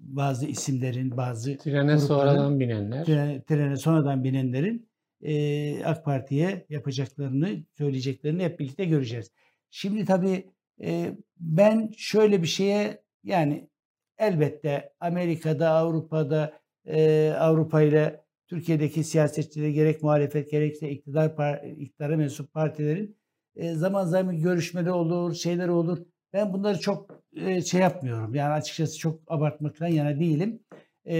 bazı 0.00 0.46
isimlerin, 0.46 1.16
bazı 1.16 1.58
trene 1.58 1.98
sonradan 1.98 2.60
binenler, 2.60 3.04
trene, 3.04 3.42
trene 3.44 3.76
sonradan 3.76 4.24
binenlerin 4.24 4.90
e, 5.22 5.84
AK 5.84 6.04
Parti'ye 6.04 6.66
yapacaklarını, 6.68 7.64
söyleyeceklerini 7.78 8.44
hep 8.44 8.60
birlikte 8.60 8.84
göreceğiz. 8.84 9.30
Şimdi 9.70 10.04
tabii 10.04 10.50
e, 10.82 11.16
ben 11.40 11.90
şöyle 11.96 12.42
bir 12.42 12.46
şeye 12.46 13.02
yani 13.24 13.68
elbette 14.18 14.92
Amerika'da, 15.00 15.70
Avrupa'da, 15.70 16.60
e, 16.86 17.30
Avrupa 17.38 17.82
ile 17.82 18.24
Türkiye'deki 18.46 19.04
siyasetçileri 19.04 19.72
gerek 19.72 20.02
muhalefet 20.02 20.50
gerekse 20.50 20.90
iktidar 20.90 21.64
iktidara 21.64 22.16
mensup 22.16 22.52
partilerin 22.52 23.16
e, 23.56 23.74
zaman 23.74 24.04
zaman 24.04 24.40
görüşmeleri 24.40 24.92
olur, 24.92 25.34
şeyler 25.34 25.68
olur. 25.68 25.98
Ben 26.32 26.52
bunları 26.52 26.80
çok 26.80 27.24
e, 27.36 27.62
şey 27.62 27.80
yapmıyorum. 27.80 28.34
Yani 28.34 28.52
açıkçası 28.52 28.98
çok 28.98 29.20
abartmaktan 29.26 29.88
yana 29.88 30.20
değilim. 30.20 30.62
E, 31.06 31.16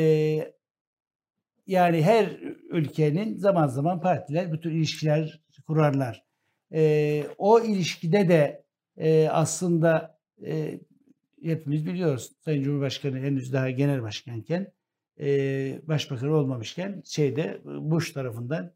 yani 1.66 2.02
her 2.02 2.26
ülkenin 2.70 3.36
zaman 3.36 3.66
zaman 3.66 4.00
partiler 4.00 4.52
bütün 4.52 4.70
ilişkiler 4.70 5.40
kurarlar. 5.66 6.24
E, 6.72 7.24
o 7.38 7.60
ilişkide 7.60 8.28
de 8.28 8.64
e, 8.96 9.28
aslında 9.28 10.18
e, 10.46 10.80
hepimiz 11.42 11.86
biliyoruz 11.86 12.32
Sayın 12.44 12.62
Cumhurbaşkanı 12.62 13.18
henüz 13.18 13.52
daha 13.52 13.70
genel 13.70 14.02
başkanken 14.02 14.72
e, 15.20 15.28
başbakan 15.88 16.30
olmamışken 16.30 17.02
şeyde 17.04 17.60
Bush 17.64 18.12
tarafından 18.12 18.72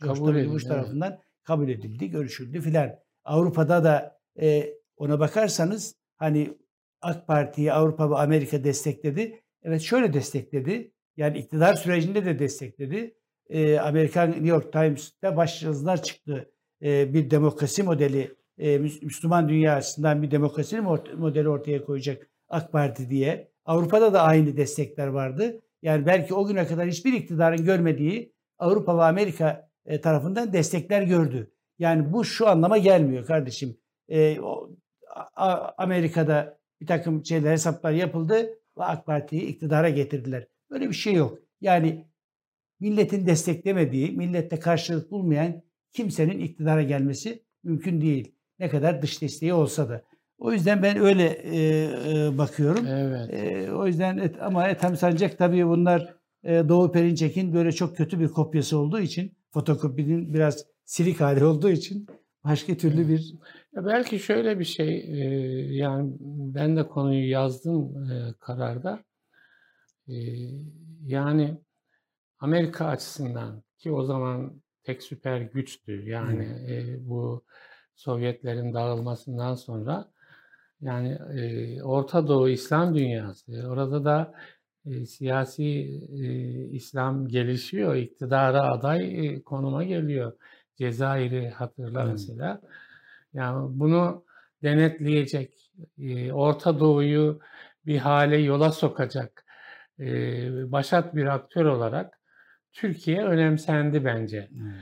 kabul 0.00 0.36
edildi, 0.36 0.52
Bush 0.52 0.64
tarafından 0.64 1.18
kabul 1.42 1.68
edildi, 1.68 2.10
görüşüldü 2.10 2.60
filan. 2.60 2.98
Avrupa'da 3.24 3.84
da 3.84 4.20
e, 4.40 4.74
ona 4.96 5.20
bakarsanız 5.20 5.94
hani 6.16 6.58
AK 7.00 7.26
Parti'yi 7.26 7.72
Avrupa 7.72 8.10
ve 8.10 8.14
Amerika 8.14 8.64
destekledi. 8.64 9.42
Evet 9.62 9.80
şöyle 9.80 10.12
destekledi. 10.12 10.92
Yani 11.16 11.38
iktidar 11.38 11.74
sürecinde 11.74 12.24
de 12.24 12.38
destekledi. 12.38 13.14
E, 13.48 13.78
Amerikan 13.78 14.30
New 14.30 14.46
York 14.46 14.72
Times'te 14.72 15.36
başyazılar 15.36 16.02
çıktı. 16.02 16.50
E, 16.82 17.14
bir 17.14 17.30
demokrasi 17.30 17.82
modeli, 17.82 18.34
e, 18.58 18.78
Müslüman 18.78 19.48
dünya 19.48 19.74
açısından 19.74 20.22
bir 20.22 20.30
demokrasi 20.30 20.80
modeli 21.16 21.48
ortaya 21.48 21.84
koyacak 21.84 22.30
AK 22.48 22.72
Parti 22.72 23.10
diye. 23.10 23.52
Avrupa'da 23.64 24.12
da 24.12 24.22
aynı 24.22 24.56
destekler 24.56 25.06
vardı. 25.06 25.60
Yani 25.82 26.06
belki 26.06 26.34
o 26.34 26.46
güne 26.46 26.66
kadar 26.66 26.88
hiçbir 26.88 27.12
iktidarın 27.12 27.64
görmediği 27.64 28.32
Avrupa 28.58 28.98
ve 28.98 29.02
Amerika 29.02 29.68
tarafından 30.02 30.52
destekler 30.52 31.02
gördü. 31.02 31.52
Yani 31.78 32.12
bu 32.12 32.24
şu 32.24 32.48
anlama 32.48 32.78
gelmiyor 32.78 33.26
kardeşim. 33.26 33.76
E, 34.08 34.38
Amerika'da 35.76 36.58
bir 36.80 36.86
takım 36.86 37.24
şeyler 37.24 37.52
hesaplar 37.52 37.92
yapıldı 37.92 38.34
ve 38.78 38.84
AK 38.84 39.06
Parti'yi 39.06 39.42
iktidara 39.42 39.90
getirdiler. 39.90 40.46
Böyle 40.70 40.88
bir 40.88 40.94
şey 40.94 41.14
yok. 41.14 41.38
Yani 41.60 42.06
milletin 42.80 43.26
desteklemediği, 43.26 44.10
millette 44.10 44.60
karşılık 44.60 45.10
bulmayan 45.10 45.62
kimsenin 45.92 46.38
iktidara 46.38 46.82
gelmesi 46.82 47.42
mümkün 47.62 48.00
değil. 48.00 48.34
Ne 48.58 48.68
kadar 48.68 49.02
dış 49.02 49.22
desteği 49.22 49.52
olsa 49.52 49.88
da. 49.88 50.02
O 50.38 50.52
yüzden 50.52 50.82
ben 50.82 51.00
öyle 51.00 51.24
e, 51.24 51.58
e, 52.14 52.38
bakıyorum. 52.38 52.86
Evet. 52.86 53.34
E, 53.34 53.72
o 53.72 53.86
yüzden 53.86 54.18
et, 54.18 54.36
ama 54.42 54.68
Ethem 54.68 54.96
Sancak 54.96 55.38
tabii 55.38 55.66
bunlar 55.66 56.14
e, 56.44 56.68
Doğu 56.68 56.92
Perinçek'in 56.92 57.54
böyle 57.54 57.72
çok 57.72 57.96
kötü 57.96 58.20
bir 58.20 58.28
kopyası 58.28 58.78
olduğu 58.78 59.00
için 59.00 59.32
fotokopinin 59.50 60.34
biraz 60.34 60.64
silik 60.84 61.20
hali 61.20 61.44
olduğu 61.44 61.70
için 61.70 62.06
başka 62.44 62.76
türlü 62.76 63.08
bir 63.08 63.34
ya 63.72 63.86
belki 63.86 64.18
şöyle 64.18 64.58
bir 64.58 64.64
şey 64.64 64.96
e, 64.98 65.74
yani 65.74 66.12
ben 66.54 66.76
de 66.76 66.88
konuyu 66.88 67.30
yazdım 67.30 68.10
e, 68.10 68.34
kararda. 68.40 69.04
E, 70.08 70.14
yani 71.02 71.58
Amerika 72.38 72.86
açısından 72.86 73.62
ki 73.78 73.92
o 73.92 74.04
zaman 74.04 74.62
tek 74.84 75.02
süper 75.02 75.40
güçtü. 75.40 76.10
Yani 76.10 76.44
e, 76.44 76.96
bu 77.08 77.44
Sovyetlerin 77.94 78.74
dağılmasından 78.74 79.54
sonra 79.54 80.12
yani 80.80 81.18
e, 81.38 81.82
Orta 81.82 82.28
Doğu 82.28 82.48
İslam 82.48 82.94
dünyası 82.94 83.68
orada 83.68 84.04
da 84.04 84.34
e, 84.86 85.06
siyasi 85.06 85.64
e, 86.12 86.24
İslam 86.70 87.28
gelişiyor 87.28 87.96
iktidara 87.96 88.62
aday 88.62 89.26
e, 89.26 89.42
konuma 89.42 89.84
geliyor 89.84 90.32
Cezayir'i 90.82 91.50
hatırla 91.50 92.04
mesela. 92.04 92.60
Yani 93.34 93.68
bunu 93.80 94.24
denetleyecek, 94.62 95.72
Orta 96.32 96.80
Doğu'yu 96.80 97.40
bir 97.86 97.98
hale 97.98 98.36
yola 98.36 98.72
sokacak 98.72 99.44
başat 100.72 101.14
bir 101.14 101.26
aktör 101.26 101.64
olarak 101.64 102.18
Türkiye 102.72 103.24
önemsendi 103.24 104.04
bence. 104.04 104.48
Hmm. 104.50 104.72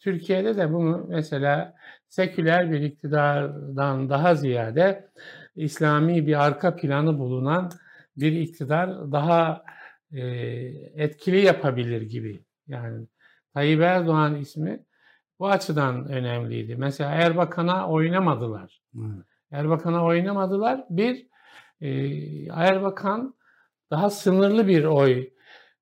Türkiye'de 0.00 0.56
de 0.56 0.72
bunu 0.72 1.06
mesela 1.08 1.74
seküler 2.08 2.72
bir 2.72 2.80
iktidardan 2.80 4.10
daha 4.10 4.34
ziyade 4.34 5.08
İslami 5.56 6.26
bir 6.26 6.44
arka 6.46 6.76
planı 6.76 7.18
bulunan 7.18 7.70
bir 8.16 8.32
iktidar 8.32 9.12
daha 9.12 9.64
etkili 10.94 11.40
yapabilir 11.40 12.02
gibi. 12.02 12.40
Yani 12.68 13.06
Tayyip 13.54 13.80
Erdoğan 13.80 14.36
ismi 14.36 14.84
bu 15.38 15.48
açıdan 15.48 16.08
önemliydi. 16.08 16.76
Mesela 16.76 17.10
Erbakan'a 17.10 17.88
oynamadılar. 17.88 18.82
Evet. 18.96 19.24
Erbakan'a 19.50 20.04
oynamadılar. 20.04 20.84
Bir, 20.90 21.26
e, 21.80 21.88
Erbakan 22.54 23.34
daha 23.90 24.10
sınırlı 24.10 24.68
bir 24.68 24.84
oy 24.84 25.28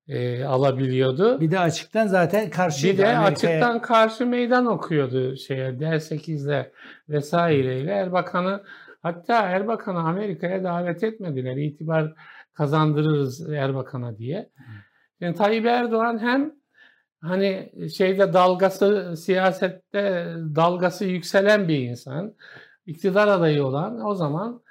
e, 0.07 0.43
alabiliyordu. 0.43 1.39
Bir 1.41 1.51
de 1.51 1.59
açıktan 1.59 2.07
zaten 2.07 2.49
karşı 2.49 2.87
Bir 2.87 2.97
de 2.97 3.17
Amerika'ya... 3.17 3.53
açıktan 3.53 3.81
karşı 3.81 4.25
meydan 4.25 4.65
okuyordu 4.65 5.35
şeye 5.35 5.69
D8'le 5.69 6.71
vesaireyle 7.09 7.91
Erbakan'ı 7.91 8.63
hatta 9.01 9.41
Erbakan'ı 9.41 9.99
Amerika'ya 9.99 10.63
davet 10.63 11.03
etmediler. 11.03 11.55
İtibar 11.55 12.13
kazandırırız 12.53 13.49
Erbakan'a 13.49 14.17
diye. 14.17 14.49
Yani 15.19 15.35
Tayyip 15.35 15.65
Erdoğan 15.65 16.19
hem 16.19 16.51
hani 17.23 17.71
şeyde 17.95 18.33
dalgası 18.33 19.17
siyasette 19.17 20.27
dalgası 20.55 21.05
yükselen 21.05 21.67
bir 21.67 21.79
insan, 21.79 22.35
iktidar 22.85 23.27
adayı 23.27 23.65
olan 23.65 24.05
o 24.05 24.15
zaman 24.15 24.61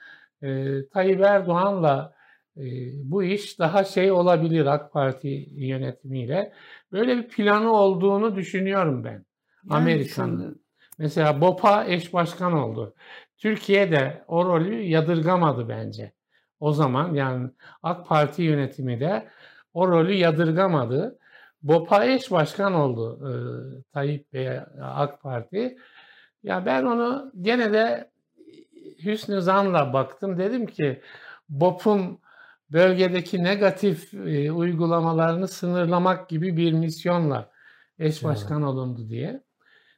e, 0.43 0.69
Tayyip 0.89 1.21
Erdoğan'la 1.21 2.15
e, 2.57 2.63
bu 3.05 3.25
iş 3.25 3.59
daha 3.59 3.85
şey 3.85 4.13
olabilir 4.13 4.67
AK 4.67 4.93
Parti 4.93 5.49
yönetimiyle. 5.53 6.53
Böyle 6.93 7.17
bir 7.17 7.29
planı 7.29 7.73
olduğunu 7.73 8.37
düşünüyorum 8.37 9.05
ben. 9.05 9.11
Yani 9.11 9.25
Amerika'nın. 9.71 10.63
Mesela 10.99 11.41
BOPA 11.41 11.85
eş 11.85 12.13
başkan 12.13 12.53
oldu. 12.53 12.95
Türkiye 13.39 13.91
de 13.91 14.25
o 14.29 14.45
rolü 14.45 14.83
yadırgamadı 14.83 15.69
bence. 15.69 16.13
O 16.61 16.73
zaman 16.73 17.15
yani 17.15 17.51
AK 17.83 18.07
Parti 18.09 18.43
yönetimi 18.43 19.01
de 19.01 19.29
o 19.75 19.89
rolü 19.89 20.13
yadırgamadı. 20.13 21.19
BOPA 21.63 22.05
eş 22.05 22.31
başkan 22.31 22.75
oldu 22.75 23.19
e, 23.29 23.33
Tayyip 23.93 24.33
Bey 24.33 24.49
AK 24.83 25.23
Parti. 25.23 25.79
Ya 26.43 26.67
ben 26.67 26.85
onu 26.85 27.33
gene 27.41 27.73
de 27.73 28.11
hüsnü 29.05 29.41
zanla 29.41 29.93
baktım. 29.93 30.39
Dedim 30.39 30.67
ki 30.67 31.03
BOP'un 31.49 32.19
bölgedeki 32.71 33.45
negatif 33.45 34.15
e, 34.15 34.53
uygulamalarını 34.53 35.49
sınırlamak 35.49 36.29
gibi 36.29 36.57
bir 36.57 36.73
misyonla 36.73 37.51
eş 37.99 38.25
başkan 38.25 38.63
olundu 38.63 39.09
diye. 39.09 39.43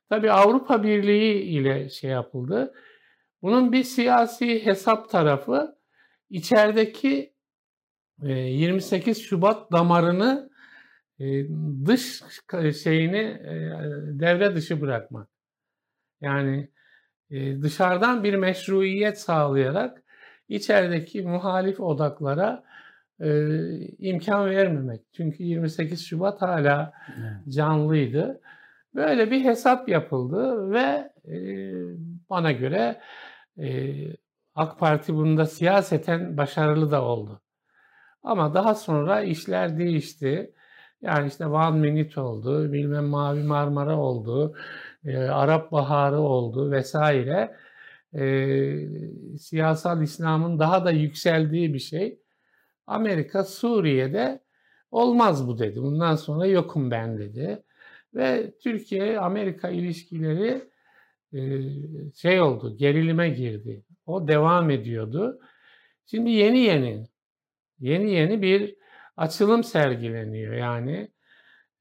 Tabii 0.09 0.33
Avrupa 0.33 0.83
Birliği 0.83 1.43
ile 1.43 1.89
şey 1.89 2.11
yapıldı. 2.11 2.75
Bunun 3.43 3.73
bir 3.73 3.85
siyasi 3.85 4.67
hesap 4.67 5.11
tarafı 5.11 5.77
içerideki 6.31 7.35
28 8.23 9.23
Şubat 9.23 9.73
damarını 9.73 10.51
dış 11.87 12.23
şeyini 12.83 13.41
devre 14.21 14.55
dışı 14.55 14.81
bırakmak. 14.81 15.29
Yani 16.21 16.69
dışarıdan 17.31 18.25
bir 18.25 18.35
meşruiyet 18.35 19.19
sağlayarak 19.19 20.03
içerideki 20.49 21.23
muhalif 21.23 21.81
odaklara 21.81 22.65
imkan 23.99 24.51
vermemek. 24.51 25.01
Çünkü 25.13 25.43
28 25.43 26.07
Şubat 26.07 26.43
hala 26.43 26.93
canlıydı. 27.49 28.41
Böyle 28.95 29.31
bir 29.31 29.45
hesap 29.45 29.89
yapıldı 29.89 30.71
ve 30.71 31.13
bana 32.31 32.53
göre 32.53 33.01
AK 34.55 34.79
Parti 34.79 35.15
bunda 35.15 35.47
siyaseten 35.47 36.37
başarılı 36.37 36.91
da 36.91 37.03
oldu. 37.03 37.41
Ama 38.23 38.55
daha 38.55 38.75
sonra 38.75 39.23
işler 39.23 39.79
değişti. 39.79 40.55
Yani 41.05 41.29
işte 41.29 41.47
One 41.47 41.79
Minute 41.79 42.21
oldu, 42.21 42.73
bilmem 42.73 43.05
Mavi 43.05 43.43
Marmara 43.43 43.99
oldu, 43.99 44.55
e, 45.05 45.17
Arap 45.19 45.73
Baharı 45.73 46.21
oldu 46.21 46.71
vesaire. 46.71 47.57
E, 48.15 48.27
siyasal 49.39 50.03
İslam'ın 50.03 50.59
daha 50.59 50.85
da 50.85 50.91
yükseldiği 50.91 51.75
bir 51.75 51.79
şey. 51.79 52.21
Amerika 52.87 53.45
Suriye'de 53.45 54.41
olmaz 54.91 55.49
bu 55.49 55.59
dedi. 55.59 55.83
Bundan 55.83 56.17
sonra 56.17 56.47
yokum 56.47 56.91
ben 56.91 57.19
dedi. 57.19 57.63
Ve 58.15 58.55
Türkiye-Amerika 58.63 59.69
ilişkileri 59.71 60.71
e, 61.33 61.41
şey 62.15 62.41
oldu, 62.41 62.77
gerilime 62.77 63.31
girdi. 63.31 63.85
O 64.07 64.29
devam 64.29 64.71
ediyordu. 64.71 65.41
Şimdi 66.07 66.31
yeni 66.31 66.59
yeni, 66.59 67.07
yeni 67.81 68.11
yeni 68.11 68.43
bir 68.43 68.84
açılım 69.17 69.65
sergileniyor. 69.65 70.55
Yani 70.55 71.09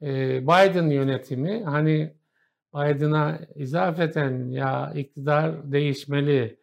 e, 0.02 0.42
Biden 0.44 0.90
yönetimi 0.90 1.64
hani 1.64 2.14
Biden'a 2.76 3.40
izafeten 3.56 4.50
ya 4.50 4.94
iktidar 4.96 5.72
değişmeli 5.72 6.60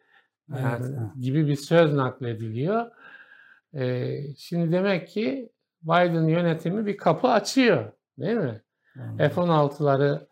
yani 0.49 0.85
evet. 0.85 1.21
gibi 1.21 1.47
bir 1.47 1.55
söz 1.55 1.93
naklediliyor. 1.93 2.91
E, 3.73 4.17
şimdi 4.37 4.71
demek 4.71 5.07
ki 5.07 5.49
Biden 5.83 6.27
yönetimi 6.27 6.85
bir 6.85 6.97
kapı 6.97 7.27
açıyor 7.27 7.91
değil 8.19 8.37
mi? 8.37 8.61
F-16'ları 9.17 10.27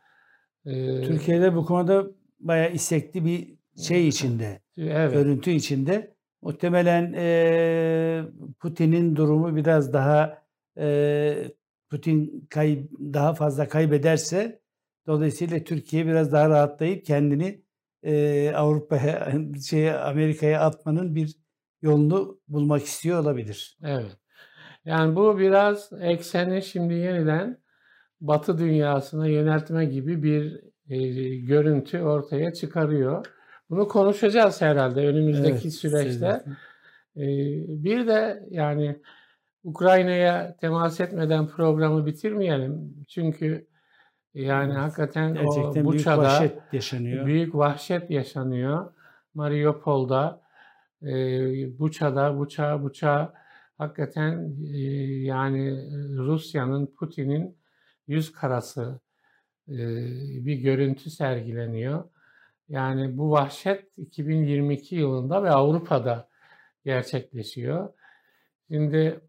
e, 0.65 1.01
Türkiye'de 1.01 1.55
bu 1.55 1.65
konuda 1.65 2.05
bayağı 2.39 2.71
istekli 2.71 3.25
bir 3.25 3.59
şey 3.83 4.07
içinde, 4.07 4.61
evet. 4.77 5.15
örüntü 5.15 5.51
içinde. 5.51 6.15
Muhtemelen 6.41 7.13
e, 7.13 8.23
Putin'in 8.59 9.15
durumu 9.15 9.55
biraz 9.55 9.93
daha 9.93 10.43
e, 10.77 11.51
Putin 11.89 12.47
kay, 12.49 12.87
daha 12.99 13.33
fazla 13.33 13.67
kaybederse 13.67 14.61
dolayısıyla 15.07 15.63
Türkiye 15.63 16.05
biraz 16.05 16.31
daha 16.31 16.49
rahatlayıp 16.49 17.05
kendini 17.05 17.61
e, 18.03 18.51
Avrupa'ya, 18.55 19.31
şey 19.69 19.91
Amerika'ya 19.91 20.61
atmanın 20.61 21.15
bir 21.15 21.35
yolunu 21.81 22.39
bulmak 22.47 22.83
istiyor 22.83 23.19
olabilir. 23.19 23.77
Evet. 23.83 24.17
Yani 24.85 25.15
bu 25.15 25.39
biraz 25.39 25.89
ekseni 26.01 26.61
şimdi 26.61 26.93
yeniden 26.93 27.57
Batı 28.21 28.57
dünyasına 28.57 29.27
yöneltme 29.27 29.85
gibi 29.85 30.23
bir 30.23 30.61
e, 30.89 31.35
görüntü 31.35 32.01
ortaya 32.01 32.53
çıkarıyor. 32.53 33.25
Bunu 33.69 33.87
konuşacağız 33.87 34.61
herhalde 34.61 35.07
önümüzdeki 35.07 35.61
evet, 35.61 35.73
süreçte. 35.73 36.43
Ee, 37.17 37.23
bir 37.83 38.07
de 38.07 38.47
yani 38.49 38.99
Ukrayna'ya 39.63 40.55
temas 40.61 40.99
etmeden 40.99 41.47
programı 41.47 42.05
bitirmeyelim. 42.05 43.05
Çünkü 43.07 43.67
yani 44.33 44.71
evet. 44.71 44.81
hakikaten 44.81 45.33
Gerçekten 45.33 45.81
o 45.81 45.85
Buça'da 45.85 46.21
büyük 46.21 46.31
vahşet 46.31 46.73
yaşanıyor. 46.73 47.25
Büyük 47.25 47.55
vahşet 47.55 48.11
yaşanıyor. 48.11 48.93
Mariupol'da, 49.33 50.41
e, 51.01 51.79
Buça'da, 51.79 52.37
Buça, 52.37 52.83
Buça 52.83 53.33
hakikaten 53.77 54.53
e, 54.73 54.77
yani 55.23 55.89
Rusya'nın, 56.17 56.85
Putin'in 56.85 57.57
yüz 58.07 58.31
karası 58.31 58.99
e, 59.67 59.77
bir 60.45 60.55
görüntü 60.55 61.09
sergileniyor. 61.09 62.03
Yani 62.69 63.17
bu 63.17 63.31
vahşet 63.31 63.97
2022 63.97 64.95
yılında 64.95 65.43
ve 65.43 65.49
Avrupa'da 65.49 66.29
gerçekleşiyor. 66.85 67.89
Şimdi 68.71 69.19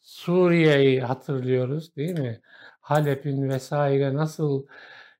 Suriye'yi 0.00 1.00
hatırlıyoruz 1.02 1.96
değil 1.96 2.18
mi? 2.18 2.40
Halep'in 2.80 3.48
vesaire 3.48 4.14
nasıl 4.14 4.66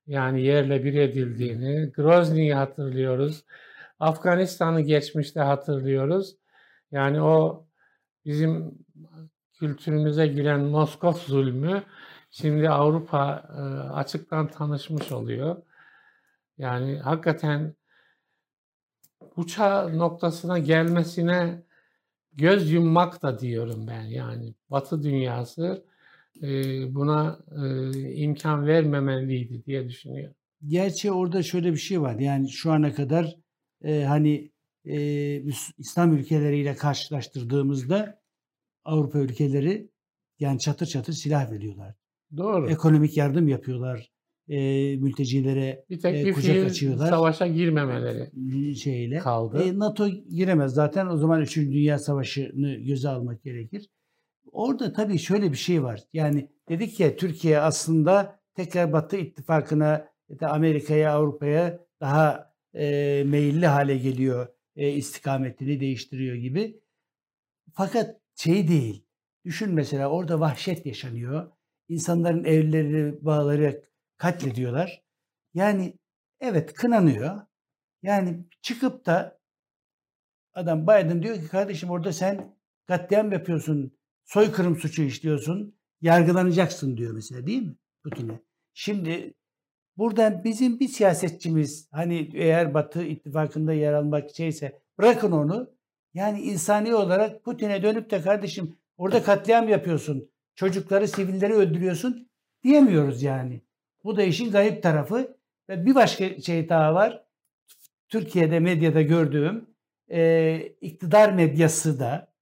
yani 0.07 0.41
yerle 0.41 0.83
bir 0.83 0.93
edildiğini, 0.93 1.91
Grozny'yi 1.91 2.53
hatırlıyoruz. 2.53 3.45
Afganistan'ı 3.99 4.81
geçmişte 4.81 5.39
hatırlıyoruz. 5.39 6.35
Yani 6.91 7.21
o 7.21 7.65
bizim 8.25 8.77
kültürümüze 9.53 10.27
giren 10.27 10.59
Moskov 10.59 11.13
zulmü 11.13 11.83
şimdi 12.31 12.69
Avrupa 12.69 13.19
açıktan 13.93 14.47
tanışmış 14.47 15.11
oluyor. 15.11 15.57
Yani 16.57 16.97
hakikaten 16.97 17.75
uçağı 19.35 19.97
noktasına 19.97 20.59
gelmesine 20.59 21.63
göz 22.33 22.71
yummak 22.71 23.21
da 23.21 23.39
diyorum 23.39 23.87
ben. 23.87 24.01
Yani 24.01 24.53
Batı 24.69 25.03
dünyası 25.03 25.85
e, 26.41 26.47
buna 26.95 27.39
e, 27.63 27.91
imkan 28.13 28.67
vermemeliydi 28.67 29.65
diye 29.65 29.89
düşünüyorum. 29.89 30.35
Gerçi 30.67 31.11
orada 31.11 31.43
şöyle 31.43 31.71
bir 31.71 31.77
şey 31.77 32.01
var. 32.01 32.19
Yani 32.19 32.49
şu 32.49 32.71
ana 32.71 32.93
kadar 32.93 33.35
e, 33.83 34.03
hani 34.03 34.51
e, 34.85 34.97
İslam 35.77 36.13
ülkeleriyle 36.13 36.75
karşılaştırdığımızda 36.75 38.21
Avrupa 38.85 39.19
ülkeleri 39.19 39.89
yani 40.39 40.59
çatır 40.59 40.85
çatır 40.85 41.13
silah 41.13 41.51
veriyorlar. 41.51 41.95
Doğru. 42.37 42.69
Ekonomik 42.69 43.17
yardım 43.17 43.47
yapıyorlar 43.47 44.12
e, 44.47 44.57
mültecilere 44.95 45.85
bir 45.89 45.99
tek 45.99 46.15
e, 46.15 46.25
bir 46.25 46.33
kucak 46.33 46.65
açıyorlar. 46.65 47.09
Savaşa 47.09 47.47
girmemeleri 47.47 48.75
şeyle 48.75 49.17
kaldı. 49.17 49.63
E, 49.63 49.79
NATO 49.79 50.07
giremez 50.07 50.73
zaten 50.73 51.07
o 51.07 51.17
zaman 51.17 51.41
3. 51.41 51.57
Dünya 51.57 51.99
Savaşı'nı 51.99 52.75
göze 52.75 53.09
almak 53.09 53.43
gerekir. 53.43 53.89
Orada 54.51 54.93
tabii 54.93 55.19
şöyle 55.19 55.51
bir 55.51 55.57
şey 55.57 55.83
var. 55.83 56.01
Yani 56.13 56.49
dedik 56.69 56.99
ya 56.99 57.15
Türkiye 57.15 57.59
aslında 57.59 58.39
tekrar 58.55 58.93
Batı 58.93 59.17
ittifakına, 59.17 60.07
Amerika'ya, 60.41 61.13
Avrupa'ya 61.13 61.79
daha 62.01 62.53
e, 62.73 63.23
meyilli 63.27 63.67
hale 63.67 63.97
geliyor. 63.97 64.47
E, 64.75 64.89
istikametini 64.89 65.79
değiştiriyor 65.79 66.35
gibi. 66.35 66.81
Fakat 67.73 68.21
şey 68.35 68.67
değil. 68.67 69.05
Düşün 69.45 69.73
mesela 69.73 70.09
orada 70.09 70.39
vahşet 70.39 70.85
yaşanıyor. 70.85 71.51
İnsanların 71.89 72.43
evleri, 72.43 73.25
bağları 73.25 73.83
katlediyorlar. 74.23 75.03
Yani 75.53 75.99
evet 76.39 76.73
kınanıyor. 76.73 77.41
Yani 78.03 78.45
çıkıp 78.61 79.05
da 79.05 79.39
adam 80.53 80.83
Biden 80.83 81.23
diyor 81.23 81.35
ki 81.35 81.47
kardeşim 81.47 81.89
orada 81.89 82.13
sen 82.13 82.55
katliam 82.87 83.31
yapıyorsun, 83.31 83.97
soykırım 84.25 84.75
suçu 84.75 85.03
işliyorsun, 85.03 85.75
yargılanacaksın 86.01 86.97
diyor 86.97 87.13
mesela 87.13 87.47
değil 87.47 87.61
mi 87.61 87.75
Putin'e? 88.03 88.39
Şimdi 88.73 89.33
buradan 89.97 90.43
bizim 90.43 90.79
bir 90.79 90.87
siyasetçimiz 90.87 91.87
hani 91.91 92.31
eğer 92.33 92.73
Batı 92.73 93.03
ittifakında 93.03 93.73
yer 93.73 93.93
almak 93.93 94.35
şeyse 94.35 94.81
bırakın 94.97 95.31
onu. 95.31 95.75
Yani 96.13 96.41
insani 96.41 96.95
olarak 96.95 97.43
Putin'e 97.43 97.83
dönüp 97.83 98.11
de 98.11 98.21
kardeşim 98.21 98.77
orada 98.97 99.23
katliam 99.23 99.69
yapıyorsun, 99.69 100.31
çocukları, 100.55 101.07
sivilleri 101.07 101.53
öldürüyorsun 101.53 102.29
diyemiyoruz 102.63 103.23
yani. 103.23 103.61
Bu 104.03 104.17
da 104.17 104.23
işin 104.23 104.51
garip 104.51 104.83
tarafı. 104.83 105.37
Ve 105.69 105.85
bir 105.85 105.95
başka 105.95 106.41
şey 106.41 106.69
daha 106.69 106.93
var. 106.95 107.23
Türkiye'de 108.09 108.59
medyada 108.59 109.01
gördüğüm 109.01 109.69
e, 110.11 110.55
iktidar 110.81 111.33
medyası 111.33 111.99
da 111.99 112.33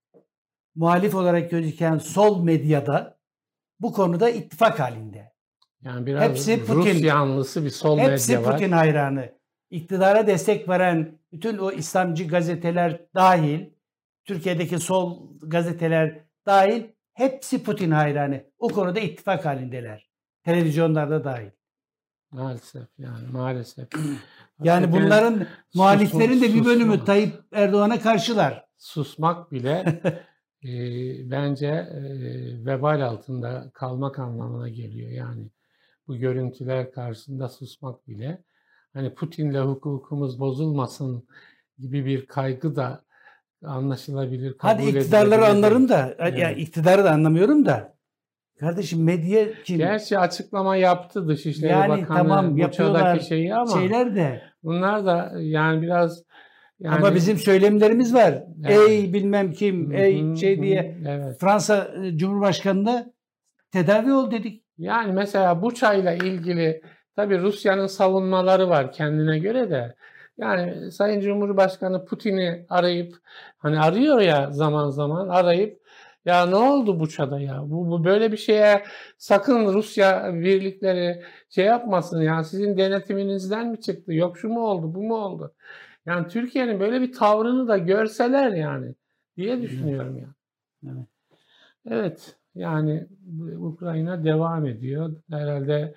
muhalif 0.75 1.15
olarak 1.15 1.51
gözüken 1.51 1.97
sol 1.97 2.43
medyada 2.43 3.19
bu 3.79 3.93
konuda 3.93 4.29
ittifak 4.29 4.79
halinde. 4.79 5.31
Yani 5.83 6.05
biraz 6.05 6.21
Hepsi 6.21 6.65
Putin. 6.65 6.75
Rus 6.75 7.03
yanlısı 7.03 7.65
bir 7.65 7.69
sol 7.69 7.99
Hepsi 7.99 8.31
medya 8.31 8.47
var. 8.47 8.53
Putin 8.53 8.71
hayranı. 8.71 9.29
İktidara 9.69 10.27
destek 10.27 10.69
veren 10.69 11.19
bütün 11.31 11.57
o 11.57 11.71
İslamcı 11.71 12.27
gazeteler 12.27 13.01
dahil, 13.15 13.69
Türkiye'deki 14.25 14.79
sol 14.79 15.29
gazeteler 15.41 16.19
dahil 16.45 16.83
hepsi 17.13 17.63
Putin 17.63 17.91
hayranı. 17.91 18.43
O 18.59 18.67
konuda 18.67 18.99
ittifak 18.99 19.45
halindeler. 19.45 20.10
Televizyonlarda 20.43 21.23
dahil. 21.23 21.49
Maalesef 22.31 22.87
yani 22.97 23.27
maalesef. 23.31 23.87
Yani 24.63 24.91
bunların 24.91 25.47
muhaliflerin 25.75 26.41
de 26.41 26.53
bir 26.53 26.59
susma- 26.61 26.65
bölümü 26.65 27.05
Tayyip 27.05 27.33
Erdoğan'a 27.51 27.99
karşılar. 27.99 28.65
susmak 28.77 29.51
bile 29.51 30.01
e, 30.63 30.69
bence 31.31 31.67
e, 31.67 32.01
vebal 32.65 33.01
altında 33.01 33.71
kalmak 33.73 34.19
anlamına 34.19 34.69
geliyor. 34.69 35.11
Yani 35.11 35.49
bu 36.07 36.17
görüntüler 36.17 36.91
karşısında 36.91 37.49
susmak 37.49 38.07
bile 38.07 38.43
hani 38.93 39.13
Putin'le 39.15 39.61
hukukumuz 39.61 40.39
bozulmasın 40.39 41.27
gibi 41.79 42.05
bir 42.05 42.25
kaygı 42.25 42.75
da 42.75 43.01
anlaşılabilir. 43.65 44.55
Hadi 44.57 44.83
kabul 44.83 44.97
iktidarları 44.97 45.35
edilebilir. 45.41 45.55
anlarım 45.55 45.89
da, 45.89 45.97
ya 45.97 46.15
Evet. 46.27 46.57
iktidarı 46.57 47.03
da 47.03 47.11
anlamıyorum 47.11 47.65
da. 47.65 47.97
Kardeşim 48.61 49.03
medya 49.03 49.63
kim? 49.63 49.77
Gerçi 49.77 50.19
açıklama 50.19 50.75
yaptı 50.75 51.27
Dışişleri 51.27 51.71
Yani 51.71 51.89
Bakanı 51.89 52.17
tamam, 52.17 52.45
Buça'daki 52.45 52.61
yapıyorlar 52.61 53.19
şeyi 53.19 53.55
ama 53.55 53.79
Şeyler 53.79 54.15
de. 54.15 54.41
bunlar 54.63 55.05
da 55.05 55.31
yani 55.39 55.81
biraz 55.81 56.23
yani 56.79 56.95
Ama 56.95 57.15
bizim 57.15 57.37
söylemlerimiz 57.37 58.13
var. 58.13 58.43
Evet. 58.65 58.89
Ey 58.89 59.13
bilmem 59.13 59.51
kim, 59.51 59.91
ey 59.91 60.35
şey 60.35 60.61
diye 60.61 60.97
evet. 61.07 61.39
Fransa 61.39 61.91
e, 62.03 62.17
Cumhurbaşkanı'na 62.17 63.05
tedavi 63.71 64.13
ol 64.13 64.31
dedik. 64.31 64.63
Yani 64.77 65.13
mesela 65.13 65.61
Buça'yla 65.61 66.13
ilgili 66.13 66.81
tabii 67.15 67.39
Rusya'nın 67.39 67.87
savunmaları 67.87 68.69
var 68.69 68.91
kendine 68.91 69.39
göre 69.39 69.69
de. 69.69 69.95
Yani 70.37 70.91
Sayın 70.91 71.21
Cumhurbaşkanı 71.21 72.05
Putin'i 72.05 72.65
arayıp 72.69 73.13
hani 73.57 73.79
arıyor 73.79 74.21
ya 74.21 74.51
zaman 74.51 74.89
zaman 74.89 75.27
arayıp 75.27 75.80
ya 76.25 76.45
ne 76.45 76.55
oldu 76.55 76.99
Buça'da 76.99 77.39
ya? 77.39 77.61
Bu, 77.65 77.91
bu 77.91 78.03
böyle 78.03 78.31
bir 78.31 78.37
şeye 78.37 78.83
sakın 79.17 79.73
Rusya 79.73 80.33
birlikleri 80.33 81.23
şey 81.49 81.65
yapmasın 81.65 82.21
ya 82.21 82.43
sizin 82.43 82.77
denetiminizden 82.77 83.67
mi 83.67 83.81
çıktı? 83.81 84.13
Yok 84.13 84.37
şu 84.37 84.49
mu 84.49 84.67
oldu, 84.67 84.95
bu 84.95 85.03
mu 85.03 85.15
oldu? 85.15 85.53
Yani 86.05 86.27
Türkiye'nin 86.27 86.79
böyle 86.79 87.01
bir 87.01 87.13
tavrını 87.13 87.67
da 87.67 87.77
görseler 87.77 88.51
yani 88.51 88.95
diye 89.37 89.61
düşünüyorum 89.61 90.17
ya. 90.17 90.27
Evet. 90.85 91.07
Evet, 91.85 92.35
yani 92.55 93.07
Ukrayna 93.57 94.23
devam 94.23 94.65
ediyor. 94.65 95.15
Herhalde 95.29 95.93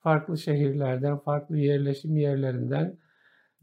farklı 0.00 0.38
şehirlerden, 0.38 1.18
farklı 1.18 1.58
yerleşim 1.58 2.16
yerlerinden 2.16 2.96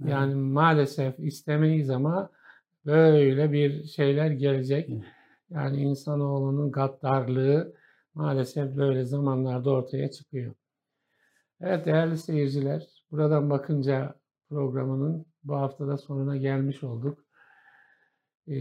yani 0.05 0.35
maalesef 0.35 1.19
istemeyiz 1.19 1.89
ama 1.89 2.29
böyle 2.85 3.51
bir 3.51 3.83
şeyler 3.83 4.31
gelecek. 4.31 4.89
Evet. 5.51 5.57
Yani 5.61 5.77
insanoğlunun 5.81 6.71
gaddarlığı 6.71 7.73
maalesef 8.13 8.77
böyle 8.77 9.05
zamanlarda 9.05 9.71
ortaya 9.71 10.11
çıkıyor. 10.11 10.55
Evet 11.61 11.85
değerli 11.85 12.17
seyirciler, 12.17 13.03
buradan 13.11 13.49
bakınca 13.49 14.15
programının 14.49 15.25
bu 15.43 15.55
haftada 15.55 15.97
sonuna 15.97 16.37
gelmiş 16.37 16.83
olduk. 16.83 17.25
Ee, 18.47 18.55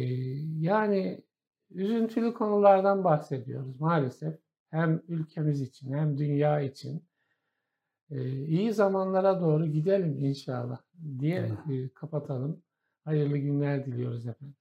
yani 0.60 1.24
üzüntülü 1.70 2.34
konulardan 2.34 3.04
bahsediyoruz 3.04 3.80
maalesef. 3.80 4.38
Hem 4.70 5.02
ülkemiz 5.08 5.60
için 5.60 5.92
hem 5.92 6.18
dünya 6.18 6.60
için. 6.60 7.04
Ee, 8.10 8.46
iyi 8.46 8.72
zamanlara 8.72 9.40
doğru 9.40 9.66
gidelim 9.66 10.24
inşallah 10.24 10.78
diye 11.20 11.52
e, 11.70 11.88
kapatalım. 11.88 12.62
Hayırlı 13.04 13.38
günler 13.38 13.86
diliyoruz 13.86 14.26
efendim. 14.26 14.56